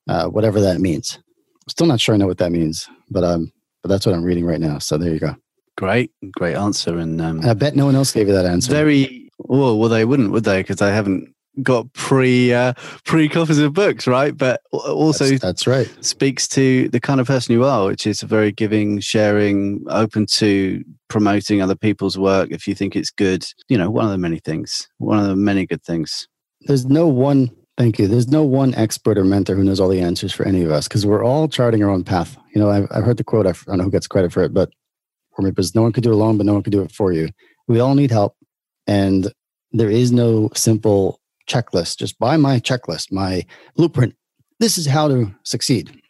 uh, 0.08 0.26
whatever 0.26 0.60
that 0.60 0.80
means. 0.80 1.18
I'm 1.18 1.68
still 1.68 1.86
not 1.86 2.00
sure 2.00 2.14
I 2.14 2.18
know 2.18 2.26
what 2.26 2.38
that 2.38 2.50
means, 2.50 2.88
but 3.10 3.22
um, 3.22 3.52
but 3.82 3.90
that's 3.90 4.06
what 4.06 4.14
I'm 4.14 4.24
reading 4.24 4.46
right 4.46 4.60
now. 4.60 4.78
So 4.78 4.98
there 4.98 5.12
you 5.12 5.20
go. 5.20 5.36
Great, 5.76 6.10
great 6.32 6.56
answer. 6.56 6.98
And 6.98 7.20
um, 7.20 7.40
I 7.46 7.54
bet 7.54 7.76
no 7.76 7.86
one 7.86 7.94
else 7.94 8.12
gave 8.12 8.26
you 8.26 8.34
that 8.34 8.46
answer. 8.46 8.72
Very 8.72 9.30
well. 9.38 9.78
Well, 9.78 9.88
they 9.88 10.04
wouldn't, 10.04 10.32
would 10.32 10.44
they? 10.44 10.60
Because 10.60 10.82
I 10.82 10.90
haven't 10.90 11.34
got 11.62 11.92
pre 11.92 12.52
uh, 12.52 12.74
pre 13.04 13.28
copies 13.28 13.58
of 13.58 13.72
books, 13.72 14.06
right? 14.06 14.36
But 14.36 14.62
also 14.72 15.26
that's, 15.26 15.42
that's, 15.42 15.66
right 15.66 16.04
speaks 16.04 16.46
to 16.48 16.88
the 16.88 17.00
kind 17.00 17.20
of 17.20 17.26
person 17.26 17.52
you 17.52 17.64
are, 17.64 17.86
which 17.86 18.06
is 18.06 18.22
very 18.22 18.52
giving, 18.52 19.00
sharing, 19.00 19.84
open 19.88 20.26
to 20.26 20.84
promoting 21.08 21.60
other 21.60 21.74
people's 21.74 22.18
work 22.18 22.50
if 22.50 22.66
you 22.66 22.74
think 22.74 22.96
it's 22.96 23.10
good. 23.10 23.44
You 23.68 23.78
know, 23.78 23.90
one 23.90 24.04
of 24.04 24.10
the 24.10 24.18
many 24.18 24.38
things, 24.38 24.88
one 24.98 25.18
of 25.18 25.26
the 25.26 25.36
many 25.36 25.66
good 25.66 25.82
things. 25.82 26.28
There's 26.62 26.86
no 26.86 27.06
one. 27.06 27.50
Thank 27.78 27.98
you. 27.98 28.08
There's 28.08 28.28
no 28.28 28.44
one 28.44 28.74
expert 28.74 29.16
or 29.16 29.24
mentor 29.24 29.54
who 29.56 29.64
knows 29.64 29.80
all 29.80 29.88
the 29.88 30.02
answers 30.02 30.34
for 30.34 30.44
any 30.46 30.62
of 30.62 30.70
us 30.70 30.86
because 30.86 31.06
we're 31.06 31.24
all 31.24 31.48
charting 31.48 31.82
our 31.82 31.88
own 31.88 32.04
path. 32.04 32.36
You 32.54 32.60
know, 32.60 32.68
I've, 32.68 32.86
I've 32.90 33.04
heard 33.04 33.16
the 33.16 33.24
quote. 33.24 33.46
I 33.46 33.52
don't 33.52 33.78
know 33.78 33.84
who 33.84 33.90
gets 33.90 34.06
credit 34.06 34.32
for 34.32 34.42
it, 34.42 34.52
but 34.52 34.70
for 35.34 35.40
me, 35.40 35.50
because 35.50 35.74
no 35.74 35.80
one 35.80 35.92
could 35.92 36.02
do 36.02 36.10
it 36.10 36.14
alone, 36.14 36.36
but 36.36 36.44
no 36.44 36.52
one 36.52 36.62
could 36.62 36.72
do 36.72 36.82
it 36.82 36.92
for 36.92 37.10
you. 37.10 37.30
We 37.68 37.80
all 37.80 37.94
need 37.94 38.10
help, 38.10 38.36
and 38.86 39.32
there 39.72 39.90
is 39.90 40.12
no 40.12 40.50
simple 40.54 41.19
checklist. 41.50 41.98
Just 41.98 42.18
buy 42.18 42.36
my 42.36 42.60
checklist, 42.60 43.10
my 43.10 43.44
blueprint. 43.76 44.14
This 44.60 44.78
is 44.78 44.86
how 44.86 45.08
to 45.08 45.34
succeed. 45.42 46.00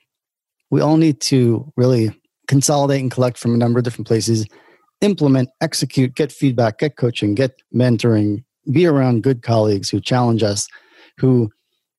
We 0.71 0.81
all 0.81 0.97
need 0.97 1.21
to 1.23 1.73
really 1.77 2.15
consolidate 2.47 3.01
and 3.01 3.11
collect 3.11 3.39
from 3.39 3.55
a 3.55 3.57
number 3.57 3.79
of 3.79 3.85
different 3.85 4.07
places, 4.09 4.47
implement, 5.01 5.49
execute, 5.61 6.15
get 6.15 6.33
feedback, 6.33 6.79
get 6.79 6.97
coaching, 6.97 7.35
get 7.35 7.53
mentoring, 7.75 8.45
be 8.71 8.87
around 8.87 9.23
good 9.23 9.43
colleagues 9.43 9.89
who 9.89 10.01
challenge 10.01 10.43
us, 10.43 10.69
who, 11.19 11.51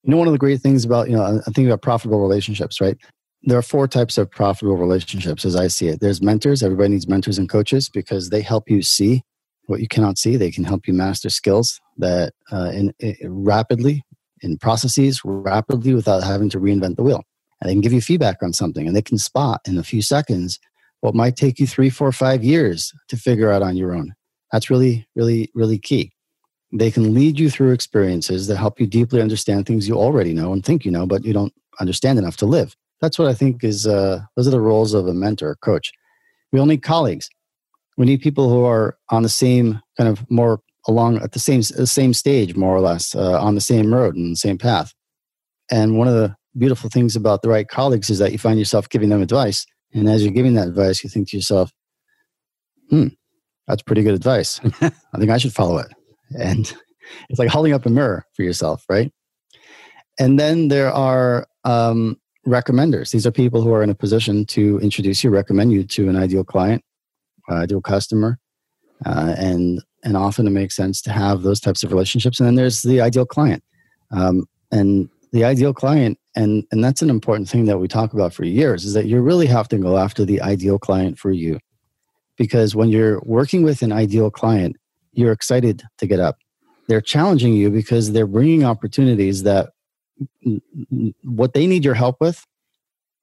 you 0.03 0.11
know, 0.11 0.17
one 0.17 0.27
of 0.27 0.33
the 0.33 0.39
great 0.39 0.61
things 0.61 0.85
about, 0.85 1.09
you 1.09 1.15
know, 1.15 1.41
I 1.47 1.51
think 1.51 1.67
about 1.67 1.81
profitable 1.81 2.21
relationships, 2.21 2.79
right? 2.79 2.97
There 3.43 3.57
are 3.57 3.63
four 3.63 3.87
types 3.87 4.17
of 4.17 4.29
profitable 4.29 4.77
relationships 4.77 5.45
as 5.45 5.55
I 5.55 5.67
see 5.67 5.87
it. 5.87 5.99
There's 5.99 6.21
mentors. 6.21 6.61
Everybody 6.61 6.89
needs 6.89 7.07
mentors 7.07 7.39
and 7.39 7.49
coaches 7.49 7.89
because 7.89 8.29
they 8.29 8.41
help 8.41 8.69
you 8.69 8.83
see 8.83 9.23
what 9.71 9.79
you 9.79 9.87
cannot 9.87 10.19
see. 10.19 10.35
They 10.35 10.51
can 10.51 10.65
help 10.65 10.85
you 10.85 10.93
master 10.93 11.29
skills 11.29 11.79
that 11.97 12.33
uh, 12.51 12.71
in, 12.73 12.93
in, 12.99 13.15
rapidly 13.23 14.03
in 14.41 14.57
processes 14.57 15.21
rapidly 15.23 15.93
without 15.93 16.23
having 16.23 16.49
to 16.49 16.59
reinvent 16.59 16.97
the 16.97 17.03
wheel. 17.03 17.23
And 17.59 17.69
they 17.69 17.73
can 17.73 17.81
give 17.81 17.93
you 17.93 18.01
feedback 18.01 18.37
on 18.41 18.53
something, 18.53 18.85
and 18.85 18.95
they 18.95 19.01
can 19.01 19.17
spot 19.17 19.61
in 19.67 19.77
a 19.77 19.83
few 19.83 20.01
seconds 20.01 20.59
what 20.99 21.15
might 21.15 21.35
take 21.35 21.59
you 21.59 21.67
three, 21.67 21.89
four, 21.89 22.11
five 22.11 22.43
years 22.43 22.91
to 23.07 23.17
figure 23.17 23.51
out 23.51 23.61
on 23.61 23.77
your 23.77 23.93
own. 23.93 24.13
That's 24.51 24.69
really, 24.69 25.07
really, 25.15 25.49
really 25.55 25.77
key. 25.77 26.11
They 26.73 26.91
can 26.91 27.13
lead 27.13 27.39
you 27.39 27.49
through 27.49 27.71
experiences 27.71 28.47
that 28.47 28.57
help 28.57 28.79
you 28.79 28.87
deeply 28.87 29.21
understand 29.21 29.65
things 29.65 29.87
you 29.87 29.95
already 29.95 30.33
know 30.33 30.53
and 30.53 30.65
think 30.65 30.85
you 30.85 30.91
know, 30.91 31.05
but 31.05 31.23
you 31.23 31.33
don't 31.33 31.53
understand 31.79 32.19
enough 32.19 32.37
to 32.37 32.45
live. 32.45 32.75
That's 32.99 33.17
what 33.17 33.27
I 33.27 33.33
think 33.33 33.63
is. 33.63 33.87
Uh, 33.87 34.21
those 34.35 34.47
are 34.47 34.51
the 34.51 34.59
roles 34.59 34.93
of 34.93 35.07
a 35.07 35.13
mentor, 35.13 35.55
coach. 35.61 35.91
We 36.51 36.59
all 36.59 36.65
need 36.65 36.83
colleagues 36.83 37.29
we 37.97 38.05
need 38.05 38.21
people 38.21 38.49
who 38.49 38.63
are 38.63 38.97
on 39.09 39.23
the 39.23 39.29
same 39.29 39.81
kind 39.97 40.09
of 40.09 40.29
more 40.29 40.61
along 40.87 41.21
at 41.21 41.33
the 41.33 41.39
same 41.39 41.61
same 41.61 42.13
stage 42.13 42.55
more 42.55 42.75
or 42.75 42.81
less 42.81 43.15
uh, 43.15 43.39
on 43.39 43.55
the 43.55 43.61
same 43.61 43.93
road 43.93 44.15
and 44.15 44.31
the 44.31 44.37
same 44.37 44.57
path. 44.57 44.93
And 45.69 45.97
one 45.97 46.07
of 46.07 46.13
the 46.13 46.35
beautiful 46.57 46.89
things 46.89 47.15
about 47.15 47.41
the 47.41 47.49
right 47.49 47.67
colleagues 47.67 48.09
is 48.09 48.19
that 48.19 48.31
you 48.31 48.37
find 48.37 48.59
yourself 48.59 48.89
giving 48.89 49.09
them 49.09 49.21
advice. 49.21 49.65
And 49.93 50.09
as 50.09 50.23
you're 50.23 50.33
giving 50.33 50.53
that 50.55 50.67
advice 50.67 51.03
you 51.03 51.09
think 51.09 51.29
to 51.29 51.37
yourself 51.37 51.71
hmm 52.89 53.07
that's 53.67 53.83
pretty 53.83 54.03
good 54.03 54.15
advice. 54.15 54.59
I 54.81 55.17
think 55.17 55.29
i 55.29 55.37
should 55.37 55.53
follow 55.53 55.77
it. 55.77 55.91
And 56.37 56.73
it's 57.29 57.39
like 57.39 57.49
holding 57.49 57.73
up 57.73 57.85
a 57.85 57.89
mirror 57.89 58.25
for 58.33 58.43
yourself 58.43 58.83
right? 58.89 59.11
And 60.19 60.39
then 60.39 60.67
there 60.67 60.91
are 60.91 61.47
um, 61.63 62.19
recommenders. 62.45 63.11
These 63.11 63.25
are 63.25 63.31
people 63.31 63.61
who 63.61 63.73
are 63.73 63.81
in 63.81 63.89
a 63.89 63.95
position 63.95 64.45
to 64.47 64.79
introduce 64.79 65.23
you 65.23 65.29
recommend 65.29 65.71
you 65.71 65.83
to 65.83 66.09
an 66.09 66.15
ideal 66.15 66.43
client 66.43 66.83
uh, 67.51 67.55
ideal 67.55 67.81
customer, 67.81 68.39
uh, 69.05 69.35
and 69.37 69.83
and 70.03 70.15
often 70.15 70.47
it 70.47 70.51
makes 70.51 70.75
sense 70.75 71.01
to 71.01 71.11
have 71.11 71.41
those 71.41 71.59
types 71.59 71.83
of 71.83 71.91
relationships. 71.91 72.39
And 72.39 72.47
then 72.47 72.55
there's 72.55 72.81
the 72.81 73.01
ideal 73.01 73.25
client, 73.25 73.63
um, 74.11 74.45
and 74.71 75.09
the 75.33 75.43
ideal 75.43 75.73
client, 75.73 76.17
and 76.35 76.63
and 76.71 76.83
that's 76.83 77.01
an 77.01 77.09
important 77.09 77.49
thing 77.49 77.65
that 77.65 77.79
we 77.79 77.87
talk 77.87 78.13
about 78.13 78.33
for 78.33 78.45
years 78.45 78.85
is 78.85 78.93
that 78.93 79.05
you 79.05 79.21
really 79.21 79.47
have 79.47 79.67
to 79.67 79.77
go 79.77 79.97
after 79.97 80.25
the 80.25 80.41
ideal 80.41 80.79
client 80.79 81.19
for 81.19 81.31
you, 81.31 81.59
because 82.37 82.75
when 82.75 82.89
you're 82.89 83.19
working 83.25 83.63
with 83.63 83.81
an 83.81 83.91
ideal 83.91 84.31
client, 84.31 84.77
you're 85.13 85.33
excited 85.33 85.83
to 85.97 86.07
get 86.07 86.19
up. 86.19 86.37
They're 86.87 87.01
challenging 87.01 87.53
you 87.53 87.69
because 87.69 88.11
they're 88.11 88.27
bringing 88.27 88.63
opportunities 88.63 89.43
that 89.43 89.69
what 91.23 91.53
they 91.53 91.67
need 91.67 91.83
your 91.85 91.95
help 91.95 92.17
with 92.19 92.45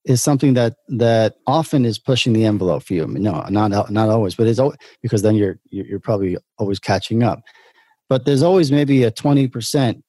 is 0.05 0.23
something 0.23 0.55
that 0.55 0.75
that 0.89 1.35
often 1.47 1.85
is 1.85 1.99
pushing 1.99 2.33
the 2.33 2.45
envelope 2.45 2.85
for 2.85 2.95
you. 2.95 3.03
I 3.03 3.07
mean, 3.07 3.23
no, 3.23 3.45
not 3.51 3.91
not 3.91 4.09
always, 4.09 4.35
but 4.35 4.47
it's 4.47 4.59
always, 4.59 4.79
because 5.03 5.23
then 5.23 5.35
you're 5.35 5.59
you're 5.71 6.01
probably 6.01 6.37
always 6.59 6.79
catching 6.79 7.23
up. 7.23 7.43
But 8.09 8.25
there's 8.25 8.43
always 8.43 8.73
maybe 8.73 9.05
a 9.05 9.11
twenty 9.11 9.49
percent 9.49 10.03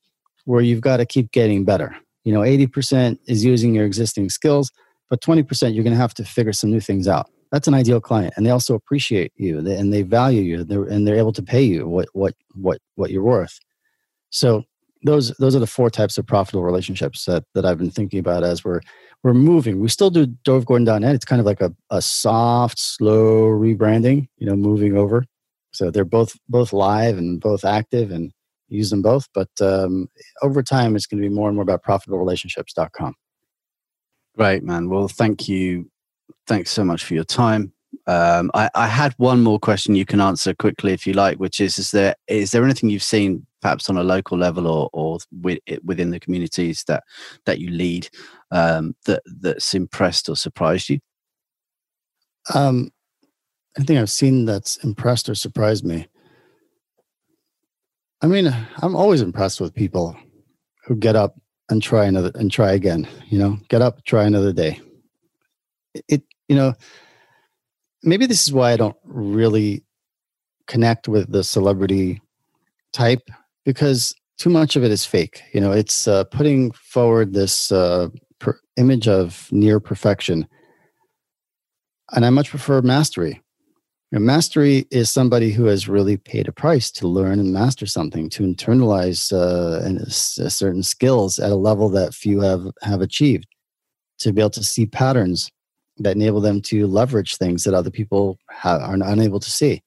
where 0.45 0.61
you've 0.61 0.81
got 0.81 0.97
to 0.97 1.05
keep 1.05 1.31
getting 1.31 1.63
better. 1.63 1.95
You 2.23 2.33
know, 2.33 2.41
80% 2.41 3.19
is 3.27 3.45
using 3.45 3.75
your 3.75 3.85
existing 3.85 4.29
skills, 4.29 4.71
but 5.09 5.21
20% 5.21 5.75
you're 5.75 5.83
going 5.83 5.93
to 5.93 5.99
have 5.99 6.13
to 6.15 6.25
figure 6.25 6.53
some 6.53 6.71
new 6.71 6.79
things 6.79 7.07
out. 7.07 7.29
That's 7.51 7.67
an 7.67 7.73
ideal 7.73 8.01
client, 8.01 8.33
and 8.35 8.45
they 8.45 8.51
also 8.51 8.75
appreciate 8.75 9.31
you, 9.35 9.59
and 9.59 9.93
they 9.93 10.01
value 10.03 10.41
you, 10.41 10.85
and 10.89 11.07
they're 11.07 11.17
able 11.17 11.33
to 11.33 11.41
pay 11.41 11.63
you 11.63 11.87
what 11.87 12.07
what 12.13 12.35
what 12.53 12.79
what 12.95 13.09
you're 13.09 13.23
worth. 13.23 13.59
So 14.29 14.63
those 15.03 15.29
those 15.37 15.55
are 15.55 15.59
the 15.59 15.65
four 15.65 15.89
types 15.89 16.19
of 16.19 16.27
profitable 16.27 16.63
relationships 16.63 17.25
that 17.25 17.43
that 17.55 17.65
I've 17.65 17.79
been 17.79 17.89
thinking 17.89 18.19
about 18.19 18.43
as 18.43 18.63
we're 18.63 18.81
we're 19.23 19.33
moving. 19.33 19.79
We 19.79 19.89
still 19.89 20.09
do 20.09 20.27
dovgordon.net. 20.27 21.15
It's 21.15 21.25
kind 21.25 21.39
of 21.39 21.45
like 21.45 21.61
a, 21.61 21.73
a 21.89 22.01
soft, 22.01 22.79
slow 22.79 23.43
rebranding, 23.47 24.27
you 24.37 24.47
know, 24.47 24.55
moving 24.55 24.95
over. 24.97 25.25
So 25.71 25.91
they're 25.91 26.05
both 26.05 26.37
both 26.47 26.73
live 26.73 27.17
and 27.17 27.39
both 27.39 27.63
active 27.65 28.11
and 28.11 28.31
use 28.69 28.89
them 28.89 29.01
both. 29.01 29.27
But 29.33 29.49
um, 29.61 30.09
over 30.41 30.63
time, 30.63 30.95
it's 30.95 31.05
going 31.05 31.21
to 31.21 31.27
be 31.27 31.33
more 31.33 31.47
and 31.47 31.55
more 31.55 31.63
about 31.63 31.83
profitablerelationships.com. 31.83 33.15
Great, 34.35 34.63
man. 34.63 34.89
Well, 34.89 35.07
thank 35.07 35.47
you. 35.47 35.89
Thanks 36.47 36.71
so 36.71 36.83
much 36.83 37.03
for 37.03 37.13
your 37.13 37.23
time. 37.23 37.73
Um, 38.07 38.51
I, 38.53 38.69
I, 38.75 38.87
had 38.87 39.13
one 39.17 39.41
more 39.41 39.59
question 39.59 39.95
you 39.95 40.05
can 40.05 40.21
answer 40.21 40.53
quickly 40.53 40.93
if 40.93 41.05
you 41.05 41.13
like, 41.13 41.37
which 41.37 41.59
is: 41.59 41.77
Is 41.77 41.91
there 41.91 42.15
is 42.27 42.51
there 42.51 42.63
anything 42.63 42.89
you've 42.89 43.03
seen, 43.03 43.45
perhaps 43.61 43.89
on 43.89 43.97
a 43.97 44.03
local 44.03 44.37
level 44.37 44.67
or 44.67 44.89
or 44.93 45.19
within 45.83 46.09
the 46.09 46.19
communities 46.19 46.83
that 46.87 47.03
that 47.45 47.59
you 47.59 47.69
lead, 47.69 48.09
um, 48.51 48.95
that 49.05 49.21
that's 49.41 49.73
impressed 49.73 50.29
or 50.29 50.35
surprised 50.35 50.89
you? 50.89 50.99
Um, 52.53 52.91
anything 53.77 53.97
I've 53.97 54.09
seen 54.09 54.45
that's 54.45 54.77
impressed 54.77 55.29
or 55.29 55.35
surprised 55.35 55.85
me. 55.85 56.07
I 58.21 58.27
mean, 58.27 58.53
I'm 58.81 58.95
always 58.95 59.21
impressed 59.21 59.61
with 59.61 59.73
people 59.73 60.17
who 60.85 60.95
get 60.95 61.15
up 61.15 61.35
and 61.69 61.81
try 61.81 62.05
another 62.05 62.31
and 62.35 62.51
try 62.51 62.73
again. 62.73 63.07
You 63.27 63.39
know, 63.39 63.57
get 63.69 63.81
up, 63.81 64.03
try 64.05 64.25
another 64.25 64.51
day. 64.51 64.81
It, 66.07 66.23
you 66.47 66.55
know, 66.55 66.73
maybe 68.03 68.25
this 68.25 68.43
is 68.43 68.53
why 68.53 68.71
I 68.71 68.77
don't 68.77 68.97
really 69.03 69.83
connect 70.67 71.07
with 71.07 71.31
the 71.31 71.43
celebrity 71.43 72.21
type 72.93 73.27
because 73.65 74.13
too 74.37 74.49
much 74.49 74.75
of 74.75 74.83
it 74.83 74.91
is 74.91 75.05
fake. 75.05 75.43
You 75.53 75.61
know, 75.61 75.71
it's 75.71 76.07
uh, 76.07 76.23
putting 76.25 76.71
forward 76.71 77.33
this 77.33 77.71
uh, 77.71 78.09
per- 78.39 78.59
image 78.77 79.07
of 79.07 79.49
near 79.51 79.79
perfection, 79.79 80.47
and 82.11 82.25
I 82.25 82.29
much 82.29 82.49
prefer 82.49 82.81
mastery. 82.81 83.41
You 84.11 84.17
know, 84.17 84.25
mastery 84.25 84.87
is 84.89 85.11
somebody 85.11 85.51
who 85.51 85.65
has 85.65 85.87
really 85.87 86.17
paid 86.17 86.47
a 86.47 86.51
price 86.51 86.89
to 86.93 87.07
learn 87.07 87.39
and 87.39 87.53
master 87.53 87.85
something, 87.85 88.27
to 88.31 88.43
internalize 88.43 89.31
uh, 89.31 89.85
uh, 89.85 90.49
certain 90.49 90.81
skills 90.81 91.37
at 91.37 91.51
a 91.51 91.55
level 91.55 91.89
that 91.89 92.15
few 92.15 92.39
have, 92.41 92.65
have 92.81 93.01
achieved, 93.01 93.45
to 94.19 94.33
be 94.33 94.41
able 94.41 94.49
to 94.51 94.63
see 94.63 94.87
patterns 94.87 95.51
that 95.99 96.15
enable 96.15 96.41
them 96.41 96.61
to 96.61 96.87
leverage 96.87 97.37
things 97.37 97.63
that 97.63 97.73
other 97.73 97.91
people 97.91 98.37
have, 98.49 98.81
are 98.81 98.95
unable 98.95 99.39
to 99.39 99.49
see. 99.49 99.83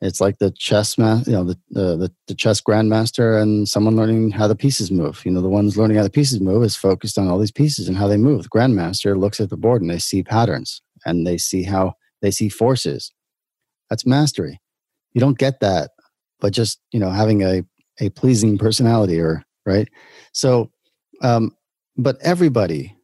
It's 0.00 0.20
like 0.20 0.38
the 0.38 0.50
chess, 0.52 0.96
ma- 0.96 1.22
you 1.26 1.32
know, 1.32 1.44
the, 1.44 1.58
the 1.70 2.12
the 2.26 2.34
chess 2.34 2.62
grandmaster 2.62 3.40
and 3.40 3.68
someone 3.68 3.96
learning 3.96 4.30
how 4.30 4.48
the 4.48 4.56
pieces 4.56 4.90
move. 4.90 5.20
You 5.26 5.30
know, 5.30 5.42
the 5.42 5.48
ones 5.48 5.76
learning 5.76 5.98
how 5.98 6.02
the 6.02 6.10
pieces 6.10 6.40
move 6.40 6.62
is 6.62 6.74
focused 6.74 7.18
on 7.18 7.28
all 7.28 7.38
these 7.38 7.50
pieces 7.50 7.86
and 7.86 7.98
how 7.98 8.08
they 8.08 8.16
move. 8.16 8.44
The 8.44 8.48
grandmaster 8.48 9.18
looks 9.18 9.40
at 9.40 9.50
the 9.50 9.58
board 9.58 9.82
and 9.82 9.90
they 9.90 9.98
see 9.98 10.22
patterns 10.22 10.80
and 11.04 11.26
they 11.26 11.36
see 11.36 11.64
how 11.64 11.94
they 12.22 12.30
see 12.30 12.48
forces 12.48 13.12
that's 13.90 14.06
mastery. 14.06 14.60
You 15.12 15.20
don't 15.20 15.38
get 15.38 15.60
that 15.60 15.90
but 16.40 16.52
just, 16.52 16.80
you 16.92 16.98
know, 16.98 17.10
having 17.10 17.42
a, 17.42 17.62
a 18.00 18.08
pleasing 18.10 18.58
personality 18.58 19.20
or, 19.20 19.44
right? 19.66 19.88
So, 20.32 20.70
um, 21.22 21.54
but 21.96 22.16
everybody 22.22 22.96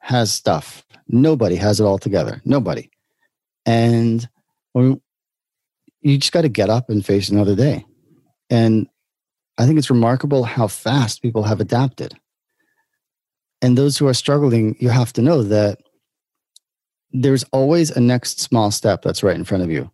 has 0.00 0.32
stuff. 0.32 0.84
Nobody 1.08 1.56
has 1.56 1.80
it 1.80 1.84
all 1.84 1.98
together. 1.98 2.40
Nobody. 2.44 2.90
And 3.66 4.28
you 4.74 6.18
just 6.18 6.32
got 6.32 6.42
to 6.42 6.48
get 6.48 6.70
up 6.70 6.90
and 6.90 7.04
face 7.04 7.28
another 7.28 7.54
day. 7.54 7.84
And 8.50 8.88
I 9.58 9.66
think 9.66 9.78
it's 9.78 9.90
remarkable 9.90 10.44
how 10.44 10.66
fast 10.66 11.22
people 11.22 11.42
have 11.44 11.60
adapted. 11.60 12.14
And 13.60 13.78
those 13.78 13.96
who 13.96 14.08
are 14.08 14.14
struggling, 14.14 14.76
you 14.80 14.88
have 14.88 15.12
to 15.14 15.22
know 15.22 15.42
that 15.44 15.78
there's 17.12 17.44
always 17.52 17.90
a 17.90 18.00
next 18.00 18.40
small 18.40 18.70
step 18.70 19.02
that's 19.02 19.22
right 19.22 19.36
in 19.36 19.44
front 19.44 19.62
of 19.62 19.70
you. 19.70 19.90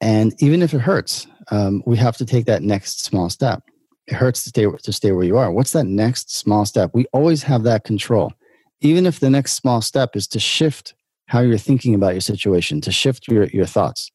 And 0.00 0.34
even 0.42 0.62
if 0.62 0.74
it 0.74 0.80
hurts, 0.80 1.26
um, 1.50 1.82
we 1.86 1.96
have 1.96 2.16
to 2.18 2.26
take 2.26 2.46
that 2.46 2.62
next 2.62 3.04
small 3.04 3.30
step. 3.30 3.62
It 4.06 4.14
hurts 4.14 4.42
to 4.44 4.48
stay 4.48 4.66
to 4.66 4.92
stay 4.92 5.12
where 5.12 5.24
you 5.24 5.36
are. 5.36 5.52
What's 5.52 5.72
that 5.72 5.84
next 5.84 6.34
small 6.34 6.64
step? 6.66 6.90
We 6.92 7.06
always 7.12 7.42
have 7.44 7.62
that 7.62 7.84
control. 7.84 8.32
Even 8.80 9.06
if 9.06 9.20
the 9.20 9.30
next 9.30 9.52
small 9.52 9.80
step 9.80 10.16
is 10.16 10.26
to 10.28 10.40
shift 10.40 10.94
how 11.26 11.40
you're 11.40 11.58
thinking 11.58 11.94
about 11.94 12.14
your 12.14 12.20
situation, 12.20 12.80
to 12.80 12.90
shift 12.90 13.28
your, 13.28 13.44
your 13.44 13.66
thoughts. 13.66 14.10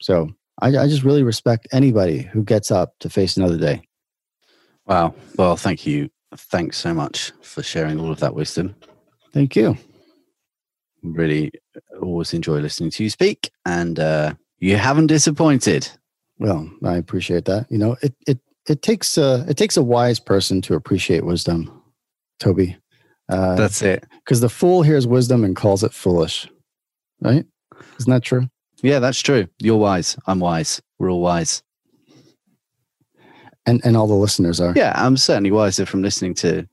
So 0.00 0.30
I, 0.60 0.68
I 0.68 0.88
just 0.88 1.04
really 1.04 1.22
respect 1.22 1.68
anybody 1.72 2.22
who 2.22 2.42
gets 2.42 2.70
up 2.70 2.94
to 3.00 3.10
face 3.10 3.36
another 3.36 3.58
day. 3.58 3.82
Wow. 4.86 5.14
Well, 5.36 5.56
thank 5.56 5.86
you. 5.86 6.08
Thanks 6.34 6.78
so 6.78 6.94
much 6.94 7.32
for 7.42 7.62
sharing 7.62 8.00
all 8.00 8.10
of 8.10 8.20
that 8.20 8.34
wisdom. 8.34 8.74
Thank 9.32 9.56
you 9.56 9.76
really 11.02 11.52
always 12.00 12.34
enjoy 12.34 12.58
listening 12.58 12.90
to 12.90 13.04
you 13.04 13.10
speak, 13.10 13.50
and 13.64 13.98
uh, 13.98 14.34
you 14.58 14.76
haven't 14.76 15.06
disappointed. 15.06 15.88
Well, 16.38 16.70
I 16.84 16.96
appreciate 16.96 17.44
that. 17.46 17.66
You 17.70 17.78
know, 17.78 17.96
it 18.02 18.14
it 18.26 18.38
it 18.68 18.82
takes 18.82 19.18
a 19.18 19.44
it 19.48 19.56
takes 19.56 19.76
a 19.76 19.82
wise 19.82 20.20
person 20.20 20.60
to 20.62 20.74
appreciate 20.74 21.24
wisdom, 21.24 21.82
Toby. 22.38 22.76
Uh, 23.28 23.54
That's 23.56 23.82
it. 23.82 24.04
Because 24.24 24.40
the 24.40 24.48
fool 24.48 24.82
hears 24.82 25.06
wisdom 25.06 25.44
and 25.44 25.54
calls 25.54 25.84
it 25.84 25.92
foolish, 25.92 26.48
right? 27.20 27.44
Isn't 27.98 28.10
that 28.10 28.22
true? 28.22 28.48
Yeah, 28.82 29.00
that's 29.00 29.20
true. 29.20 29.46
You're 29.58 29.76
wise. 29.76 30.16
I'm 30.26 30.38
wise. 30.40 30.80
We're 30.98 31.10
all 31.10 31.20
wise. 31.20 31.62
And 33.66 33.80
and 33.84 33.96
all 33.96 34.06
the 34.06 34.14
listeners 34.14 34.60
are. 34.60 34.72
Yeah, 34.74 34.92
I'm 34.94 35.16
certainly 35.16 35.50
wiser 35.50 35.84
from 35.84 36.02
listening 36.02 36.34
to 36.34 36.66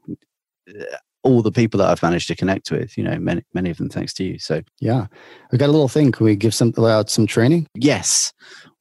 all 1.25 1.41
the 1.41 1.51
people 1.51 1.79
that 1.79 1.89
I've 1.89 2.03
managed 2.03 2.27
to 2.27 2.35
connect 2.35 2.69
with, 2.69 2.95
you 2.97 3.03
know, 3.03 3.17
many, 3.17 3.43
many 3.55 3.71
of 3.71 3.77
them 3.77 3.89
thanks 3.89 4.13
to 4.13 4.23
you. 4.23 4.37
So, 4.37 4.61
yeah, 4.79 5.07
we 5.51 5.57
got 5.57 5.69
a 5.69 5.71
little 5.71 5.87
thing. 5.87 6.11
Can 6.11 6.23
we 6.23 6.35
give 6.35 6.53
some 6.53 6.71
out 6.77 7.09
some 7.09 7.25
training? 7.25 7.67
Yes. 7.73 8.31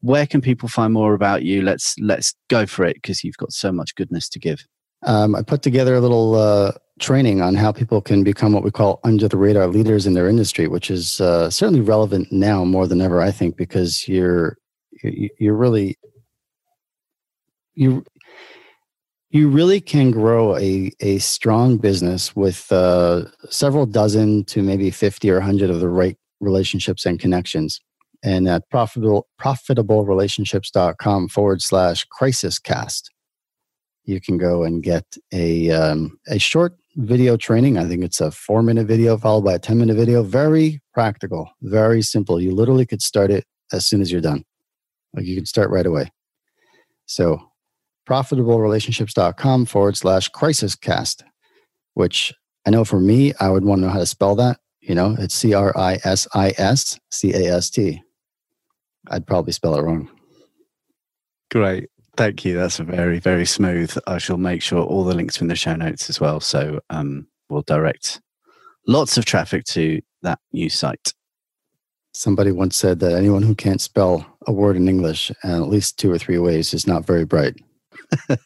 Where 0.03 0.27
can 0.27 0.43
people 0.43 0.69
find 0.69 0.93
more 0.93 1.15
about 1.15 1.43
you? 1.43 1.63
Let's 1.63 1.99
let's 1.99 2.35
go 2.51 2.67
for 2.67 2.85
it 2.85 2.97
because 2.97 3.25
you've 3.25 3.39
got 3.39 3.53
so 3.53 3.73
much 3.73 3.95
goodness 3.95 4.29
to 4.29 4.39
give. 4.39 4.63
Um, 5.05 5.35
I 5.35 5.43
put 5.43 5.63
together 5.63 5.95
a 5.95 6.01
little 6.01 6.35
uh, 6.35 6.73
training 7.01 7.43
on 7.43 7.55
how 7.55 7.73
people 7.73 8.01
can 8.01 8.23
become 8.23 8.53
what 8.53 8.63
we 8.63 8.71
call 8.71 9.01
under 9.05 9.29
the 9.29 9.37
radar 9.37 9.67
leaders 9.67 10.07
in 10.07 10.15
their 10.15 10.29
industry, 10.29 10.69
which 10.69 10.91
is 10.91 11.21
uh, 11.21 11.51
certainly 11.51 11.81
relevant 11.81 12.31
now 12.31 12.65
more 12.65 12.87
than 12.87 13.01
ever. 13.01 13.21
I 13.21 13.31
think 13.31 13.57
because 13.57 14.07
you're 14.07 14.57
you're 15.03 15.57
really 15.57 15.99
you 17.75 18.05
you 19.35 19.49
really 19.49 19.81
can 19.81 20.13
grow 20.13 20.57
a, 20.57 20.93
a 21.01 21.19
strong 21.19 21.77
business 21.77 22.37
with 22.37 22.71
uh, 22.71 23.25
several 23.51 23.85
dozen 23.85 24.45
to 24.45 24.63
maybe 24.63 24.93
50 24.93 25.29
or 25.29 25.41
100 25.41 25.71
of 25.71 25.81
the 25.81 25.89
right 25.89 26.17
relationships 26.39 27.05
and 27.05 27.19
connections. 27.19 27.81
And 28.23 28.49
at 28.49 28.71
profitable, 28.71 29.27
profitablerelationships.com 29.41 31.29
forward 31.31 31.63
slash 31.63 32.05
crisis 32.05 32.61
cast, 32.61 33.11
you 34.05 34.21
can 34.21 34.39
go 34.39 34.63
and 34.63 34.85
get 34.85 35.05
a, 35.33 35.69
um, 35.73 36.17
a 36.29 36.39
short 36.39 36.77
video 36.97 37.37
training. 37.37 37.79
I 37.79 37.87
think 37.87 38.03
it's 38.03 38.21
a 38.21 38.31
four 38.31 38.63
minute 38.63 38.87
video 38.87 39.17
followed 39.17 39.45
by 39.45 39.55
a 39.55 39.59
10 39.59 39.79
minute 39.79 39.97
video. 39.97 40.23
Very 40.23 40.81
practical, 40.93 41.51
very 41.63 42.03
simple. 42.03 42.41
You 42.41 42.55
literally 42.55 42.87
could 42.87 43.03
start 43.03 43.31
it 43.31 43.45
as 43.73 43.87
soon 43.87 44.01
as 44.01 44.11
you're 44.13 44.21
done. 44.21 44.45
Like 45.15 45.27
you 45.27 45.37
can 45.37 45.47
start 45.47 45.71
right 45.71 45.87
away. 45.87 46.11
So 47.07 47.41
profitablerelationships.com 48.09 49.67
forward 49.67 49.97
slash 49.97 50.29
crisis 50.29 50.75
cast, 50.75 51.25
which 51.95 52.33
I 52.67 52.71
know 52.71 52.85
for 52.85 53.01
me, 53.01 53.33
I 53.41 53.51
would 53.51 53.65
want 53.65 53.81
to 53.81 53.87
know 53.87 53.93
how 53.93 53.99
to 53.99 54.07
spell 54.07 54.35
that. 54.37 54.59
You 54.81 54.95
know, 54.95 55.17
it's 55.19 55.35
C 55.35 55.55
R 55.55 55.77
I 55.77 55.99
S 56.05 56.29
I 56.35 56.53
S 56.59 56.99
C 57.11 57.33
A 57.33 57.57
S 57.57 57.71
T. 57.71 58.03
I'd 59.11 59.27
probably 59.27 59.53
spell 59.53 59.75
it 59.77 59.83
wrong. 59.83 60.11
Great. 61.51 61.89
Thank 62.17 62.45
you. 62.45 62.55
That's 62.55 62.79
very, 62.79 63.19
very 63.19 63.45
smooth. 63.45 63.97
I 64.07 64.19
shall 64.19 64.37
make 64.37 64.63
sure 64.63 64.83
all 64.83 65.05
the 65.05 65.15
links 65.15 65.41
are 65.41 65.45
in 65.45 65.49
the 65.49 65.57
show 65.57 65.75
notes 65.75 66.09
as 66.09 66.21
well. 66.21 66.39
So 66.41 66.81
um, 66.91 67.27
we'll 67.49 67.63
direct 67.63 68.21
lots 68.87 69.17
of 69.17 69.25
traffic 69.25 69.65
to 69.65 70.01
that 70.23 70.39
new 70.53 70.69
site. 70.69 71.13
Somebody 72.13 72.53
once 72.53 72.77
said 72.77 73.01
that 73.01 73.15
anyone 73.15 73.43
who 73.43 73.57
can't 73.57 73.81
spell 73.81 74.25
a 74.47 74.53
word 74.53 74.77
in 74.77 74.89
English 74.89 75.33
in 75.43 75.51
at 75.51 75.69
least 75.69 75.99
two 75.99 76.13
or 76.13 76.19
three 76.19 76.39
ways 76.39 76.73
is 76.73 76.87
not 76.87 77.05
very 77.05 77.25
bright. 77.25 77.57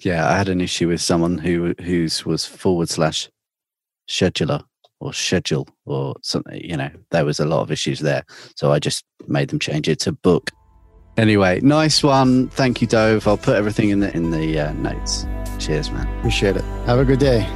yeah, 0.00 0.28
I 0.28 0.36
had 0.36 0.48
an 0.48 0.60
issue 0.60 0.88
with 0.88 1.00
someone 1.00 1.38
who 1.38 1.74
whose 1.80 2.26
was 2.26 2.44
forward 2.44 2.88
slash 2.88 3.30
scheduler 4.08 4.64
or 4.98 5.12
schedule 5.12 5.68
or 5.86 6.16
something. 6.22 6.60
You 6.60 6.76
know, 6.76 6.90
there 7.10 7.24
was 7.24 7.38
a 7.38 7.44
lot 7.44 7.62
of 7.62 7.70
issues 7.70 8.00
there, 8.00 8.24
so 8.56 8.72
I 8.72 8.80
just 8.80 9.04
made 9.28 9.50
them 9.50 9.60
change 9.60 9.88
it 9.88 10.00
to 10.00 10.12
book. 10.12 10.50
Anyway, 11.16 11.60
nice 11.60 12.02
one. 12.02 12.48
Thank 12.48 12.80
you, 12.80 12.86
Dov. 12.86 13.26
I'll 13.28 13.36
put 13.36 13.56
everything 13.56 13.90
in 13.90 14.00
the 14.00 14.14
in 14.16 14.30
the 14.30 14.58
uh, 14.58 14.72
notes. 14.72 15.26
Cheers, 15.58 15.90
man. 15.90 16.06
Appreciate 16.18 16.56
it. 16.56 16.64
Have 16.86 16.98
a 16.98 17.04
good 17.04 17.20
day. 17.20 17.48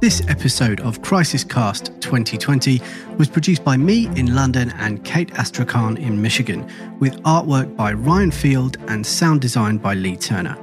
This 0.00 0.20
episode 0.28 0.80
of 0.80 1.00
Crisis 1.00 1.44
Cast 1.44 1.92
2020 2.00 2.82
was 3.18 3.28
produced 3.28 3.62
by 3.62 3.76
me 3.76 4.06
in 4.16 4.34
London 4.34 4.72
and 4.78 5.04
Kate 5.04 5.30
Astrakhan 5.38 5.96
in 5.96 6.20
Michigan, 6.20 6.68
with 6.98 7.22
artwork 7.22 7.76
by 7.76 7.92
Ryan 7.92 8.32
Field 8.32 8.78
and 8.88 9.06
sound 9.06 9.40
design 9.40 9.78
by 9.78 9.94
Lee 9.94 10.16
Turner. 10.16 10.58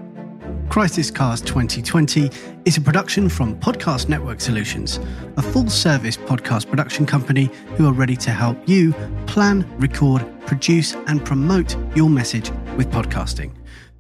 Crisis 0.70 1.10
Cast 1.10 1.48
2020 1.48 2.30
is 2.66 2.78
a 2.78 2.82
production 2.82 3.28
from 3.28 3.60
Podcast 3.60 4.08
Network 4.08 4.40
Solutions, 4.40 5.00
a 5.36 5.42
full 5.42 5.68
service 5.68 6.16
podcast 6.16 6.70
production 6.70 7.08
company 7.08 7.50
who 7.76 7.88
are 7.88 7.94
ready 7.94 8.16
to 8.18 8.30
help 8.30 8.70
you 8.70 8.94
plan, 9.26 9.66
record, 9.80 10.24
produce, 10.46 10.94
and 11.08 11.26
promote 11.26 11.76
your 11.96 12.08
message 12.08 12.52
with 12.78 12.92
podcasting. 12.92 13.52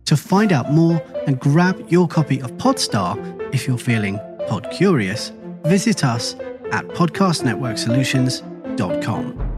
To 0.06 0.16
find 0.16 0.54
out 0.54 0.72
more 0.72 1.02
and 1.26 1.40
grab 1.40 1.84
your 1.90 2.08
copy 2.08 2.40
of 2.40 2.52
Podstar 2.54 3.18
if 3.52 3.68
you're 3.68 3.80
feeling 3.80 4.20
pod 4.48 4.70
curious, 4.70 5.32
visit 5.64 6.06
us 6.06 6.36
at 6.72 6.86
podcastnetworksolutions.com. 6.90 9.49